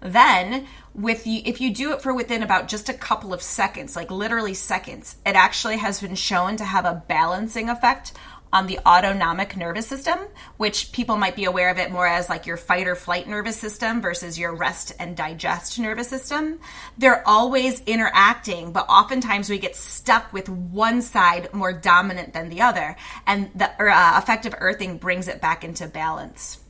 Then, 0.00 0.66
with 0.94 1.26
you, 1.26 1.40
if 1.46 1.60
you 1.60 1.72
do 1.72 1.92
it 1.92 2.02
for 2.02 2.12
within 2.12 2.42
about 2.42 2.68
just 2.68 2.90
a 2.90 2.94
couple 2.94 3.32
of 3.32 3.40
seconds, 3.40 3.96
like 3.96 4.10
literally 4.10 4.52
seconds, 4.52 5.16
it 5.24 5.34
actually 5.34 5.78
has 5.78 6.00
been 6.00 6.14
shown 6.14 6.56
to 6.56 6.64
have 6.64 6.84
a 6.84 7.02
balancing 7.08 7.70
effect 7.70 8.12
on 8.52 8.66
the 8.66 8.78
autonomic 8.86 9.56
nervous 9.56 9.86
system, 9.86 10.18
which 10.56 10.92
people 10.92 11.16
might 11.16 11.36
be 11.36 11.44
aware 11.44 11.70
of 11.70 11.78
it 11.78 11.90
more 11.90 12.06
as 12.06 12.28
like 12.28 12.46
your 12.46 12.56
fight 12.56 12.86
or 12.86 12.94
flight 12.94 13.28
nervous 13.28 13.56
system 13.56 14.00
versus 14.00 14.38
your 14.38 14.54
rest 14.54 14.92
and 14.98 15.16
digest 15.16 15.78
nervous 15.78 16.08
system. 16.08 16.58
They're 16.96 17.26
always 17.26 17.80
interacting, 17.86 18.72
but 18.72 18.88
oftentimes 18.88 19.50
we 19.50 19.58
get 19.58 19.76
stuck 19.76 20.32
with 20.32 20.48
one 20.48 21.02
side 21.02 21.52
more 21.52 21.72
dominant 21.72 22.32
than 22.32 22.48
the 22.48 22.62
other. 22.62 22.96
And 23.26 23.50
the 23.54 23.70
uh, 23.78 24.18
effective 24.18 24.54
earthing 24.58 24.98
brings 24.98 25.28
it 25.28 25.40
back 25.40 25.64
into 25.64 25.86
balance. 25.86 26.60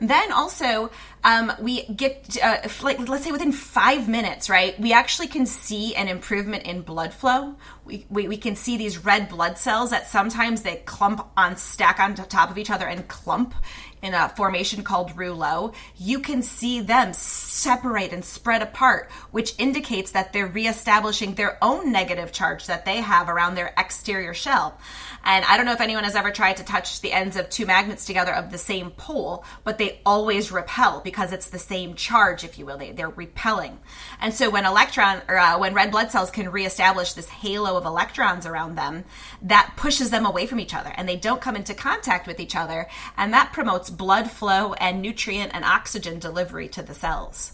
Then 0.00 0.32
also, 0.32 0.90
um, 1.24 1.52
we 1.60 1.84
get, 1.84 2.38
uh, 2.42 2.66
like, 2.82 3.06
let's 3.06 3.24
say 3.24 3.32
within 3.32 3.52
five 3.52 4.08
minutes, 4.08 4.48
right? 4.48 4.78
We 4.80 4.94
actually 4.94 5.26
can 5.26 5.44
see 5.44 5.94
an 5.94 6.08
improvement 6.08 6.64
in 6.64 6.80
blood 6.80 7.12
flow. 7.12 7.56
We, 7.84 8.06
we, 8.08 8.26
we 8.26 8.38
can 8.38 8.56
see 8.56 8.78
these 8.78 9.04
red 9.04 9.28
blood 9.28 9.58
cells 9.58 9.90
that 9.90 10.08
sometimes 10.08 10.62
they 10.62 10.76
clump 10.86 11.26
on, 11.36 11.56
stack 11.56 12.00
on 12.00 12.14
top 12.14 12.50
of 12.50 12.56
each 12.56 12.70
other 12.70 12.86
and 12.86 13.06
clump 13.08 13.54
in 14.02 14.14
a 14.14 14.28
formation 14.30 14.82
called 14.82 15.16
rouleau, 15.16 15.72
you 15.96 16.20
can 16.20 16.42
see 16.42 16.80
them 16.80 17.12
separate 17.12 18.12
and 18.12 18.24
spread 18.24 18.62
apart, 18.62 19.10
which 19.30 19.54
indicates 19.58 20.12
that 20.12 20.32
they're 20.32 20.46
reestablishing 20.46 21.34
their 21.34 21.58
own 21.62 21.92
negative 21.92 22.32
charge 22.32 22.66
that 22.66 22.84
they 22.84 22.96
have 22.96 23.28
around 23.28 23.54
their 23.54 23.74
exterior 23.76 24.34
shell. 24.34 24.78
And 25.22 25.44
I 25.44 25.56
don't 25.56 25.66
know 25.66 25.72
if 25.72 25.82
anyone 25.82 26.04
has 26.04 26.16
ever 26.16 26.30
tried 26.30 26.56
to 26.56 26.64
touch 26.64 27.00
the 27.00 27.12
ends 27.12 27.36
of 27.36 27.50
two 27.50 27.66
magnets 27.66 28.06
together 28.06 28.34
of 28.34 28.50
the 28.50 28.58
same 28.58 28.90
pole, 28.90 29.44
but 29.64 29.76
they 29.76 30.00
always 30.06 30.50
repel 30.50 31.00
because 31.00 31.32
it's 31.32 31.50
the 31.50 31.58
same 31.58 31.94
charge, 31.94 32.42
if 32.42 32.58
you 32.58 32.64
will. 32.64 32.78
They, 32.78 32.92
they're 32.92 33.10
repelling. 33.10 33.78
And 34.20 34.32
so 34.32 34.48
when 34.48 34.64
electron 34.64 35.20
or 35.28 35.36
uh, 35.36 35.58
when 35.58 35.74
red 35.74 35.90
blood 35.90 36.10
cells 36.10 36.30
can 36.30 36.50
reestablish 36.50 37.12
this 37.12 37.28
halo 37.28 37.76
of 37.76 37.84
electrons 37.84 38.46
around 38.46 38.76
them, 38.76 39.04
that 39.42 39.74
pushes 39.76 40.10
them 40.10 40.24
away 40.24 40.46
from 40.46 40.60
each 40.60 40.74
other 40.74 40.92
and 40.96 41.06
they 41.08 41.16
don't 41.16 41.40
come 41.40 41.56
into 41.56 41.74
contact 41.74 42.26
with 42.26 42.40
each 42.40 42.56
other. 42.56 42.88
And 43.16 43.34
that 43.34 43.52
promotes 43.52 43.89
blood 43.90 44.30
flow 44.30 44.72
and 44.74 45.02
nutrient 45.02 45.52
and 45.54 45.64
oxygen 45.64 46.18
delivery 46.18 46.68
to 46.68 46.82
the 46.82 46.94
cells. 46.94 47.52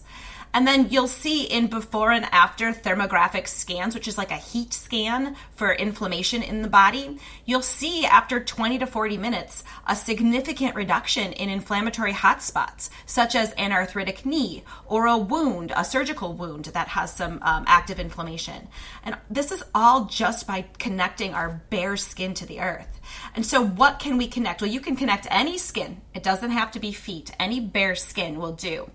And 0.56 0.66
then 0.66 0.88
you'll 0.88 1.06
see 1.06 1.44
in 1.44 1.66
before 1.66 2.12
and 2.12 2.24
after 2.32 2.72
thermographic 2.72 3.46
scans, 3.46 3.94
which 3.94 4.08
is 4.08 4.16
like 4.16 4.30
a 4.30 4.36
heat 4.36 4.72
scan 4.72 5.36
for 5.54 5.70
inflammation 5.70 6.42
in 6.42 6.62
the 6.62 6.68
body, 6.68 7.18
you'll 7.44 7.60
see 7.60 8.06
after 8.06 8.42
20 8.42 8.78
to 8.78 8.86
40 8.86 9.18
minutes 9.18 9.64
a 9.86 9.94
significant 9.94 10.74
reduction 10.74 11.34
in 11.34 11.50
inflammatory 11.50 12.14
hotspots, 12.14 12.88
such 13.04 13.34
as 13.34 13.52
an 13.58 13.70
arthritic 13.70 14.24
knee 14.24 14.64
or 14.86 15.06
a 15.06 15.18
wound, 15.18 15.74
a 15.76 15.84
surgical 15.84 16.32
wound 16.32 16.64
that 16.66 16.88
has 16.88 17.12
some 17.12 17.38
um, 17.42 17.64
active 17.66 18.00
inflammation. 18.00 18.68
And 19.04 19.18
this 19.28 19.52
is 19.52 19.62
all 19.74 20.06
just 20.06 20.46
by 20.46 20.64
connecting 20.78 21.34
our 21.34 21.60
bare 21.68 21.98
skin 21.98 22.32
to 22.32 22.46
the 22.46 22.60
earth. 22.60 22.95
And 23.36 23.44
so, 23.44 23.62
what 23.62 23.98
can 23.98 24.16
we 24.16 24.26
connect? 24.28 24.62
Well, 24.62 24.70
you 24.70 24.80
can 24.80 24.96
connect 24.96 25.26
any 25.30 25.58
skin. 25.58 26.00
It 26.14 26.22
doesn't 26.22 26.50
have 26.50 26.70
to 26.72 26.80
be 26.80 26.92
feet. 26.92 27.30
Any 27.38 27.60
bare 27.60 27.94
skin 27.94 28.40
will 28.40 28.52
do. 28.52 28.90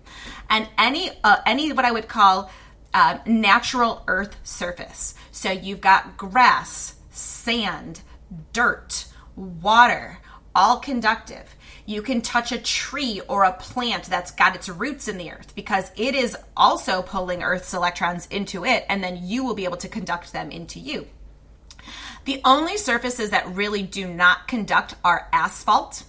And 0.50 0.68
any 0.76 1.10
uh, 1.22 1.36
any 1.46 1.72
what 1.72 1.84
I 1.84 1.92
would 1.92 2.08
call 2.08 2.50
uh, 2.92 3.18
natural 3.24 4.02
earth 4.08 4.36
surface. 4.42 5.14
So 5.30 5.52
you've 5.52 5.80
got 5.80 6.16
grass, 6.16 6.96
sand, 7.10 8.02
dirt, 8.52 9.06
water, 9.36 10.18
all 10.56 10.78
conductive. 10.78 11.54
You 11.86 12.02
can 12.02 12.20
touch 12.20 12.50
a 12.52 12.58
tree 12.58 13.20
or 13.28 13.44
a 13.44 13.52
plant 13.52 14.04
that's 14.04 14.32
got 14.32 14.56
its 14.56 14.68
roots 14.68 15.06
in 15.06 15.18
the 15.18 15.30
earth 15.30 15.54
because 15.54 15.90
it 15.96 16.14
is 16.14 16.36
also 16.56 17.02
pulling 17.02 17.42
Earth's 17.42 17.74
electrons 17.74 18.26
into 18.26 18.64
it, 18.64 18.84
and 18.88 19.02
then 19.02 19.20
you 19.22 19.44
will 19.44 19.54
be 19.54 19.64
able 19.64 19.78
to 19.78 19.88
conduct 19.88 20.32
them 20.32 20.50
into 20.50 20.78
you. 20.78 21.06
The 22.24 22.40
only 22.44 22.76
surfaces 22.76 23.30
that 23.30 23.48
really 23.48 23.82
do 23.82 24.06
not 24.06 24.46
conduct 24.46 24.94
are 25.04 25.28
asphalt. 25.32 26.04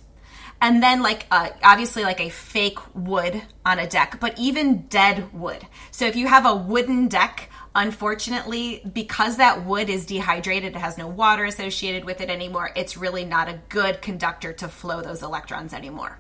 And 0.62 0.82
then, 0.82 1.02
like, 1.02 1.26
uh, 1.30 1.50
obviously, 1.62 2.04
like 2.04 2.22
a 2.22 2.30
fake 2.30 2.80
wood 2.96 3.42
on 3.66 3.80
a 3.80 3.88
deck, 3.88 4.20
but 4.22 4.40
even 4.40 4.84
dead 4.84 5.34
wood. 5.34 5.68
So, 5.92 6.06
if 6.06 6.16
you 6.16 6.28
have 6.28 6.46
a 6.46 6.56
wooden 6.56 7.10
deck, 7.10 7.50
unfortunately, 7.76 8.82
because 8.94 9.38
that 9.38 9.66
wood 9.66 9.90
is 9.90 10.06
dehydrated, 10.06 10.76
it 10.76 10.80
has 10.80 10.98
no 10.98 11.08
water 11.08 11.44
associated 11.44 12.06
with 12.06 12.22
it 12.22 12.30
anymore, 12.30 12.72
it's 12.76 12.96
really 12.96 13.26
not 13.26 13.50
a 13.50 13.60
good 13.68 14.02
conductor 14.02 14.54
to 14.54 14.68
flow 14.70 15.02
those 15.02 15.22
electrons 15.22 15.74
anymore. 15.74 16.20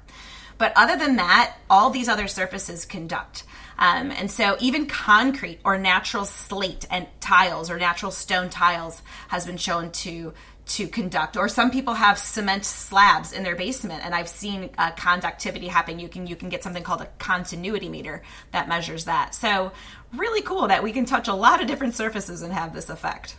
But 0.57 0.73
other 0.75 0.97
than 0.97 1.15
that, 1.17 1.57
all 1.69 1.89
these 1.89 2.09
other 2.09 2.27
surfaces 2.27 2.85
conduct. 2.85 3.43
Um, 3.83 4.11
and 4.11 4.31
so 4.31 4.55
even 4.61 4.85
concrete 4.85 5.59
or 5.65 5.77
natural 5.77 6.23
slate 6.23 6.87
and 6.89 7.05
tiles 7.19 7.69
or 7.69 7.77
natural 7.77 8.11
stone 8.13 8.49
tiles 8.49 9.01
has 9.27 9.45
been 9.45 9.57
shown 9.57 9.91
to 9.91 10.33
to 10.65 10.87
conduct 10.87 11.35
or 11.35 11.49
some 11.49 11.69
people 11.69 11.93
have 11.93 12.17
cement 12.17 12.63
slabs 12.63 13.33
in 13.33 13.43
their 13.43 13.57
basement 13.57 14.01
and 14.05 14.15
i've 14.15 14.29
seen 14.29 14.69
uh, 14.77 14.91
conductivity 14.91 15.67
happen 15.67 15.99
you 15.99 16.07
can 16.07 16.25
you 16.25 16.37
can 16.37 16.47
get 16.47 16.63
something 16.63 16.83
called 16.83 17.01
a 17.01 17.05
continuity 17.19 17.89
meter 17.89 18.23
that 18.53 18.69
measures 18.69 19.03
that 19.03 19.35
so 19.35 19.73
really 20.15 20.41
cool 20.41 20.69
that 20.69 20.81
we 20.81 20.93
can 20.93 21.03
touch 21.03 21.27
a 21.27 21.33
lot 21.33 21.59
of 21.59 21.67
different 21.67 21.93
surfaces 21.93 22.41
and 22.41 22.53
have 22.53 22.73
this 22.73 22.89
effect 22.89 23.35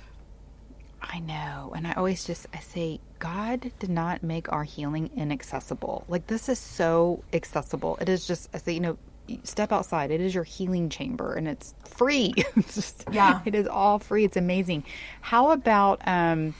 I 1.06 1.18
know. 1.18 1.74
And 1.76 1.86
I 1.86 1.92
always 1.92 2.24
just 2.24 2.46
I 2.54 2.60
say 2.60 2.98
God 3.18 3.70
did 3.78 3.90
not 3.90 4.22
make 4.22 4.50
our 4.50 4.64
healing 4.64 5.10
inaccessible. 5.14 6.04
Like 6.08 6.26
this 6.26 6.48
is 6.48 6.58
so 6.58 7.22
accessible. 7.32 7.98
It 8.00 8.08
is 8.08 8.26
just 8.26 8.48
I 8.54 8.58
say, 8.58 8.72
you 8.72 8.80
know, 8.80 8.96
step 9.42 9.72
outside. 9.72 10.10
It 10.10 10.20
is 10.20 10.34
your 10.34 10.44
healing 10.44 10.88
chamber 10.88 11.34
and 11.34 11.48
it's 11.48 11.74
free. 11.84 12.34
it's 12.56 12.74
just, 12.74 13.04
yeah. 13.10 13.40
It 13.44 13.54
is 13.54 13.66
all 13.66 13.98
free. 13.98 14.24
It's 14.24 14.36
amazing. 14.36 14.84
How 15.20 15.50
about 15.50 16.00
um 16.06 16.54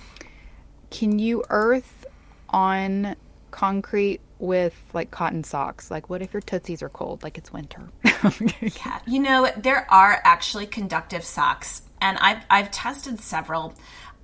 can 0.90 1.18
you 1.18 1.42
earth 1.50 2.06
on 2.50 3.16
concrete 3.50 4.20
with 4.38 4.80
like 4.92 5.10
cotton 5.10 5.44
socks? 5.44 5.90
Like 5.90 6.08
what 6.08 6.22
if 6.22 6.32
your 6.32 6.42
tootsies 6.42 6.82
are 6.82 6.88
cold 6.88 7.22
like 7.22 7.38
it's 7.38 7.52
winter? 7.52 7.88
yeah. 8.04 9.00
You 9.06 9.20
know, 9.20 9.50
there 9.56 9.90
are 9.92 10.20
actually 10.24 10.66
conductive 10.66 11.24
socks 11.24 11.82
and 12.00 12.18
I've 12.18 12.44
I've 12.50 12.70
tested 12.70 13.20
several. 13.20 13.74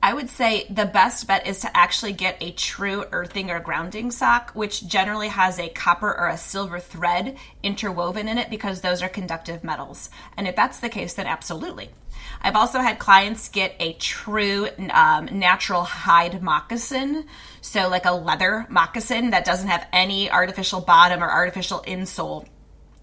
I 0.02 0.14
would 0.14 0.30
say 0.30 0.66
the 0.70 0.86
best 0.86 1.26
bet 1.26 1.46
is 1.46 1.60
to 1.60 1.76
actually 1.76 2.14
get 2.14 2.38
a 2.40 2.52
true 2.52 3.04
earthing 3.12 3.50
or 3.50 3.60
grounding 3.60 4.10
sock, 4.10 4.50
which 4.52 4.86
generally 4.86 5.28
has 5.28 5.58
a 5.58 5.68
copper 5.68 6.08
or 6.08 6.28
a 6.28 6.38
silver 6.38 6.78
thread 6.78 7.36
interwoven 7.62 8.26
in 8.26 8.38
it 8.38 8.48
because 8.48 8.80
those 8.80 9.02
are 9.02 9.10
conductive 9.10 9.62
metals. 9.62 10.08
And 10.38 10.48
if 10.48 10.56
that's 10.56 10.80
the 10.80 10.88
case, 10.88 11.14
then 11.14 11.26
absolutely. 11.26 11.90
I've 12.40 12.56
also 12.56 12.78
had 12.80 12.98
clients 12.98 13.50
get 13.50 13.74
a 13.78 13.92
true 13.94 14.68
um, 14.90 15.28
natural 15.38 15.84
hide 15.84 16.42
moccasin. 16.42 17.26
So, 17.60 17.88
like 17.88 18.06
a 18.06 18.12
leather 18.12 18.66
moccasin 18.70 19.30
that 19.30 19.44
doesn't 19.44 19.68
have 19.68 19.86
any 19.92 20.30
artificial 20.30 20.80
bottom 20.80 21.22
or 21.22 21.30
artificial 21.30 21.82
insole 21.86 22.46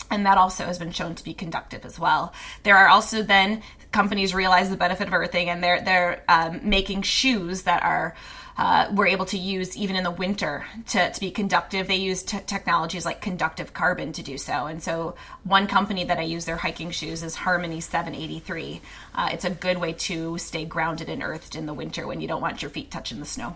and 0.10 0.26
that 0.26 0.38
also 0.38 0.66
has 0.66 0.80
been 0.80 0.92
shown 0.92 1.16
to 1.16 1.24
be 1.24 1.34
conductive 1.34 1.86
as 1.86 2.00
well. 2.00 2.34
There 2.64 2.78
are 2.78 2.88
also 2.88 3.24
then 3.24 3.62
companies 3.98 4.32
realize 4.36 4.70
the 4.70 4.78
benefit 4.78 5.08
of 5.08 5.14
earthing, 5.16 5.50
and 5.50 5.64
they're 5.64 5.82
they're 5.82 6.24
um, 6.30 6.60
making 6.62 7.02
shoes 7.02 7.64
that 7.64 7.82
are 7.82 8.14
uh, 8.56 8.92
we're 8.94 9.08
able 9.08 9.26
to 9.26 9.40
use 9.40 9.76
even 9.76 9.96
in 9.96 10.04
the 10.04 10.12
winter 10.12 10.66
to, 10.88 11.12
to 11.12 11.20
be 11.20 11.32
conductive. 11.32 11.88
They 11.88 11.96
use 11.96 12.22
t- 12.22 12.40
technologies 12.46 13.06
like 13.06 13.22
conductive 13.22 13.74
carbon 13.74 14.14
to 14.14 14.22
do 14.22 14.38
so. 14.38 14.68
And 14.68 14.84
so, 14.84 15.16
one 15.44 15.66
company 15.66 16.04
that 16.04 16.20
I 16.20 16.24
use 16.24 16.46
their 16.46 16.58
hiking 16.58 16.92
shoes 16.92 17.24
is 17.24 17.34
Harmony 17.34 17.82
783. 17.82 18.82
Uh, 19.16 19.30
it's 19.34 19.46
a 19.46 19.50
good 19.50 19.80
way 19.80 19.94
to 19.94 20.38
stay 20.38 20.64
grounded 20.64 21.10
and 21.10 21.24
earthed 21.24 21.56
in 21.56 21.66
the 21.66 21.74
winter 21.74 22.06
when 22.06 22.22
you 22.22 22.28
don't 22.28 22.42
want 22.42 22.62
your 22.62 22.70
feet 22.70 22.92
touching 22.92 23.20
the 23.20 23.26
snow. 23.26 23.56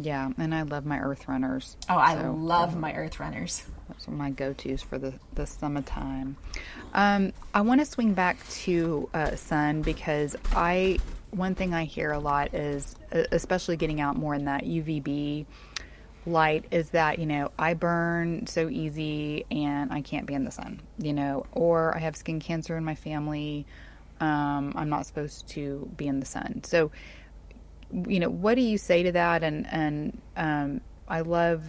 Yeah, 0.00 0.30
and 0.38 0.54
I 0.54 0.62
love 0.62 0.84
my 0.84 0.98
earth 0.98 1.28
runners. 1.28 1.76
Oh, 1.88 1.96
I 1.96 2.20
so, 2.20 2.32
love 2.32 2.76
my 2.76 2.94
earth 2.94 3.20
runners. 3.20 3.64
Those 3.88 4.08
are 4.08 4.12
my 4.12 4.30
go-tos 4.30 4.82
for 4.82 4.98
the 4.98 5.14
the 5.34 5.46
summertime. 5.46 6.36
Um, 6.92 7.32
I 7.52 7.60
want 7.60 7.80
to 7.80 7.86
swing 7.86 8.14
back 8.14 8.36
to 8.62 9.08
uh, 9.14 9.36
sun 9.36 9.82
because 9.82 10.34
I 10.52 10.98
one 11.30 11.54
thing 11.54 11.74
I 11.74 11.84
hear 11.84 12.10
a 12.10 12.18
lot 12.18 12.54
is, 12.54 12.96
especially 13.12 13.76
getting 13.76 14.00
out 14.00 14.16
more 14.16 14.34
in 14.34 14.46
that 14.46 14.64
UVB 14.64 15.46
light, 16.26 16.64
is 16.72 16.90
that 16.90 17.20
you 17.20 17.26
know 17.26 17.52
I 17.56 17.74
burn 17.74 18.48
so 18.48 18.68
easy 18.68 19.46
and 19.50 19.92
I 19.92 20.00
can't 20.00 20.26
be 20.26 20.34
in 20.34 20.44
the 20.44 20.50
sun. 20.50 20.80
You 20.98 21.12
know, 21.12 21.46
or 21.52 21.94
I 21.94 22.00
have 22.00 22.16
skin 22.16 22.40
cancer 22.40 22.76
in 22.76 22.84
my 22.84 22.96
family. 22.96 23.64
Um, 24.20 24.72
I'm 24.74 24.88
not 24.88 25.06
supposed 25.06 25.48
to 25.50 25.88
be 25.96 26.08
in 26.08 26.18
the 26.18 26.26
sun. 26.26 26.62
So 26.64 26.90
you 28.08 28.20
know, 28.20 28.30
what 28.30 28.54
do 28.54 28.60
you 28.60 28.78
say 28.78 29.02
to 29.04 29.12
that? 29.12 29.42
And 29.42 29.66
and 29.70 30.20
um, 30.36 30.80
I 31.08 31.20
love. 31.20 31.64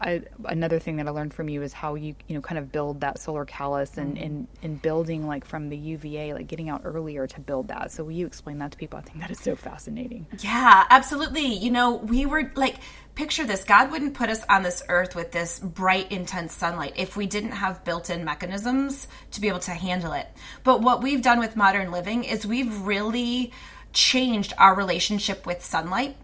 I, 0.00 0.22
another 0.46 0.80
thing 0.80 0.96
that 0.96 1.06
I 1.06 1.10
learned 1.10 1.32
from 1.32 1.48
you 1.48 1.62
is 1.62 1.72
how 1.72 1.94
you 1.94 2.16
you 2.26 2.34
know 2.34 2.40
kind 2.40 2.58
of 2.58 2.72
build 2.72 3.02
that 3.02 3.18
solar 3.18 3.44
callus 3.44 3.96
and 3.96 4.16
mm-hmm. 4.16 4.24
and, 4.24 4.48
and 4.62 4.82
building 4.82 5.26
like 5.26 5.44
from 5.44 5.68
the 5.68 5.76
UVA 5.76 6.34
like 6.34 6.48
getting 6.48 6.68
out 6.68 6.82
earlier 6.84 7.28
to 7.28 7.40
build 7.40 7.68
that. 7.68 7.92
So 7.92 8.02
will 8.02 8.12
you 8.12 8.26
explain 8.26 8.58
that 8.58 8.72
to 8.72 8.76
people? 8.76 8.98
I 8.98 9.02
think 9.02 9.20
that 9.20 9.30
is 9.30 9.38
so 9.38 9.54
fascinating. 9.54 10.26
Yeah, 10.40 10.84
absolutely. 10.90 11.46
You 11.46 11.70
know, 11.70 11.94
we 11.94 12.26
were 12.26 12.50
like 12.56 12.76
picture 13.14 13.46
this 13.46 13.62
God 13.62 13.92
wouldn't 13.92 14.14
put 14.14 14.30
us 14.30 14.44
on 14.48 14.62
this 14.62 14.82
earth 14.88 15.14
with 15.14 15.30
this 15.30 15.60
bright, 15.60 16.10
intense 16.10 16.54
sunlight 16.54 16.94
if 16.96 17.16
we 17.16 17.26
didn't 17.26 17.52
have 17.52 17.84
built 17.84 18.10
in 18.10 18.24
mechanisms 18.24 19.06
to 19.30 19.40
be 19.40 19.48
able 19.48 19.60
to 19.60 19.72
handle 19.72 20.12
it. 20.12 20.26
But 20.64 20.80
what 20.80 21.02
we've 21.02 21.22
done 21.22 21.38
with 21.38 21.56
modern 21.56 21.92
living 21.92 22.24
is 22.24 22.44
we've 22.44 22.76
really 22.80 23.52
changed 23.94 24.52
our 24.58 24.74
relationship 24.74 25.46
with 25.46 25.64
sunlight. 25.64 26.16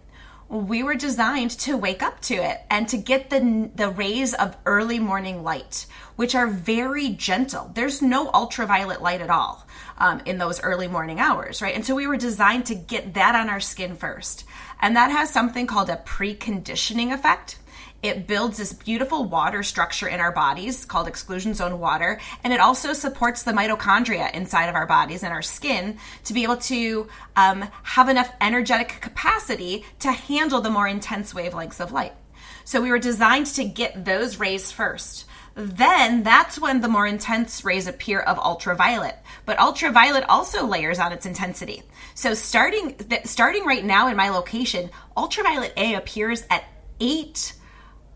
we 0.49 0.83
were 0.83 0.97
designed 0.97 1.53
to 1.53 1.77
wake 1.77 2.03
up 2.03 2.21
to 2.21 2.35
it 2.35 2.59
and 2.69 2.89
to 2.89 2.97
get 2.97 3.31
the 3.31 3.71
the 3.77 3.89
rays 3.89 4.35
of 4.35 4.57
early 4.67 4.99
morning 4.99 5.45
light, 5.45 5.87
which 6.17 6.35
are 6.35 6.49
very 6.49 7.11
gentle. 7.11 7.71
There's 7.73 8.03
no 8.03 8.29
ultraviolet 8.33 9.01
light 9.01 9.21
at 9.21 9.31
all 9.31 9.65
um, 9.97 10.21
in 10.27 10.39
those 10.39 10.61
early 10.61 10.89
morning 10.89 11.21
hours, 11.21 11.63
right? 11.63 11.75
And 11.75 11.87
so 11.87 11.95
we 11.95 12.09
were 12.09 12.17
designed 12.17 12.67
to 12.67 12.75
get 12.75 13.15
that 13.15 13.37
on 13.37 13.49
our 13.49 13.61
skin 13.61 13.95
first, 13.95 14.45
and 14.81 14.97
that 14.97 15.13
has 15.13 15.31
something 15.31 15.69
called 15.69 15.89
a 15.89 16.03
preconditioning 16.05 17.15
effect. 17.15 17.60
It 18.03 18.27
builds 18.27 18.57
this 18.57 18.73
beautiful 18.73 19.25
water 19.25 19.63
structure 19.63 20.09
in 20.09 20.21
our 20.21 20.33
bodies 20.33 20.87
called 20.87 21.07
exclusion 21.07 21.53
zone 21.53 21.79
water, 21.79 22.19
and 22.43 22.53
it 22.53 22.61
also 22.61 22.95
supports 22.95 23.43
the 23.43 23.53
mitochondria 23.53 24.33
inside 24.33 24.69
of 24.69 24.75
our 24.75 24.87
bodies 24.87 25.23
and 25.23 25.33
our 25.33 25.43
skin 25.43 25.99
to 26.25 26.33
be 26.33 26.43
able 26.43 26.57
to 26.57 27.09
um, 27.37 27.69
have 27.83 28.09
enough 28.09 28.33
energetic 28.41 29.01
capacity 29.03 29.85
to 29.99 30.13
handle 30.13 30.63
the 30.63 30.71
more 30.71 30.89
intense 30.89 31.35
wavelengths 31.35 31.81
of 31.81 31.93
light. 31.93 32.15
So 32.65 32.81
we 32.81 32.91
were 32.91 32.99
designed 32.99 33.47
to 33.47 33.65
get 33.65 34.05
those 34.07 34.39
rays 34.39 34.73
first. 34.73 35.27
Then 35.55 36.23
that's 36.23 36.59
when 36.59 36.81
the 36.81 36.89
more 36.89 37.07
intense 37.07 37.65
rays 37.65 37.87
appear 37.87 38.21
of 38.21 38.39
ultraviolet. 38.39 39.19
But 39.45 39.59
ultraviolet 39.59 40.25
also 40.29 40.65
layers 40.65 40.99
on 40.99 41.13
its 41.13 41.27
intensity. 41.27 41.83
So 42.15 42.33
starting 42.33 42.97
starting 43.25 43.67
right 43.67 43.85
now 43.85 44.09
in 44.09 44.17
my 44.17 44.31
location, 44.31 44.91
ultraviolet 45.17 45.75
A 45.77 45.95
appears 45.95 46.45
at 46.49 46.65
eight 47.01 47.55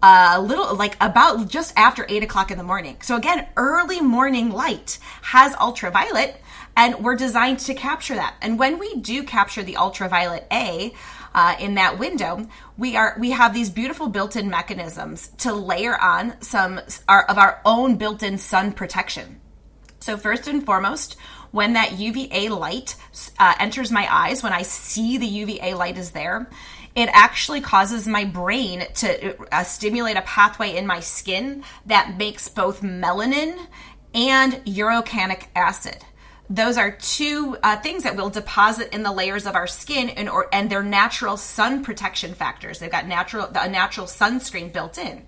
a 0.05 0.41
little 0.41 0.75
like 0.77 0.97
about 1.01 1.49
just 1.49 1.73
after 1.77 2.05
eight 2.09 2.23
o'clock 2.23 2.51
in 2.51 2.59
the 2.59 2.65
morning. 2.65 2.99
So 3.01 3.17
again, 3.17 3.47
early 3.57 4.01
morning 4.03 4.51
light 4.51 4.99
has 5.23 5.55
ultraviolet 5.55 6.41
and 6.77 7.03
we're 7.03 7.17
designed 7.17 7.61
to 7.61 7.75
capture 7.75 8.15
that. 8.15 8.35
And 8.43 8.59
when 8.59 8.79
we 8.79 8.97
do 8.97 9.23
capture 9.23 9.63
the 9.63 9.79
ultraviolet 9.79 10.47
A 10.53 10.93
uh, 11.35 11.57
in 11.59 11.75
that 11.77 11.99
window, 11.99 12.49
we 12.77 12.97
are 12.97 13.17
we 13.19 13.31
have 13.31 13.55
these 13.55 13.71
beautiful 13.71 14.09
built-in 14.09 14.51
mechanisms 14.51 15.29
to 15.39 15.55
layer 15.55 15.99
on 15.99 16.41
some 16.43 16.81
our, 17.09 17.25
of 17.25 17.39
our 17.39 17.63
own 17.65 17.97
built-in 17.97 18.37
sun 18.37 18.73
protection. 18.73 19.41
So 20.01 20.19
first 20.19 20.47
and 20.49 20.67
foremost, 20.67 21.17
when 21.51 21.75
that 21.75 21.99
UVA 21.99 22.51
light 22.51 22.97
uh, 23.39 23.55
enters 23.59 23.91
my 23.91 24.07
eyes, 24.11 24.43
when 24.43 24.53
I 24.53 24.63
see 24.63 25.17
the 25.17 25.27
UVA 25.27 25.75
light 25.75 25.97
is 25.97 26.11
there, 26.11 26.51
it 26.95 27.09
actually 27.13 27.61
causes 27.61 28.07
my 28.07 28.25
brain 28.25 28.85
to 28.95 29.37
uh, 29.53 29.65
stimulate 29.65 30.17
a 30.17 30.23
pathway 30.23 30.77
in 30.77 30.87
my 30.87 31.01
skin 31.01 31.65
that 31.87 32.17
makes 32.17 32.49
both 32.49 32.83
melanin 32.83 33.59
and 34.15 34.55
urocanic 34.65 35.47
acid. 35.57 36.05
Those 36.49 36.77
are 36.77 36.91
two 36.91 37.57
uh, 37.63 37.79
things 37.79 38.03
that 38.03 38.17
will 38.17 38.31
deposit 38.31 38.95
in 38.95 39.03
the 39.03 39.13
layers 39.13 39.47
of 39.47 39.55
our 39.55 39.67
skin, 39.67 40.11
and, 40.11 40.29
or, 40.29 40.49
and 40.53 40.69
they're 40.69 40.83
natural 40.83 41.37
sun 41.37 41.83
protection 41.83 42.35
factors. 42.35 42.79
They've 42.79 42.91
got 42.91 43.07
natural 43.09 43.51
a 43.55 43.69
natural 43.69 44.07
sunscreen 44.07 44.73
built 44.73 44.99
in. 44.99 45.27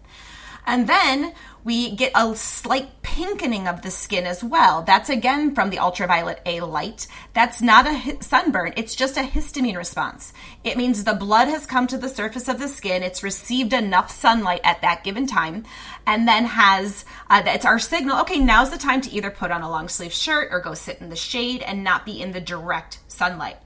And 0.67 0.89
then 0.89 1.33
we 1.67 1.91
get 1.97 2.13
a 2.15 2.33
slight 2.37 3.03
pinkening 3.03 3.67
of 3.67 3.83
the 3.83 3.91
skin 3.91 4.25
as 4.25 4.45
well. 4.45 4.83
That's 4.83 5.11
again 5.11 5.53
from 5.53 5.71
the 5.71 5.81
ultraviolet 5.81 6.41
A 6.47 6.61
light. 6.61 7.09
That's 7.35 7.61
not 7.61 7.89
a 7.89 8.23
sunburn, 8.23 8.73
it's 8.77 8.95
just 8.95 9.17
a 9.17 9.23
histamine 9.23 9.77
response. 9.77 10.33
It 10.63 10.77
means 10.77 11.03
the 11.03 11.15
blood 11.15 11.49
has 11.49 11.67
come 11.67 11.89
to 11.89 11.99
the 11.99 12.09
surface 12.09 12.47
of 12.47 12.61
the 12.61 12.69
skin, 12.69 13.03
it's 13.03 13.25
received 13.25 13.73
enough 13.73 14.13
sunlight 14.13 14.61
at 14.63 14.81
that 14.83 15.03
given 15.03 15.27
time, 15.27 15.65
and 16.07 16.29
then 16.29 16.45
has, 16.45 17.05
uh, 17.29 17.43
it's 17.47 17.67
our 17.67 17.81
signal 17.81 18.21
okay, 18.21 18.39
now's 18.39 18.71
the 18.71 18.79
time 18.79 19.01
to 19.01 19.11
either 19.11 19.33
put 19.33 19.51
on 19.51 19.63
a 19.63 19.71
long 19.71 19.89
sleeve 19.89 20.13
shirt 20.13 20.51
or 20.53 20.61
go 20.61 20.73
sit 20.73 21.01
in 21.01 21.09
the 21.09 21.17
shade 21.17 21.63
and 21.63 21.83
not 21.83 22.07
be 22.07 22.23
in 22.23 22.31
the 22.31 22.41
direct 22.41 23.01
sunlight. 23.09 23.57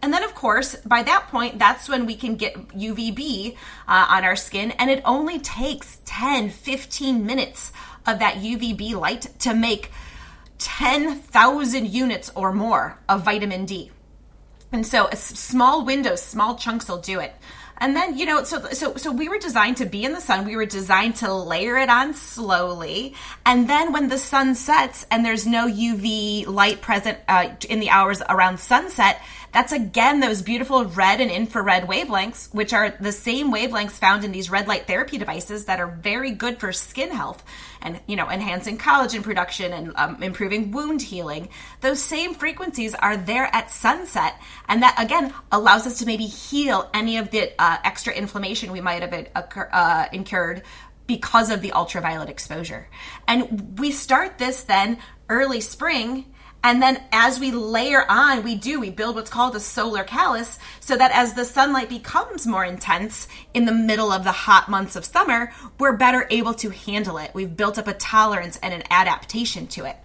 And 0.00 0.12
then, 0.12 0.22
of 0.22 0.34
course, 0.34 0.76
by 0.76 1.02
that 1.02 1.28
point, 1.28 1.58
that's 1.58 1.88
when 1.88 2.06
we 2.06 2.14
can 2.14 2.36
get 2.36 2.68
UVB 2.68 3.56
uh, 3.88 4.06
on 4.10 4.24
our 4.24 4.36
skin. 4.36 4.70
And 4.72 4.90
it 4.90 5.02
only 5.04 5.40
takes 5.40 5.98
10, 6.04 6.50
15 6.50 7.26
minutes 7.26 7.72
of 8.06 8.20
that 8.20 8.36
UVB 8.36 8.94
light 8.94 9.28
to 9.40 9.54
make 9.54 9.90
10,000 10.58 11.88
units 11.88 12.30
or 12.34 12.52
more 12.52 12.98
of 13.08 13.24
vitamin 13.24 13.64
D. 13.64 13.90
And 14.70 14.86
so, 14.86 15.08
a 15.08 15.16
small 15.16 15.84
windows, 15.84 16.22
small 16.22 16.56
chunks 16.56 16.88
will 16.88 17.00
do 17.00 17.20
it. 17.20 17.34
And 17.80 17.94
then, 17.94 18.18
you 18.18 18.26
know, 18.26 18.42
so 18.42 18.60
so 18.72 18.96
so 18.96 19.12
we 19.12 19.28
were 19.28 19.38
designed 19.38 19.76
to 19.78 19.86
be 19.86 20.04
in 20.04 20.12
the 20.12 20.20
sun. 20.20 20.44
We 20.44 20.56
were 20.56 20.66
designed 20.66 21.16
to 21.16 21.32
layer 21.32 21.78
it 21.78 21.88
on 21.88 22.12
slowly. 22.12 23.14
And 23.46 23.70
then 23.70 23.92
when 23.92 24.08
the 24.08 24.18
sun 24.18 24.56
sets 24.56 25.06
and 25.12 25.24
there's 25.24 25.46
no 25.46 25.68
UV 25.68 26.46
light 26.48 26.80
present 26.80 27.18
uh, 27.28 27.50
in 27.68 27.78
the 27.78 27.90
hours 27.90 28.20
around 28.28 28.58
sunset, 28.58 29.22
that's 29.52 29.72
again 29.72 30.20
those 30.20 30.42
beautiful 30.42 30.84
red 30.84 31.20
and 31.20 31.30
infrared 31.30 31.86
wavelengths, 31.86 32.52
which 32.54 32.72
are 32.72 32.90
the 33.00 33.12
same 33.12 33.52
wavelengths 33.52 33.92
found 33.92 34.24
in 34.24 34.32
these 34.32 34.50
red 34.50 34.68
light 34.68 34.86
therapy 34.86 35.18
devices 35.18 35.64
that 35.66 35.80
are 35.80 35.86
very 35.86 36.30
good 36.30 36.60
for 36.60 36.72
skin 36.72 37.10
health 37.10 37.44
and 37.80 38.00
you 38.06 38.16
know 38.16 38.28
enhancing 38.28 38.78
collagen 38.78 39.22
production 39.22 39.72
and 39.72 39.92
um, 39.96 40.22
improving 40.22 40.70
wound 40.70 41.02
healing. 41.02 41.48
Those 41.80 42.02
same 42.02 42.34
frequencies 42.34 42.94
are 42.94 43.16
there 43.16 43.48
at 43.54 43.70
sunset, 43.70 44.34
and 44.68 44.82
that 44.82 44.94
again 44.98 45.32
allows 45.50 45.86
us 45.86 45.98
to 46.00 46.06
maybe 46.06 46.26
heal 46.26 46.90
any 46.92 47.16
of 47.16 47.30
the 47.30 47.52
uh, 47.58 47.78
extra 47.84 48.12
inflammation 48.12 48.72
we 48.72 48.80
might 48.80 49.02
have 49.02 49.28
occur, 49.34 49.68
uh, 49.72 50.06
incurred 50.12 50.62
because 51.06 51.50
of 51.50 51.62
the 51.62 51.72
ultraviolet 51.72 52.28
exposure. 52.28 52.88
And 53.26 53.78
we 53.78 53.90
start 53.90 54.38
this 54.38 54.62
then 54.64 54.98
early 55.28 55.60
spring 55.60 56.26
and 56.62 56.82
then 56.82 57.00
as 57.12 57.38
we 57.38 57.52
layer 57.52 58.04
on, 58.10 58.42
we 58.42 58.56
do, 58.56 58.80
we 58.80 58.90
build 58.90 59.14
what's 59.14 59.30
called 59.30 59.54
a 59.54 59.60
solar 59.60 60.02
callus 60.02 60.58
so 60.80 60.96
that 60.96 61.12
as 61.12 61.34
the 61.34 61.44
sunlight 61.44 61.88
becomes 61.88 62.46
more 62.46 62.64
intense 62.64 63.28
in 63.54 63.64
the 63.64 63.72
middle 63.72 64.10
of 64.10 64.24
the 64.24 64.32
hot 64.32 64.68
months 64.68 64.96
of 64.96 65.04
summer, 65.04 65.52
we're 65.78 65.96
better 65.96 66.26
able 66.30 66.54
to 66.54 66.70
handle 66.70 67.18
it. 67.18 67.30
We've 67.32 67.56
built 67.56 67.78
up 67.78 67.86
a 67.86 67.94
tolerance 67.94 68.58
and 68.62 68.74
an 68.74 68.82
adaptation 68.90 69.68
to 69.68 69.84
it. 69.84 69.96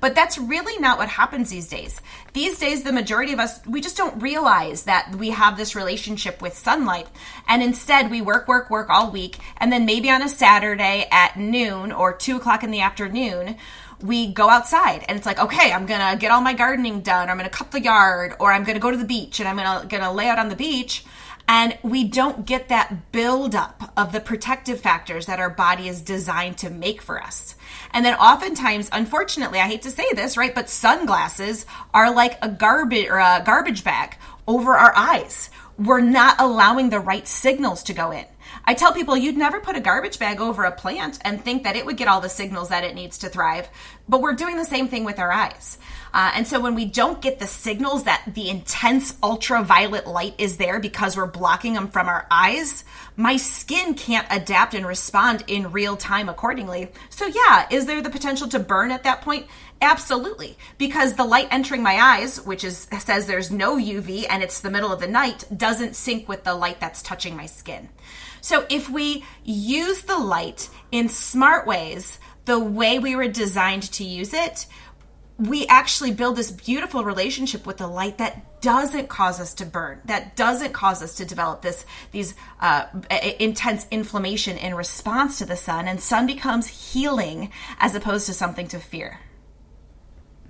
But 0.00 0.14
that's 0.14 0.36
really 0.36 0.78
not 0.78 0.98
what 0.98 1.08
happens 1.08 1.50
these 1.50 1.68
days. 1.68 2.00
These 2.32 2.58
days, 2.58 2.82
the 2.82 2.92
majority 2.92 3.32
of 3.32 3.38
us, 3.38 3.64
we 3.66 3.80
just 3.80 3.96
don't 3.96 4.20
realize 4.22 4.84
that 4.84 5.14
we 5.16 5.30
have 5.30 5.56
this 5.56 5.74
relationship 5.74 6.42
with 6.42 6.58
sunlight. 6.58 7.06
And 7.48 7.62
instead, 7.62 8.10
we 8.10 8.20
work, 8.20 8.48
work, 8.48 8.68
work 8.68 8.90
all 8.90 9.10
week. 9.10 9.38
And 9.58 9.72
then 9.72 9.86
maybe 9.86 10.10
on 10.10 10.22
a 10.22 10.28
Saturday 10.28 11.08
at 11.10 11.38
noon 11.38 11.92
or 11.92 12.12
two 12.12 12.36
o'clock 12.36 12.64
in 12.64 12.70
the 12.70 12.80
afternoon, 12.80 13.56
we 14.02 14.32
go 14.32 14.48
outside 14.48 15.04
and 15.08 15.16
it's 15.16 15.26
like, 15.26 15.38
okay, 15.38 15.72
I'm 15.72 15.86
gonna 15.86 16.16
get 16.16 16.30
all 16.30 16.40
my 16.40 16.54
gardening 16.54 17.00
done, 17.00 17.28
or 17.28 17.32
I'm 17.32 17.36
gonna 17.36 17.48
cut 17.48 17.70
the 17.70 17.80
yard, 17.80 18.34
or 18.40 18.52
I'm 18.52 18.64
gonna 18.64 18.78
go 18.78 18.90
to 18.90 18.96
the 18.96 19.04
beach 19.04 19.40
and 19.40 19.48
I'm 19.48 19.56
gonna 19.56 19.86
gonna 19.86 20.12
lay 20.12 20.28
out 20.28 20.38
on 20.38 20.48
the 20.48 20.56
beach. 20.56 21.04
And 21.48 21.76
we 21.82 22.04
don't 22.04 22.46
get 22.46 22.68
that 22.68 23.10
buildup 23.10 23.92
of 23.96 24.12
the 24.12 24.20
protective 24.20 24.80
factors 24.80 25.26
that 25.26 25.40
our 25.40 25.50
body 25.50 25.88
is 25.88 26.00
designed 26.00 26.58
to 26.58 26.70
make 26.70 27.02
for 27.02 27.20
us. 27.20 27.56
And 27.92 28.04
then 28.04 28.14
oftentimes, 28.14 28.88
unfortunately, 28.92 29.58
I 29.58 29.66
hate 29.66 29.82
to 29.82 29.90
say 29.90 30.06
this, 30.14 30.36
right? 30.36 30.54
But 30.54 30.70
sunglasses 30.70 31.66
are 31.92 32.14
like 32.14 32.38
a 32.42 32.48
garbage 32.48 33.08
or 33.08 33.18
a 33.18 33.42
garbage 33.44 33.82
bag 33.82 34.16
over 34.46 34.76
our 34.76 34.92
eyes. 34.96 35.50
We're 35.78 36.00
not 36.00 36.36
allowing 36.38 36.90
the 36.90 37.00
right 37.00 37.26
signals 37.26 37.82
to 37.84 37.92
go 37.92 38.12
in. 38.12 38.24
I 38.64 38.74
tell 38.74 38.92
people 38.92 39.16
you'd 39.16 39.36
never 39.36 39.60
put 39.60 39.74
a 39.74 39.80
garbage 39.80 40.18
bag 40.18 40.40
over 40.40 40.64
a 40.64 40.72
plant 40.72 41.18
and 41.24 41.42
think 41.42 41.64
that 41.64 41.74
it 41.74 41.84
would 41.84 41.96
get 41.96 42.06
all 42.06 42.20
the 42.20 42.28
signals 42.28 42.68
that 42.68 42.84
it 42.84 42.94
needs 42.94 43.18
to 43.18 43.28
thrive, 43.28 43.68
but 44.08 44.20
we're 44.20 44.34
doing 44.34 44.56
the 44.56 44.64
same 44.64 44.86
thing 44.86 45.04
with 45.04 45.18
our 45.18 45.32
eyes. 45.32 45.78
Uh, 46.14 46.30
and 46.34 46.46
so 46.46 46.60
when 46.60 46.74
we 46.74 46.84
don't 46.84 47.20
get 47.20 47.38
the 47.38 47.46
signals 47.46 48.04
that 48.04 48.22
the 48.34 48.48
intense 48.48 49.16
ultraviolet 49.22 50.06
light 50.06 50.34
is 50.38 50.58
there 50.58 50.78
because 50.78 51.16
we're 51.16 51.26
blocking 51.26 51.74
them 51.74 51.88
from 51.88 52.08
our 52.08 52.26
eyes, 52.30 52.84
my 53.16 53.36
skin 53.36 53.94
can't 53.94 54.26
adapt 54.30 54.74
and 54.74 54.86
respond 54.86 55.42
in 55.48 55.72
real 55.72 55.96
time 55.96 56.28
accordingly. 56.28 56.90
So, 57.10 57.26
yeah, 57.26 57.66
is 57.70 57.86
there 57.86 58.02
the 58.02 58.10
potential 58.10 58.48
to 58.48 58.58
burn 58.58 58.90
at 58.90 59.04
that 59.04 59.22
point? 59.22 59.46
Absolutely, 59.80 60.56
because 60.78 61.14
the 61.14 61.24
light 61.24 61.48
entering 61.50 61.82
my 61.82 61.96
eyes, 61.96 62.40
which 62.40 62.62
is 62.62 62.86
says 63.00 63.26
there's 63.26 63.50
no 63.50 63.76
UV 63.76 64.26
and 64.30 64.40
it's 64.40 64.60
the 64.60 64.70
middle 64.70 64.92
of 64.92 65.00
the 65.00 65.08
night, 65.08 65.44
doesn't 65.54 65.96
sync 65.96 66.28
with 66.28 66.44
the 66.44 66.54
light 66.54 66.78
that's 66.78 67.02
touching 67.02 67.36
my 67.36 67.46
skin. 67.46 67.88
So 68.42 68.66
if 68.68 68.90
we 68.90 69.24
use 69.44 70.02
the 70.02 70.18
light 70.18 70.68
in 70.90 71.08
smart 71.08 71.66
ways, 71.66 72.18
the 72.44 72.58
way 72.58 72.98
we 72.98 73.16
were 73.16 73.28
designed 73.28 73.84
to 73.92 74.04
use 74.04 74.34
it, 74.34 74.66
we 75.38 75.66
actually 75.68 76.12
build 76.12 76.36
this 76.36 76.50
beautiful 76.50 77.04
relationship 77.04 77.66
with 77.66 77.78
the 77.78 77.86
light 77.86 78.18
that 78.18 78.60
doesn't 78.60 79.08
cause 79.08 79.40
us 79.40 79.54
to 79.54 79.64
burn, 79.64 80.00
that 80.04 80.36
doesn't 80.36 80.72
cause 80.72 81.02
us 81.02 81.16
to 81.16 81.24
develop 81.24 81.62
this 81.62 81.86
these 82.10 82.34
uh, 82.60 82.84
intense 83.40 83.86
inflammation 83.90 84.56
in 84.56 84.74
response 84.74 85.38
to 85.38 85.46
the 85.46 85.56
sun, 85.56 85.88
and 85.88 86.00
sun 86.00 86.26
becomes 86.26 86.66
healing 86.92 87.50
as 87.78 87.94
opposed 87.94 88.26
to 88.26 88.34
something 88.34 88.68
to 88.68 88.78
fear. 88.78 89.20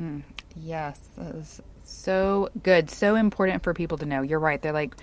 Mm, 0.01 0.23
yes, 0.57 0.99
so 1.85 2.49
good, 2.63 2.91
so 2.91 3.15
important 3.17 3.63
for 3.63 3.75
people 3.75 3.99
to 3.99 4.07
know. 4.07 4.23
You're 4.23 4.39
right. 4.39 4.61
They're 4.61 4.73
like 4.73 4.97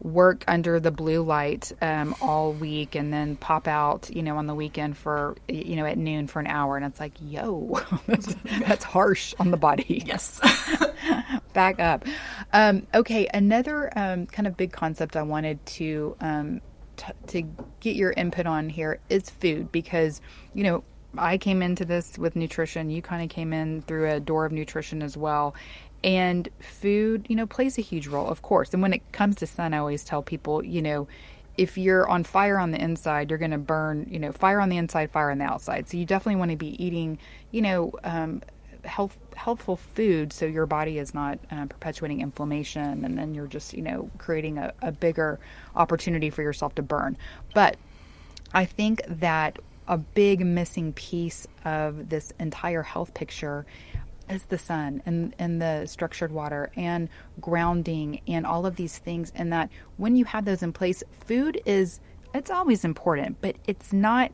work 0.00 0.44
under 0.46 0.78
the 0.78 0.90
blue 0.90 1.22
light 1.22 1.72
um, 1.80 2.14
all 2.20 2.52
week 2.52 2.94
and 2.94 3.12
then 3.12 3.36
pop 3.36 3.66
out, 3.66 4.10
you 4.14 4.22
know, 4.22 4.36
on 4.36 4.46
the 4.46 4.54
weekend 4.54 4.96
for, 4.96 5.36
you 5.48 5.76
know, 5.76 5.86
at 5.86 5.96
noon 5.96 6.26
for 6.26 6.40
an 6.40 6.46
hour. 6.46 6.76
And 6.76 6.84
it's 6.84 7.00
like, 7.00 7.12
yo, 7.20 7.80
that's, 8.06 8.34
that's 8.66 8.84
harsh 8.84 9.34
on 9.38 9.50
the 9.50 9.56
body. 9.56 9.84
Yes. 10.06 10.40
Back 11.52 11.80
up. 11.80 12.04
Um, 12.52 12.86
okay, 12.94 13.26
another 13.32 13.90
um, 13.98 14.26
kind 14.26 14.46
of 14.46 14.56
big 14.56 14.72
concept 14.72 15.16
I 15.16 15.22
wanted 15.22 15.64
to 15.66 16.16
um, 16.20 16.60
t- 16.96 17.12
to 17.28 17.42
get 17.80 17.96
your 17.96 18.12
input 18.12 18.46
on 18.46 18.68
here 18.68 19.00
is 19.08 19.28
food 19.30 19.72
because 19.72 20.20
you 20.54 20.62
know 20.64 20.84
I 21.18 21.38
came 21.38 21.62
into 21.62 21.84
this 21.84 22.18
with 22.18 22.36
nutrition. 22.36 22.90
You 22.90 23.02
kind 23.02 23.22
of 23.22 23.28
came 23.28 23.52
in 23.52 23.82
through 23.82 24.10
a 24.10 24.20
door 24.20 24.44
of 24.44 24.52
nutrition 24.52 25.02
as 25.02 25.16
well. 25.16 25.54
And 26.04 26.48
food, 26.60 27.26
you 27.28 27.36
know, 27.36 27.46
plays 27.46 27.78
a 27.78 27.82
huge 27.82 28.06
role, 28.06 28.28
of 28.28 28.42
course. 28.42 28.72
And 28.72 28.82
when 28.82 28.92
it 28.92 29.12
comes 29.12 29.36
to 29.36 29.46
sun, 29.46 29.74
I 29.74 29.78
always 29.78 30.04
tell 30.04 30.22
people, 30.22 30.64
you 30.64 30.82
know, 30.82 31.08
if 31.56 31.78
you're 31.78 32.08
on 32.08 32.22
fire 32.22 32.58
on 32.58 32.70
the 32.70 32.80
inside, 32.80 33.30
you're 33.30 33.38
going 33.38 33.50
to 33.50 33.58
burn, 33.58 34.06
you 34.10 34.18
know, 34.18 34.30
fire 34.30 34.60
on 34.60 34.68
the 34.68 34.76
inside, 34.76 35.10
fire 35.10 35.30
on 35.30 35.38
the 35.38 35.44
outside. 35.44 35.88
So 35.88 35.96
you 35.96 36.04
definitely 36.04 36.36
want 36.36 36.50
to 36.50 36.56
be 36.56 36.82
eating, 36.84 37.18
you 37.50 37.62
know, 37.62 37.92
um, 38.04 38.42
health 38.86 39.18
healthful 39.34 39.76
food 39.76 40.32
so 40.32 40.46
your 40.46 40.66
body 40.66 40.98
is 40.98 41.12
not 41.12 41.38
uh, 41.50 41.66
perpetuating 41.66 42.20
inflammation 42.20 43.04
and 43.04 43.18
then 43.18 43.34
you're 43.34 43.46
just 43.46 43.74
you 43.74 43.82
know 43.82 44.08
creating 44.16 44.58
a, 44.58 44.72
a 44.80 44.92
bigger 44.92 45.38
opportunity 45.74 46.30
for 46.30 46.42
yourself 46.42 46.74
to 46.74 46.82
burn 46.82 47.16
but 47.52 47.76
i 48.54 48.64
think 48.64 49.02
that 49.08 49.58
a 49.88 49.98
big 49.98 50.44
missing 50.44 50.92
piece 50.92 51.46
of 51.64 52.08
this 52.08 52.32
entire 52.40 52.82
health 52.82 53.12
picture 53.14 53.66
is 54.28 54.44
the 54.44 54.58
sun 54.58 55.02
and, 55.06 55.34
and 55.38 55.60
the 55.60 55.86
structured 55.86 56.32
water 56.32 56.70
and 56.76 57.08
grounding 57.40 58.20
and 58.26 58.46
all 58.46 58.66
of 58.66 58.76
these 58.76 58.98
things 58.98 59.32
and 59.34 59.52
that 59.52 59.70
when 59.96 60.16
you 60.16 60.24
have 60.24 60.44
those 60.44 60.62
in 60.62 60.72
place 60.72 61.02
food 61.10 61.60
is 61.64 62.00
it's 62.34 62.50
always 62.50 62.84
important 62.84 63.40
but 63.40 63.56
it's 63.66 63.92
not 63.92 64.32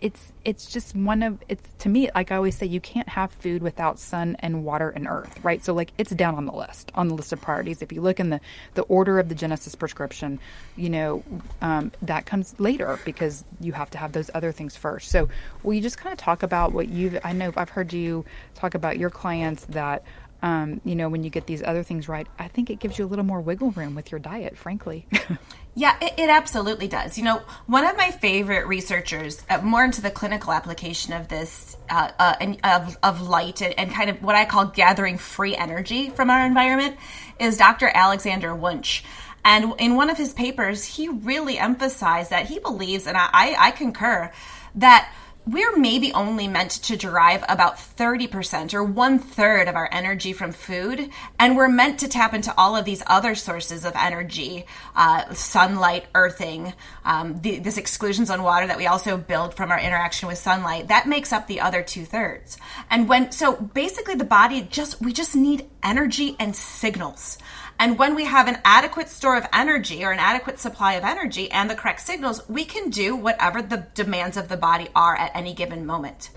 it's 0.00 0.32
it's 0.44 0.66
just 0.66 0.94
one 0.94 1.22
of 1.22 1.38
it's 1.48 1.66
to 1.78 1.88
me 1.88 2.10
like 2.14 2.30
I 2.30 2.36
always 2.36 2.56
say 2.56 2.66
you 2.66 2.80
can't 2.80 3.08
have 3.08 3.32
food 3.32 3.62
without 3.62 3.98
sun 3.98 4.36
and 4.40 4.64
water 4.64 4.90
and 4.90 5.06
earth 5.06 5.38
right? 5.42 5.64
So 5.64 5.72
like 5.72 5.92
it's 5.96 6.10
down 6.10 6.34
on 6.34 6.44
the 6.44 6.52
list 6.52 6.92
on 6.94 7.08
the 7.08 7.14
list 7.14 7.32
of 7.32 7.40
priorities. 7.40 7.80
If 7.80 7.92
you 7.92 8.02
look 8.02 8.20
in 8.20 8.30
the 8.30 8.40
the 8.74 8.82
order 8.82 9.18
of 9.18 9.28
the 9.28 9.34
Genesis 9.34 9.74
prescription 9.74 10.38
you 10.76 10.90
know 10.90 11.22
um, 11.62 11.92
that 12.02 12.26
comes 12.26 12.54
later 12.60 12.98
because 13.04 13.44
you 13.60 13.72
have 13.72 13.90
to 13.90 13.98
have 13.98 14.12
those 14.12 14.30
other 14.34 14.52
things 14.52 14.76
first. 14.76 15.10
So 15.10 15.28
will 15.62 15.72
you 15.72 15.80
just 15.80 15.96
kind 15.96 16.12
of 16.12 16.18
talk 16.18 16.42
about 16.42 16.72
what 16.72 16.88
you've 16.88 17.18
I 17.24 17.32
know 17.32 17.52
I've 17.56 17.70
heard 17.70 17.92
you 17.92 18.24
talk 18.54 18.74
about 18.74 18.98
your 18.98 19.10
clients 19.10 19.64
that 19.66 20.04
um, 20.42 20.80
you 20.84 20.94
know, 20.94 21.08
when 21.08 21.24
you 21.24 21.30
get 21.30 21.46
these 21.46 21.62
other 21.62 21.82
things 21.82 22.08
right, 22.08 22.26
I 22.38 22.48
think 22.48 22.70
it 22.70 22.78
gives 22.78 22.98
you 22.98 23.04
a 23.04 23.08
little 23.08 23.24
more 23.24 23.40
wiggle 23.40 23.70
room 23.70 23.94
with 23.94 24.10
your 24.10 24.18
diet, 24.20 24.56
frankly. 24.56 25.06
yeah, 25.74 25.96
it, 26.00 26.14
it, 26.18 26.28
absolutely 26.28 26.88
does. 26.88 27.16
You 27.16 27.24
know, 27.24 27.42
one 27.66 27.84
of 27.84 27.96
my 27.96 28.10
favorite 28.10 28.66
researchers, 28.66 29.42
uh, 29.48 29.62
more 29.62 29.84
into 29.84 30.02
the 30.02 30.10
clinical 30.10 30.52
application 30.52 31.14
of 31.14 31.28
this, 31.28 31.76
uh, 31.88 32.10
uh, 32.18 32.34
and 32.40 32.58
of, 32.64 32.98
of 33.02 33.22
light 33.26 33.62
and, 33.62 33.78
and, 33.78 33.90
kind 33.90 34.10
of 34.10 34.22
what 34.22 34.36
I 34.36 34.44
call 34.44 34.66
gathering 34.66 35.16
free 35.16 35.56
energy 35.56 36.10
from 36.10 36.28
our 36.30 36.44
environment, 36.44 36.96
is 37.40 37.56
Dr. 37.56 37.90
Alexander 37.92 38.54
Wunsch. 38.54 39.02
And 39.44 39.74
in 39.78 39.94
one 39.94 40.10
of 40.10 40.18
his 40.18 40.34
papers, 40.34 40.84
he 40.84 41.08
really 41.08 41.56
emphasized 41.56 42.30
that 42.30 42.46
he 42.46 42.58
believes, 42.58 43.06
and 43.06 43.16
I, 43.16 43.28
I, 43.32 43.56
I 43.58 43.70
concur, 43.70 44.32
that 44.74 45.10
we're 45.46 45.76
maybe 45.76 46.12
only 46.12 46.48
meant 46.48 46.72
to 46.72 46.96
derive 46.96 47.44
about 47.48 47.76
30% 47.76 48.74
or 48.74 48.82
one 48.82 49.20
third 49.20 49.68
of 49.68 49.76
our 49.76 49.88
energy 49.92 50.32
from 50.32 50.50
food. 50.50 51.08
And 51.38 51.56
we're 51.56 51.68
meant 51.68 52.00
to 52.00 52.08
tap 52.08 52.34
into 52.34 52.52
all 52.58 52.74
of 52.74 52.84
these 52.84 53.02
other 53.06 53.36
sources 53.36 53.84
of 53.84 53.92
energy 53.94 54.66
uh, 54.96 55.32
sunlight, 55.34 56.06
earthing, 56.14 56.74
um, 57.04 57.40
the, 57.42 57.60
this 57.60 57.78
exclusion 57.78 58.26
zone 58.26 58.42
water 58.42 58.66
that 58.66 58.76
we 58.76 58.88
also 58.88 59.16
build 59.16 59.54
from 59.54 59.70
our 59.70 59.78
interaction 59.78 60.26
with 60.26 60.38
sunlight. 60.38 60.88
That 60.88 61.06
makes 61.06 61.32
up 61.32 61.46
the 61.46 61.60
other 61.60 61.82
two 61.82 62.04
thirds. 62.04 62.58
And 62.90 63.08
when, 63.08 63.30
so 63.30 63.54
basically 63.54 64.16
the 64.16 64.24
body 64.24 64.62
just, 64.62 65.00
we 65.00 65.12
just 65.12 65.36
need 65.36 65.70
energy 65.80 66.34
and 66.40 66.56
signals. 66.56 67.38
And 67.78 67.98
when 67.98 68.14
we 68.14 68.24
have 68.24 68.48
an 68.48 68.58
adequate 68.64 69.08
store 69.08 69.36
of 69.36 69.46
energy 69.52 70.04
or 70.04 70.10
an 70.10 70.18
adequate 70.18 70.58
supply 70.58 70.94
of 70.94 71.04
energy 71.04 71.50
and 71.50 71.68
the 71.68 71.74
correct 71.74 72.00
signals, 72.00 72.46
we 72.48 72.64
can 72.64 72.90
do 72.90 73.14
whatever 73.14 73.60
the 73.60 73.86
demands 73.94 74.36
of 74.36 74.48
the 74.48 74.56
body 74.56 74.88
are 74.94 75.14
at 75.14 75.34
any 75.34 75.52
given 75.52 75.84
moment. 75.84 76.30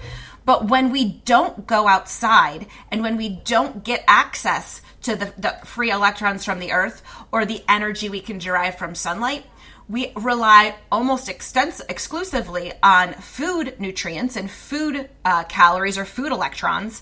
But 0.45 0.67
when 0.67 0.91
we 0.91 1.05
don't 1.25 1.67
go 1.67 1.87
outside 1.87 2.67
and 2.91 3.01
when 3.01 3.17
we 3.17 3.29
don't 3.29 3.83
get 3.83 4.03
access 4.07 4.81
to 5.03 5.15
the, 5.15 5.33
the 5.37 5.57
free 5.65 5.91
electrons 5.91 6.43
from 6.43 6.59
the 6.59 6.71
earth 6.71 7.03
or 7.31 7.45
the 7.45 7.63
energy 7.69 8.09
we 8.09 8.21
can 8.21 8.37
derive 8.37 8.77
from 8.77 8.95
sunlight, 8.95 9.45
we 9.87 10.11
rely 10.15 10.75
almost 10.91 11.27
extens- 11.27 11.81
exclusively 11.89 12.73
on 12.83 13.13
food 13.13 13.79
nutrients 13.79 14.35
and 14.35 14.49
food 14.49 15.09
uh, 15.25 15.43
calories 15.45 15.97
or 15.97 16.05
food 16.05 16.31
electrons 16.31 17.01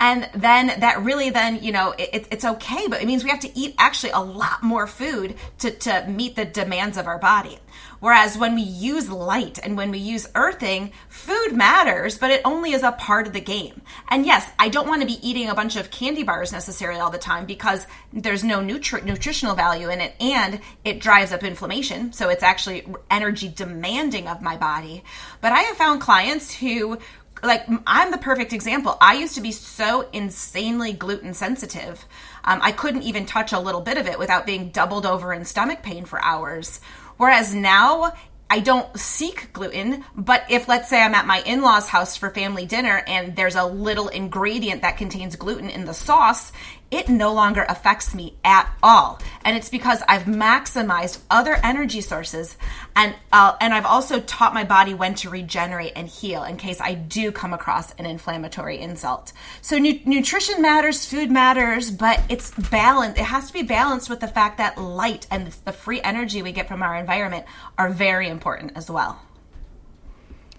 and 0.00 0.28
then 0.34 0.80
that 0.80 1.02
really 1.02 1.30
then 1.30 1.62
you 1.62 1.72
know 1.72 1.94
it, 1.98 2.26
it's 2.30 2.44
okay 2.44 2.86
but 2.88 3.02
it 3.02 3.06
means 3.06 3.24
we 3.24 3.30
have 3.30 3.40
to 3.40 3.58
eat 3.58 3.74
actually 3.78 4.10
a 4.10 4.20
lot 4.20 4.62
more 4.62 4.86
food 4.86 5.34
to, 5.58 5.70
to 5.70 6.06
meet 6.08 6.36
the 6.36 6.44
demands 6.44 6.96
of 6.96 7.06
our 7.06 7.18
body. 7.18 7.58
Whereas 8.00 8.38
when 8.38 8.54
we 8.54 8.62
use 8.62 9.10
light 9.10 9.58
and 9.62 9.76
when 9.76 9.90
we 9.90 9.98
use 9.98 10.28
earthing 10.34 10.92
food 11.08 11.52
matters 11.52 12.16
but 12.18 12.30
it 12.30 12.42
only 12.44 12.72
is 12.72 12.82
a 12.82 12.92
part 12.92 13.26
of 13.26 13.32
the 13.32 13.40
game. 13.40 13.82
And 14.08 14.24
yes 14.24 14.48
i 14.58 14.68
don't 14.68 14.88
want 14.88 15.02
to 15.02 15.06
be 15.06 15.28
eating 15.28 15.48
a 15.48 15.54
bunch 15.54 15.76
of 15.76 15.90
candy 15.90 16.22
bars 16.22 16.52
necessarily 16.52 17.00
all 17.00 17.10
the 17.10 17.18
time 17.18 17.46
because 17.46 17.86
there's 18.12 18.44
no 18.44 18.60
nutri- 18.60 19.04
nutritional 19.04 19.54
value 19.54 19.90
in 19.90 20.00
it 20.00 20.14
and 20.20 20.60
it 20.84 21.00
drives 21.00 21.32
up 21.32 21.42
inflammation. 21.42 22.12
So 22.12 22.28
it's 22.28 22.42
actually 22.42 22.86
energy 23.10 23.48
demanding 23.48 24.28
of 24.28 24.42
my 24.42 24.56
body. 24.56 25.02
But 25.40 25.52
i 25.52 25.60
have 25.60 25.76
found 25.76 26.00
clients 26.00 26.54
who 26.54 26.98
like 27.42 27.66
I'm 27.86 28.10
the 28.10 28.18
perfect 28.18 28.52
example. 28.52 28.96
I 29.00 29.14
used 29.14 29.34
to 29.34 29.40
be 29.40 29.52
so 29.52 30.08
insanely 30.12 30.92
gluten 30.92 31.34
sensitive. 31.34 32.04
Um, 32.44 32.60
I 32.62 32.72
couldn't 32.72 33.02
even 33.02 33.26
touch 33.26 33.52
a 33.52 33.60
little 33.60 33.80
bit 33.80 33.98
of 33.98 34.06
it 34.06 34.18
without 34.18 34.46
being 34.46 34.70
doubled 34.70 35.06
over 35.06 35.32
in 35.32 35.44
stomach 35.44 35.82
pain 35.82 36.04
for 36.04 36.22
hours. 36.24 36.80
Whereas 37.16 37.54
now 37.54 38.14
I 38.50 38.60
don't 38.60 38.98
seek 38.98 39.52
gluten, 39.52 40.04
but 40.16 40.44
if 40.48 40.68
let's 40.68 40.88
say 40.88 41.02
I'm 41.02 41.14
at 41.14 41.26
my 41.26 41.42
in-laws 41.42 41.88
house 41.88 42.16
for 42.16 42.30
family 42.30 42.64
dinner 42.64 43.02
and 43.06 43.36
there's 43.36 43.56
a 43.56 43.66
little 43.66 44.08
ingredient 44.08 44.82
that 44.82 44.96
contains 44.96 45.36
gluten 45.36 45.68
in 45.68 45.84
the 45.84 45.92
sauce, 45.92 46.50
it 46.90 47.08
no 47.08 47.32
longer 47.32 47.66
affects 47.68 48.14
me 48.14 48.34
at 48.44 48.68
all. 48.82 49.20
And 49.44 49.56
it's 49.56 49.68
because 49.68 50.02
I've 50.08 50.22
maximized 50.22 51.20
other 51.30 51.58
energy 51.62 52.00
sources 52.00 52.56
and 52.96 53.14
uh, 53.32 53.56
and 53.60 53.74
I've 53.74 53.86
also 53.86 54.20
taught 54.20 54.54
my 54.54 54.64
body 54.64 54.94
when 54.94 55.14
to 55.16 55.30
regenerate 55.30 55.92
and 55.96 56.08
heal 56.08 56.44
in 56.44 56.56
case 56.56 56.80
I 56.80 56.94
do 56.94 57.30
come 57.30 57.52
across 57.52 57.92
an 57.94 58.06
inflammatory 58.06 58.78
insult. 58.78 59.32
So 59.60 59.78
nu- 59.78 60.00
nutrition 60.04 60.62
matters, 60.62 61.06
food 61.06 61.30
matters, 61.30 61.90
but 61.90 62.22
it's 62.28 62.50
balanced. 62.52 63.18
It 63.18 63.24
has 63.24 63.48
to 63.48 63.52
be 63.52 63.62
balanced 63.62 64.08
with 64.08 64.20
the 64.20 64.28
fact 64.28 64.58
that 64.58 64.78
light 64.78 65.26
and 65.30 65.46
the 65.64 65.72
free 65.72 66.00
energy 66.02 66.42
we 66.42 66.52
get 66.52 66.68
from 66.68 66.82
our 66.82 66.96
environment 66.96 67.46
are 67.76 67.90
very 67.90 68.28
important 68.28 68.72
as 68.74 68.90
well. 68.90 69.20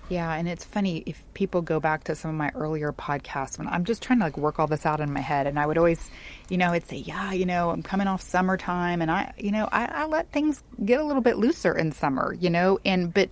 Yeah, 0.10 0.34
and 0.34 0.50
it's 0.50 0.66
funny 0.66 1.04
if 1.06 1.24
people 1.36 1.62
go 1.62 1.80
back 1.80 2.06
to 2.06 2.16
some 2.16 2.32
of 2.32 2.36
my 2.36 2.52
earlier 2.56 2.92
podcasts 2.92 3.60
when 3.60 3.68
I'm 3.68 3.86
just 3.86 4.02
trying 4.02 4.18
to 4.20 4.26
like 4.26 4.38
work 4.38 4.60
all 4.60 4.66
this 4.66 4.84
out 4.84 5.02
in 5.02 5.14
my 5.14 5.20
head, 5.20 5.46
and 5.46 5.60
I 5.60 5.68
would 5.68 5.78
always, 5.78 6.10
you 6.50 6.58
know, 6.58 6.72
I'd 6.72 6.88
say, 6.88 6.98
yeah, 6.98 7.32
you 7.32 7.46
know, 7.46 7.70
I'm 7.70 7.84
coming 7.84 8.08
off 8.08 8.22
summertime, 8.22 9.04
and 9.04 9.12
I, 9.12 9.34
you 9.38 9.52
know, 9.52 9.70
I, 9.72 9.86
I 9.86 10.06
let 10.06 10.32
things 10.32 10.64
get 10.84 11.00
a 11.00 11.04
little 11.04 11.22
bit 11.22 11.38
looser 11.38 11.78
in 11.78 11.92
summer, 11.92 12.34
you 12.34 12.50
know, 12.50 12.80
and 12.84 13.14
but 13.14 13.30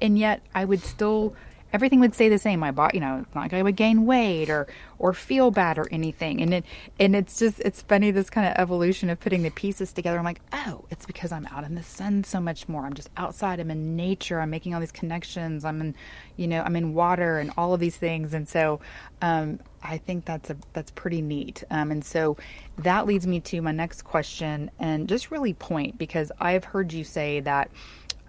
and 0.00 0.16
yet 0.16 0.42
I 0.54 0.64
would 0.64 0.84
still 0.84 1.34
everything 1.72 2.00
would 2.00 2.14
stay 2.14 2.28
the 2.28 2.38
same. 2.38 2.60
My 2.60 2.70
body, 2.70 2.98
you 2.98 3.00
know, 3.00 3.20
it's 3.24 3.34
not 3.34 3.42
like 3.42 3.52
I 3.54 3.62
would 3.62 3.76
gain 3.76 4.06
weight 4.06 4.50
or 4.50 4.66
or 4.98 5.12
feel 5.12 5.50
bad 5.50 5.78
or 5.78 5.88
anything. 5.90 6.40
And 6.40 6.54
it 6.54 6.64
and 7.00 7.16
it's 7.16 7.38
just 7.38 7.60
it's 7.60 7.82
funny 7.82 8.10
this 8.10 8.30
kind 8.30 8.46
of 8.46 8.54
evolution 8.56 9.10
of 9.10 9.18
putting 9.20 9.42
the 9.42 9.50
pieces 9.50 9.92
together. 9.92 10.18
I'm 10.18 10.24
like, 10.24 10.40
oh, 10.52 10.84
it's 10.90 11.06
because 11.06 11.32
I'm 11.32 11.46
out 11.46 11.64
in 11.64 11.74
the 11.74 11.82
sun 11.82 12.24
so 12.24 12.40
much 12.40 12.68
more. 12.68 12.84
I'm 12.84 12.94
just 12.94 13.10
outside. 13.16 13.60
I'm 13.60 13.70
in 13.70 13.96
nature. 13.96 14.40
I'm 14.40 14.50
making 14.50 14.74
all 14.74 14.80
these 14.80 14.92
connections. 14.92 15.64
I'm 15.64 15.80
in, 15.80 15.94
you 16.36 16.46
know, 16.46 16.62
I'm 16.62 16.76
in 16.76 16.94
water 16.94 17.38
and 17.38 17.50
all 17.56 17.74
of 17.74 17.80
these 17.80 17.96
things. 17.96 18.34
And 18.34 18.48
so, 18.48 18.80
um, 19.20 19.60
I 19.82 19.98
think 19.98 20.24
that's 20.24 20.50
a 20.50 20.56
that's 20.72 20.90
pretty 20.90 21.22
neat. 21.22 21.64
Um, 21.70 21.90
and 21.90 22.04
so 22.04 22.36
that 22.78 23.06
leads 23.06 23.26
me 23.26 23.40
to 23.40 23.60
my 23.62 23.72
next 23.72 24.02
question 24.02 24.70
and 24.78 25.08
just 25.08 25.30
really 25.30 25.54
point 25.54 25.98
because 25.98 26.30
I've 26.38 26.64
heard 26.64 26.92
you 26.92 27.04
say 27.04 27.40
that 27.40 27.70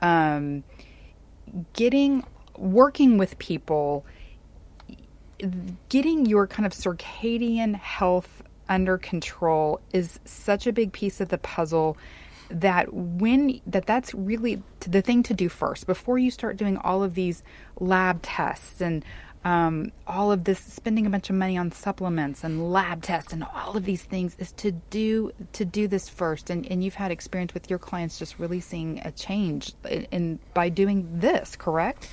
um, 0.01 0.63
getting 1.73 2.23
working 2.57 3.17
with 3.17 3.37
people, 3.39 4.05
getting 5.89 6.25
your 6.25 6.47
kind 6.47 6.65
of 6.65 6.71
circadian 6.71 7.75
health 7.75 8.43
under 8.69 8.97
control 8.97 9.81
is 9.91 10.19
such 10.25 10.67
a 10.67 10.73
big 10.73 10.93
piece 10.93 11.19
of 11.19 11.29
the 11.29 11.37
puzzle 11.37 11.97
that 12.49 12.93
when 12.93 13.59
that 13.65 13.85
that's 13.85 14.13
really 14.13 14.61
the 14.81 15.01
thing 15.01 15.23
to 15.23 15.33
do 15.33 15.49
first. 15.49 15.87
Before 15.87 16.17
you 16.17 16.31
start 16.31 16.57
doing 16.57 16.77
all 16.77 17.03
of 17.03 17.15
these 17.15 17.43
lab 17.79 18.21
tests 18.21 18.81
and 18.81 19.03
um, 19.45 19.91
all 20.07 20.31
of 20.31 20.45
this 20.45 20.59
spending 20.59 21.05
a 21.05 21.09
bunch 21.09 21.29
of 21.29 21.35
money 21.35 21.57
on 21.57 21.71
supplements 21.71 22.43
and 22.45 22.71
lab 22.71 23.01
tests 23.01 23.33
and 23.33 23.43
all 23.43 23.75
of 23.75 23.83
these 23.83 24.03
things 24.03 24.35
is 24.39 24.53
to 24.53 24.71
do 24.71 25.31
to 25.53 25.65
do 25.65 25.87
this 25.87 26.07
first. 26.07 26.49
And, 26.49 26.65
and 26.67 26.83
you've 26.83 26.95
had 26.95 27.11
experience 27.11 27.53
with 27.53 27.69
your 27.69 27.79
clients 27.79 28.19
just 28.19 28.39
really 28.39 28.61
seeing 28.61 29.01
a 29.03 29.11
change 29.11 29.73
in 30.11 30.39
by 30.53 30.69
doing 30.69 31.19
this 31.19 31.55
correct 31.55 32.07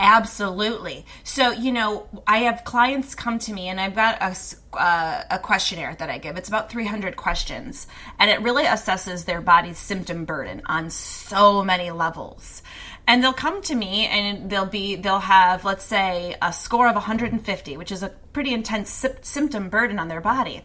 Absolutely. 0.00 1.04
So, 1.24 1.50
you 1.50 1.72
know, 1.72 2.06
I 2.26 2.38
have 2.38 2.62
clients 2.64 3.14
come 3.14 3.38
to 3.40 3.52
me 3.52 3.68
and 3.68 3.80
I've 3.80 3.96
got 3.96 4.22
a, 4.22 4.36
uh, 4.76 5.24
a 5.30 5.38
questionnaire 5.40 5.96
that 5.98 6.08
I 6.08 6.18
give. 6.18 6.36
It's 6.36 6.48
about 6.48 6.70
300 6.70 7.16
questions 7.16 7.88
and 8.18 8.30
it 8.30 8.40
really 8.40 8.64
assesses 8.64 9.24
their 9.24 9.40
body's 9.40 9.78
symptom 9.78 10.24
burden 10.24 10.62
on 10.66 10.90
so 10.90 11.64
many 11.64 11.90
levels. 11.90 12.62
And 13.08 13.24
they'll 13.24 13.32
come 13.32 13.62
to 13.62 13.74
me 13.74 14.06
and 14.06 14.50
they'll 14.50 14.66
be, 14.66 14.96
they'll 14.96 15.18
have, 15.18 15.64
let's 15.64 15.84
say, 15.84 16.36
a 16.42 16.52
score 16.52 16.88
of 16.88 16.94
150, 16.94 17.76
which 17.76 17.90
is 17.90 18.02
a 18.02 18.10
pretty 18.32 18.52
intense 18.52 18.90
sy- 18.90 19.16
symptom 19.22 19.70
burden 19.70 19.98
on 19.98 20.08
their 20.08 20.20
body. 20.20 20.62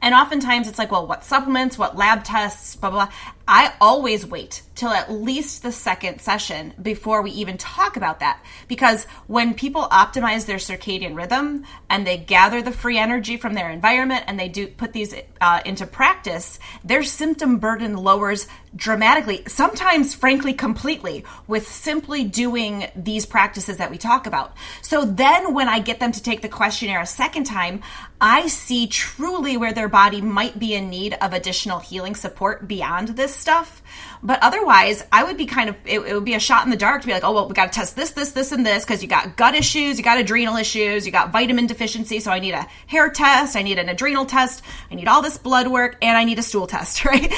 And 0.00 0.14
oftentimes 0.14 0.66
it's 0.66 0.78
like, 0.78 0.90
well, 0.90 1.06
what 1.06 1.22
supplements, 1.22 1.78
what 1.78 1.96
lab 1.96 2.24
tests, 2.24 2.74
blah, 2.74 2.90
blah, 2.90 3.06
blah. 3.06 3.14
I 3.46 3.72
always 3.80 4.26
wait 4.26 4.62
till 4.74 4.90
at 4.90 5.10
least 5.10 5.62
the 5.62 5.72
second 5.72 6.20
session 6.20 6.72
before 6.80 7.22
we 7.22 7.30
even 7.32 7.58
talk 7.58 7.96
about 7.96 8.20
that. 8.20 8.42
Because 8.68 9.04
when 9.26 9.54
people 9.54 9.82
optimize 9.82 10.46
their 10.46 10.56
circadian 10.56 11.16
rhythm 11.16 11.64
and 11.90 12.06
they 12.06 12.16
gather 12.16 12.62
the 12.62 12.72
free 12.72 12.98
energy 12.98 13.36
from 13.36 13.54
their 13.54 13.70
environment 13.70 14.24
and 14.26 14.40
they 14.40 14.48
do 14.48 14.66
put 14.66 14.92
these 14.92 15.14
uh, 15.40 15.60
into 15.64 15.86
practice, 15.86 16.58
their 16.84 17.02
symptom 17.02 17.58
burden 17.58 17.96
lowers 17.96 18.46
dramatically, 18.74 19.42
sometimes, 19.46 20.14
frankly, 20.14 20.54
completely, 20.54 21.24
with 21.46 21.68
simply 21.68 22.24
doing 22.24 22.86
these 22.96 23.26
practices 23.26 23.76
that 23.76 23.90
we 23.90 23.98
talk 23.98 24.26
about. 24.26 24.54
So 24.80 25.04
then 25.04 25.52
when 25.52 25.68
I 25.68 25.80
get 25.80 26.00
them 26.00 26.12
to 26.12 26.22
take 26.22 26.40
the 26.40 26.48
questionnaire 26.48 27.02
a 27.02 27.06
second 27.06 27.44
time, 27.44 27.82
I 28.20 28.46
see 28.46 28.86
truly 28.86 29.56
where 29.56 29.74
their 29.74 29.88
body 29.88 30.22
might 30.22 30.58
be 30.58 30.74
in 30.74 30.88
need 30.88 31.14
of 31.20 31.34
additional 31.34 31.80
healing 31.80 32.14
support 32.14 32.66
beyond 32.66 33.08
this 33.08 33.34
stuff. 33.42 33.82
But 34.22 34.38
otherwise, 34.40 35.04
I 35.10 35.24
would 35.24 35.36
be 35.36 35.46
kind 35.46 35.68
of, 35.68 35.76
it, 35.84 35.98
it 35.98 36.14
would 36.14 36.24
be 36.24 36.34
a 36.34 36.40
shot 36.40 36.64
in 36.64 36.70
the 36.70 36.76
dark 36.76 37.00
to 37.02 37.06
be 37.06 37.12
like, 37.12 37.24
oh, 37.24 37.32
well, 37.32 37.48
we 37.48 37.54
got 37.54 37.72
to 37.72 37.78
test 37.78 37.96
this, 37.96 38.12
this, 38.12 38.30
this, 38.32 38.52
and 38.52 38.64
this 38.64 38.84
because 38.84 39.02
you 39.02 39.08
got 39.08 39.36
gut 39.36 39.56
issues, 39.56 39.98
you 39.98 40.04
got 40.04 40.18
adrenal 40.18 40.56
issues, 40.56 41.04
you 41.04 41.10
got 41.10 41.32
vitamin 41.32 41.66
deficiency. 41.66 42.20
So 42.20 42.30
I 42.30 42.38
need 42.38 42.54
a 42.54 42.66
hair 42.86 43.10
test, 43.10 43.56
I 43.56 43.62
need 43.62 43.78
an 43.78 43.88
adrenal 43.88 44.24
test, 44.24 44.62
I 44.90 44.94
need 44.94 45.08
all 45.08 45.22
this 45.22 45.38
blood 45.38 45.66
work, 45.66 45.98
and 46.00 46.16
I 46.16 46.22
need 46.22 46.38
a 46.38 46.42
stool 46.42 46.68
test, 46.68 47.04
right? 47.04 47.32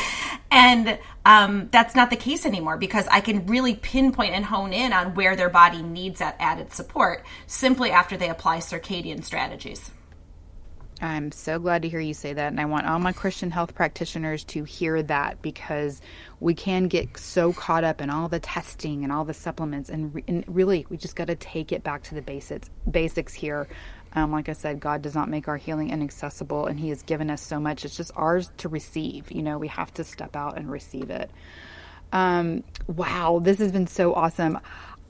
And 0.51 0.99
um, 1.25 1.69
that's 1.73 1.95
not 1.95 2.11
the 2.11 2.17
case 2.17 2.45
anymore 2.45 2.77
because 2.77 3.09
I 3.09 3.21
can 3.21 3.47
really 3.47 3.75
pinpoint 3.75 4.35
and 4.35 4.45
hone 4.45 4.75
in 4.75 4.93
on 4.93 5.15
where 5.15 5.37
their 5.37 5.49
body 5.49 5.83
needs 5.83 6.19
that 6.19 6.37
added 6.39 6.73
support 6.73 7.25
simply 7.47 7.91
after 7.91 8.19
they 8.19 8.29
apply 8.29 8.59
circadian 8.59 9.25
strategies. 9.25 9.91
I'm 11.05 11.33
so 11.33 11.59
glad 11.59 11.83
to 11.83 11.89
hear 11.89 12.01
you 12.01 12.15
say 12.15 12.33
that. 12.33 12.49
And 12.49 12.59
I 12.59 12.65
want 12.65 12.87
all 12.87 12.99
my 12.99 13.13
Christian 13.13 13.51
health 13.51 13.75
practitioners 13.75 14.43
to 14.45 14.65
hear 14.65 15.03
that 15.03 15.43
because 15.43 16.01
we 16.41 16.55
can 16.55 16.89
get 16.89 17.19
so 17.19 17.53
caught 17.53 17.85
up 17.85 18.01
in 18.01 18.09
all 18.09 18.29
the 18.29 18.41
testing 18.41 19.05
and 19.05 19.13
all 19.13 19.25
the 19.25 19.35
supplements. 19.35 19.91
And, 19.91 20.15
re- 20.15 20.25
and 20.27 20.45
really, 20.47 20.87
we 20.89 20.97
just 20.97 21.15
got 21.15 21.27
to 21.27 21.37
take 21.37 21.73
it 21.73 21.85
back 21.85 22.05
to 22.05 22.15
the 22.15 22.23
basics, 22.23 22.71
basics 22.91 23.35
here. 23.35 23.69
Um, 24.15 24.33
like 24.33 24.49
I 24.49 24.55
said, 24.55 24.81
God 24.81 25.03
does 25.03 25.15
not 25.15 25.29
make 25.29 25.47
our 25.47 25.57
healing 25.57 25.91
inaccessible, 25.91 26.67
and 26.67 26.79
He 26.79 26.89
has 26.91 27.03
given 27.03 27.31
us 27.31 27.43
so 27.43 27.61
much. 27.61 27.85
It's 27.85 27.97
just 27.97 28.13
ours 28.15 28.51
to 28.59 28.69
receive. 28.69 29.31
You 29.31 29.43
know, 29.43 29.59
we 29.59 29.69
have 29.69 29.93
to 29.95 30.05
step 30.05 30.37
out 30.37 30.57
and 30.57 30.71
receive 30.71 31.11
it. 31.11 31.31
Um, 32.13 32.63
wow, 32.87 33.41
this 33.43 33.59
has 33.59 33.73
been 33.73 33.89
so 33.89 34.15
awesome. 34.15 34.61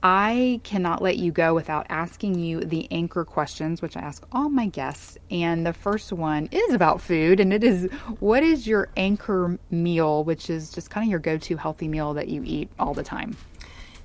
I 0.07 0.61
cannot 0.63 1.01
let 1.01 1.17
you 1.17 1.31
go 1.31 1.55
without 1.55 1.87
asking 1.89 2.37
you 2.37 2.59
the 2.59 2.87
anchor 2.91 3.25
questions, 3.25 3.81
which 3.81 3.97
I 3.97 4.01
ask 4.01 4.23
all 4.31 4.49
my 4.49 4.67
guests. 4.67 5.17
And 5.31 5.65
the 5.65 5.73
first 5.73 6.13
one 6.13 6.47
is 6.51 6.75
about 6.75 7.01
food, 7.01 7.39
and 7.39 7.51
it 7.51 7.63
is 7.63 7.91
what 8.19 8.43
is 8.43 8.67
your 8.67 8.89
anchor 8.95 9.57
meal, 9.71 10.23
which 10.23 10.51
is 10.51 10.69
just 10.69 10.91
kind 10.91 11.07
of 11.07 11.09
your 11.09 11.19
go 11.19 11.39
to 11.39 11.57
healthy 11.57 11.87
meal 11.87 12.13
that 12.13 12.27
you 12.27 12.43
eat 12.45 12.69
all 12.77 12.93
the 12.93 13.01
time? 13.01 13.35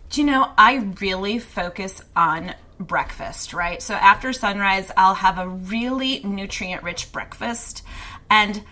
Do 0.08 0.22
you 0.22 0.26
know, 0.26 0.50
I 0.56 0.76
really 1.00 1.38
focus 1.38 2.00
on 2.16 2.54
breakfast, 2.78 3.52
right? 3.52 3.82
So 3.82 3.92
after 3.92 4.32
sunrise, 4.32 4.90
I'll 4.96 5.12
have 5.12 5.36
a 5.36 5.48
really 5.48 6.20
nutrient 6.24 6.82
rich 6.82 7.12
breakfast. 7.12 7.82
And 8.30 8.62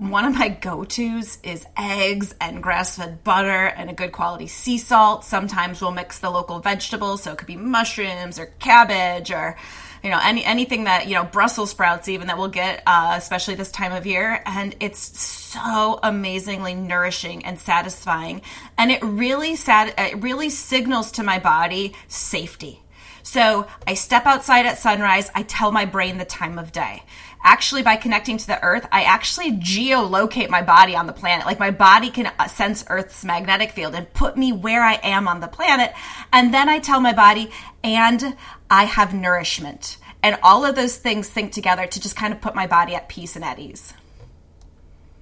one 0.00 0.24
of 0.24 0.34
my 0.34 0.48
go-tos 0.48 1.36
is 1.42 1.66
eggs 1.76 2.34
and 2.40 2.62
grass-fed 2.62 3.22
butter 3.22 3.66
and 3.66 3.90
a 3.90 3.92
good 3.92 4.12
quality 4.12 4.46
sea 4.46 4.78
salt. 4.78 5.26
Sometimes 5.26 5.82
we'll 5.82 5.90
mix 5.90 6.20
the 6.20 6.30
local 6.30 6.58
vegetables, 6.58 7.22
so 7.22 7.32
it 7.32 7.38
could 7.38 7.46
be 7.46 7.56
mushrooms 7.56 8.38
or 8.38 8.46
cabbage 8.46 9.30
or 9.30 9.58
you 10.02 10.08
know 10.08 10.18
any 10.22 10.42
anything 10.42 10.84
that 10.84 11.06
you 11.06 11.14
know 11.14 11.24
Brussels 11.24 11.70
sprouts 11.70 12.08
even 12.08 12.28
that 12.28 12.38
we'll 12.38 12.48
get, 12.48 12.82
uh, 12.86 13.12
especially 13.16 13.56
this 13.56 13.70
time 13.70 13.92
of 13.92 14.06
year, 14.06 14.42
and 14.46 14.74
it's 14.80 15.20
so 15.20 16.00
amazingly 16.02 16.74
nourishing 16.74 17.44
and 17.44 17.60
satisfying, 17.60 18.40
and 18.78 18.90
it 18.90 19.02
really 19.02 19.54
sat 19.54 19.92
it 19.98 20.22
really 20.22 20.48
signals 20.48 21.12
to 21.12 21.22
my 21.22 21.38
body 21.38 21.94
safety. 22.08 22.82
So 23.22 23.66
I 23.86 23.94
step 23.94 24.24
outside 24.24 24.64
at 24.64 24.78
sunrise. 24.78 25.30
I 25.34 25.42
tell 25.42 25.70
my 25.72 25.84
brain 25.84 26.16
the 26.16 26.24
time 26.24 26.58
of 26.58 26.72
day 26.72 27.02
actually 27.42 27.82
by 27.82 27.96
connecting 27.96 28.36
to 28.38 28.46
the 28.46 28.62
earth, 28.62 28.86
I 28.92 29.02
actually 29.02 29.52
geolocate 29.52 30.50
my 30.50 30.62
body 30.62 30.96
on 30.96 31.06
the 31.06 31.12
planet. 31.12 31.46
Like 31.46 31.58
my 31.58 31.70
body 31.70 32.10
can 32.10 32.30
uh, 32.38 32.46
sense 32.46 32.84
Earth's 32.88 33.24
magnetic 33.24 33.72
field 33.72 33.94
and 33.94 34.12
put 34.12 34.36
me 34.36 34.52
where 34.52 34.82
I 34.82 34.94
am 35.02 35.28
on 35.28 35.40
the 35.40 35.48
planet. 35.48 35.92
And 36.32 36.52
then 36.52 36.68
I 36.68 36.78
tell 36.78 37.00
my 37.00 37.12
body, 37.12 37.50
and 37.82 38.36
I 38.68 38.84
have 38.84 39.14
nourishment. 39.14 39.98
And 40.22 40.38
all 40.42 40.64
of 40.64 40.76
those 40.76 40.96
things 40.96 41.28
sync 41.28 41.52
together 41.52 41.86
to 41.86 42.00
just 42.00 42.16
kind 42.16 42.32
of 42.32 42.40
put 42.40 42.54
my 42.54 42.66
body 42.66 42.94
at 42.94 43.08
peace 43.08 43.36
and 43.36 43.44
at 43.44 43.58
ease. 43.58 43.94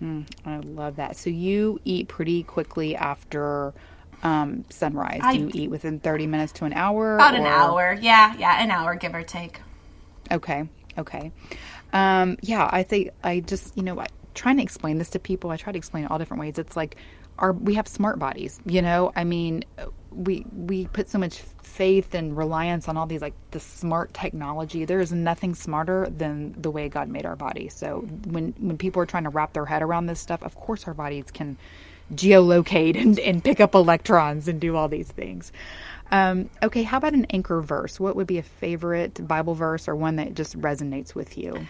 Mm, 0.02 0.26
I 0.44 0.58
love 0.58 0.96
that. 0.96 1.16
So 1.16 1.30
you 1.30 1.80
eat 1.84 2.08
pretty 2.08 2.42
quickly 2.42 2.96
after 2.96 3.74
um, 4.22 4.64
sunrise. 4.70 5.20
I, 5.22 5.36
Do 5.36 5.40
you 5.40 5.50
eat 5.54 5.70
within 5.70 6.00
30 6.00 6.26
minutes 6.26 6.52
to 6.54 6.64
an 6.64 6.72
hour? 6.72 7.14
About 7.14 7.34
or? 7.34 7.38
an 7.38 7.46
hour. 7.46 7.98
Yeah, 8.00 8.34
yeah, 8.38 8.62
an 8.62 8.70
hour, 8.70 8.94
give 8.94 9.14
or 9.14 9.22
take. 9.22 9.60
Okay, 10.30 10.68
okay. 10.96 11.32
Um, 11.92 12.36
yeah, 12.42 12.68
I 12.70 12.82
think 12.82 13.10
I 13.22 13.40
just, 13.40 13.76
you 13.76 13.82
know, 13.82 13.98
I, 14.00 14.06
trying 14.34 14.58
to 14.58 14.62
explain 14.62 14.98
this 14.98 15.10
to 15.10 15.18
people, 15.18 15.50
I 15.50 15.56
try 15.56 15.72
to 15.72 15.78
explain 15.78 16.04
it 16.04 16.10
all 16.10 16.18
different 16.18 16.40
ways. 16.40 16.58
It's 16.58 16.76
like, 16.76 16.96
our, 17.38 17.52
we 17.52 17.74
have 17.74 17.86
smart 17.86 18.18
bodies, 18.18 18.60
you 18.66 18.82
know? 18.82 19.12
I 19.14 19.24
mean, 19.24 19.64
we 20.10 20.44
we 20.52 20.86
put 20.86 21.08
so 21.08 21.18
much 21.18 21.40
faith 21.62 22.14
and 22.14 22.36
reliance 22.36 22.88
on 22.88 22.96
all 22.96 23.06
these 23.06 23.22
like 23.22 23.34
the 23.52 23.60
smart 23.60 24.12
technology. 24.14 24.84
There 24.84 25.00
is 25.00 25.12
nothing 25.12 25.54
smarter 25.54 26.08
than 26.10 26.54
the 26.60 26.70
way 26.70 26.88
God 26.88 27.08
made 27.08 27.26
our 27.26 27.36
body. 27.36 27.68
So 27.68 28.00
when 28.26 28.54
when 28.58 28.78
people 28.78 29.02
are 29.02 29.06
trying 29.06 29.24
to 29.24 29.30
wrap 29.30 29.52
their 29.52 29.66
head 29.66 29.82
around 29.82 30.06
this 30.06 30.20
stuff, 30.20 30.42
of 30.42 30.54
course 30.56 30.86
our 30.86 30.94
bodies 30.94 31.26
can 31.32 31.56
geolocate 32.14 33.00
and, 33.00 33.18
and 33.18 33.42
pick 33.42 33.60
up 33.60 33.74
electrons 33.74 34.48
and 34.48 34.60
do 34.60 34.76
all 34.76 34.88
these 34.88 35.10
things. 35.10 35.52
Um, 36.10 36.48
okay, 36.62 36.82
how 36.82 36.98
about 36.98 37.14
an 37.14 37.26
anchor 37.30 37.60
verse? 37.60 38.00
What 38.00 38.16
would 38.16 38.26
be 38.26 38.38
a 38.38 38.42
favorite 38.42 39.26
Bible 39.26 39.54
verse 39.54 39.88
or 39.88 39.94
one 39.94 40.16
that 40.16 40.34
just 40.34 40.58
resonates 40.58 41.14
with 41.14 41.36
you? 41.36 41.66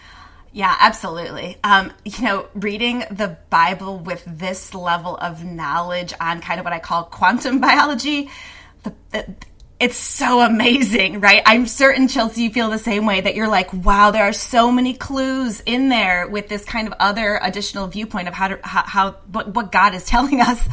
Yeah, 0.51 0.75
absolutely. 0.79 1.57
Um, 1.63 1.93
you 2.05 2.23
know, 2.23 2.47
reading 2.55 3.03
the 3.11 3.37
Bible 3.49 3.99
with 3.99 4.23
this 4.25 4.73
level 4.73 5.15
of 5.15 5.43
knowledge 5.43 6.13
on 6.19 6.41
kind 6.41 6.59
of 6.59 6.63
what 6.63 6.73
I 6.73 6.79
call 6.79 7.03
quantum 7.03 7.59
biology, 7.61 8.29
the, 8.83 8.93
the, 9.11 9.35
it's 9.79 9.97
so 9.97 10.41
amazing, 10.41 11.21
right? 11.21 11.41
I'm 11.45 11.65
certain, 11.65 12.09
Chelsea, 12.09 12.43
you 12.43 12.49
feel 12.49 12.69
the 12.69 12.77
same 12.77 13.05
way 13.05 13.21
that 13.21 13.35
you're 13.35 13.47
like, 13.47 13.71
wow, 13.71 14.11
there 14.11 14.25
are 14.25 14.33
so 14.33 14.71
many 14.71 14.93
clues 14.93 15.61
in 15.65 15.87
there 15.87 16.27
with 16.27 16.49
this 16.49 16.65
kind 16.65 16.87
of 16.87 16.93
other 16.99 17.39
additional 17.41 17.87
viewpoint 17.87 18.27
of 18.27 18.33
how 18.33 18.49
to, 18.49 18.59
how, 18.61 18.83
how 18.83 19.11
what, 19.31 19.53
what 19.55 19.71
God 19.71 19.95
is 19.95 20.05
telling 20.05 20.41
us. 20.41 20.67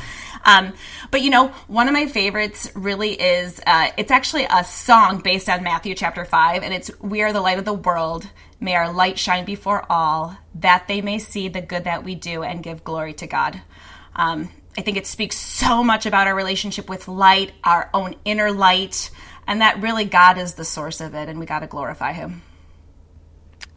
Um, 0.44 0.72
but 1.10 1.22
you 1.22 1.30
know, 1.30 1.48
one 1.66 1.88
of 1.88 1.94
my 1.94 2.06
favorites 2.06 2.70
really 2.74 3.12
is 3.12 3.60
uh, 3.66 3.88
it's 3.96 4.10
actually 4.10 4.46
a 4.48 4.64
song 4.64 5.18
based 5.18 5.48
on 5.48 5.62
Matthew 5.62 5.94
chapter 5.94 6.24
5, 6.24 6.62
and 6.62 6.74
it's 6.74 6.90
We 7.00 7.22
are 7.22 7.32
the 7.32 7.40
light 7.40 7.58
of 7.58 7.64
the 7.64 7.74
world. 7.74 8.28
May 8.58 8.74
our 8.74 8.92
light 8.92 9.18
shine 9.18 9.44
before 9.44 9.84
all, 9.90 10.36
that 10.56 10.88
they 10.88 11.00
may 11.00 11.18
see 11.18 11.48
the 11.48 11.60
good 11.60 11.84
that 11.84 12.04
we 12.04 12.14
do 12.14 12.42
and 12.42 12.62
give 12.62 12.84
glory 12.84 13.12
to 13.14 13.26
God. 13.26 13.60
Um, 14.14 14.48
I 14.78 14.82
think 14.82 14.96
it 14.96 15.06
speaks 15.06 15.36
so 15.36 15.82
much 15.82 16.06
about 16.06 16.26
our 16.26 16.34
relationship 16.34 16.88
with 16.88 17.08
light, 17.08 17.52
our 17.64 17.88
own 17.94 18.14
inner 18.24 18.52
light, 18.52 19.10
and 19.46 19.60
that 19.60 19.80
really 19.80 20.04
God 20.04 20.38
is 20.38 20.54
the 20.54 20.64
source 20.64 21.00
of 21.00 21.14
it, 21.14 21.28
and 21.28 21.38
we 21.38 21.46
got 21.46 21.60
to 21.60 21.66
glorify 21.66 22.12
Him. 22.12 22.42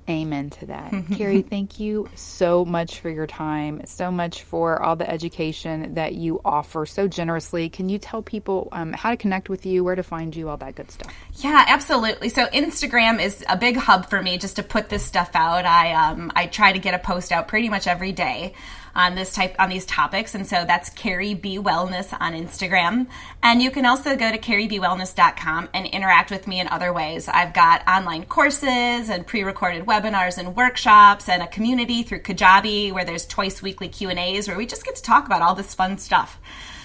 Amen 0.10 0.50
to 0.50 0.66
that. 0.66 0.92
Carrie, 1.16 1.44
thank 1.44 1.80
you 1.80 2.10
so 2.16 2.66
much 2.66 3.00
for 3.00 3.10
your 3.10 3.28
time, 3.28 3.82
so 3.86 4.12
much 4.12 4.42
for 4.42 4.82
all 4.82 4.96
the 4.96 5.10
education 5.10 5.94
that 5.94 6.16
you 6.16 6.42
offer 6.44 6.86
so 6.86 7.08
generously. 7.08 7.70
Can 7.70 7.90
you 7.90 8.00
tell 8.00 8.24
people 8.24 8.70
um, 8.72 8.92
how 8.92 9.12
to 9.12 9.18
connect 9.18 9.50
with 9.50 9.66
you, 9.66 9.84
where 9.84 9.96
to 9.96 10.04
find 10.04 10.36
you, 10.36 10.50
all 10.50 10.58
that 10.58 10.76
good 10.76 10.90
stuff? 10.90 11.14
Yeah, 11.36 11.64
absolutely. 11.68 12.30
So 12.30 12.48
Instagram 12.48 13.22
is 13.22 13.46
a 13.48 13.56
big 13.56 13.78
hub 13.78 14.10
for 14.10 14.22
me 14.22 14.40
just 14.40 14.56
to 14.56 14.64
put 14.64 14.90
this 14.90 15.06
stuff 15.06 15.32
out. 15.36 15.66
I 15.66 15.94
um, 15.94 16.32
I 16.36 16.48
try 16.48 16.74
to 16.74 16.80
get 16.80 16.96
a 16.96 17.00
post 17.00 17.32
out 17.32 17.48
pretty 17.48 17.70
much 17.70 17.86
every 17.86 18.12
day 18.12 18.56
on 19.00 19.16
this 19.16 19.34
type 19.34 19.56
on 19.58 19.70
these 19.70 19.86
topics. 19.86 20.36
And 20.36 20.46
so 20.46 20.66
that's 20.66 20.90
Carrie 20.90 21.34
B 21.34 21.58
Wellness 21.58 22.16
on 22.20 22.34
Instagram. 22.34 23.08
And 23.42 23.62
you 23.62 23.72
can 23.72 23.86
also 23.86 24.18
go 24.18 24.30
to 24.30 24.38
carriebwellness.com 24.38 25.70
and 25.74 25.88
interact 25.88 26.32
with 26.32 26.48
me 26.48 26.60
in 26.60 26.68
other 26.68 26.92
ways. 26.92 27.30
I've 27.30 27.54
got 27.54 27.88
online 27.88 28.26
courses 28.26 29.10
and 29.10 29.26
pre-recorded 29.26 29.86
webinars 29.86 30.38
and 30.38 30.54
workshops 30.56 31.30
and 31.30 31.42
a 31.42 31.48
community 31.48 32.04
through 32.04 32.24
Kajabi 32.24 32.92
where 32.92 33.06
there's 33.06 33.26
twice 33.26 33.62
weekly 33.62 33.88
Q&As 33.88 34.50
where 34.50 34.58
we 34.58 34.66
just 34.66 34.86
get 34.86 34.98
to 34.98 35.02
talk 35.02 35.26
about 35.26 35.42
all 35.42 35.56
this 35.56 35.74
fun 35.74 35.98
stuff. 35.98 36.38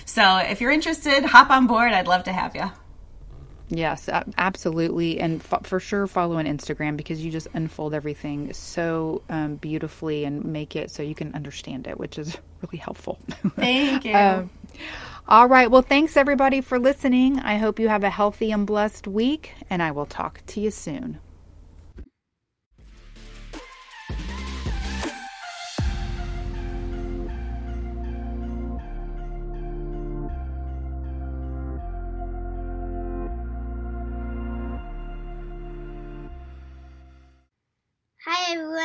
So 0.07 0.37
if 0.37 0.61
you're 0.61 0.71
interested, 0.71 1.25
hop 1.25 1.51
on 1.51 1.67
board. 1.67 1.93
I'd 1.93 2.07
love 2.07 2.25
to 2.25 2.33
have 2.33 2.55
you. 2.55 2.71
Yes, 3.69 4.09
absolutely. 4.37 5.19
And 5.21 5.41
f- 5.41 5.67
for 5.67 5.81
sure, 5.81 6.07
follow 6.07 6.37
on 6.37 6.45
Instagram 6.45 6.97
because 6.97 7.25
you 7.25 7.31
just 7.31 7.49
unfold 7.55 7.95
everything 7.95 8.53
so 8.53 9.23
um, 9.29 9.57
beautifully 9.57 10.25
and 10.25 10.45
make 10.45 10.77
it 10.77 10.91
so 10.91 11.03
you 11.03 11.15
can 11.15 11.35
understand 11.35 11.87
it, 11.87 11.99
which 11.99 12.19
is 12.19 12.37
really 12.63 12.79
helpful. 12.79 13.19
Thank 13.57 14.05
you. 14.05 14.15
um, 14.15 14.51
all 15.27 15.49
right. 15.49 15.71
Well, 15.71 15.83
thanks 15.83 16.17
everybody 16.17 16.61
for 16.61 16.79
listening. 16.79 17.39
I 17.39 17.57
hope 17.57 17.79
you 17.79 17.89
have 17.89 18.05
a 18.05 18.11
healthy 18.11 18.51
and 18.53 18.67
blessed 18.67 19.07
week, 19.07 19.55
and 19.71 19.83
I 19.83 19.91
will 19.93 20.07
talk 20.07 20.43
to 20.49 20.61
you 20.61 20.71
soon. 20.71 21.19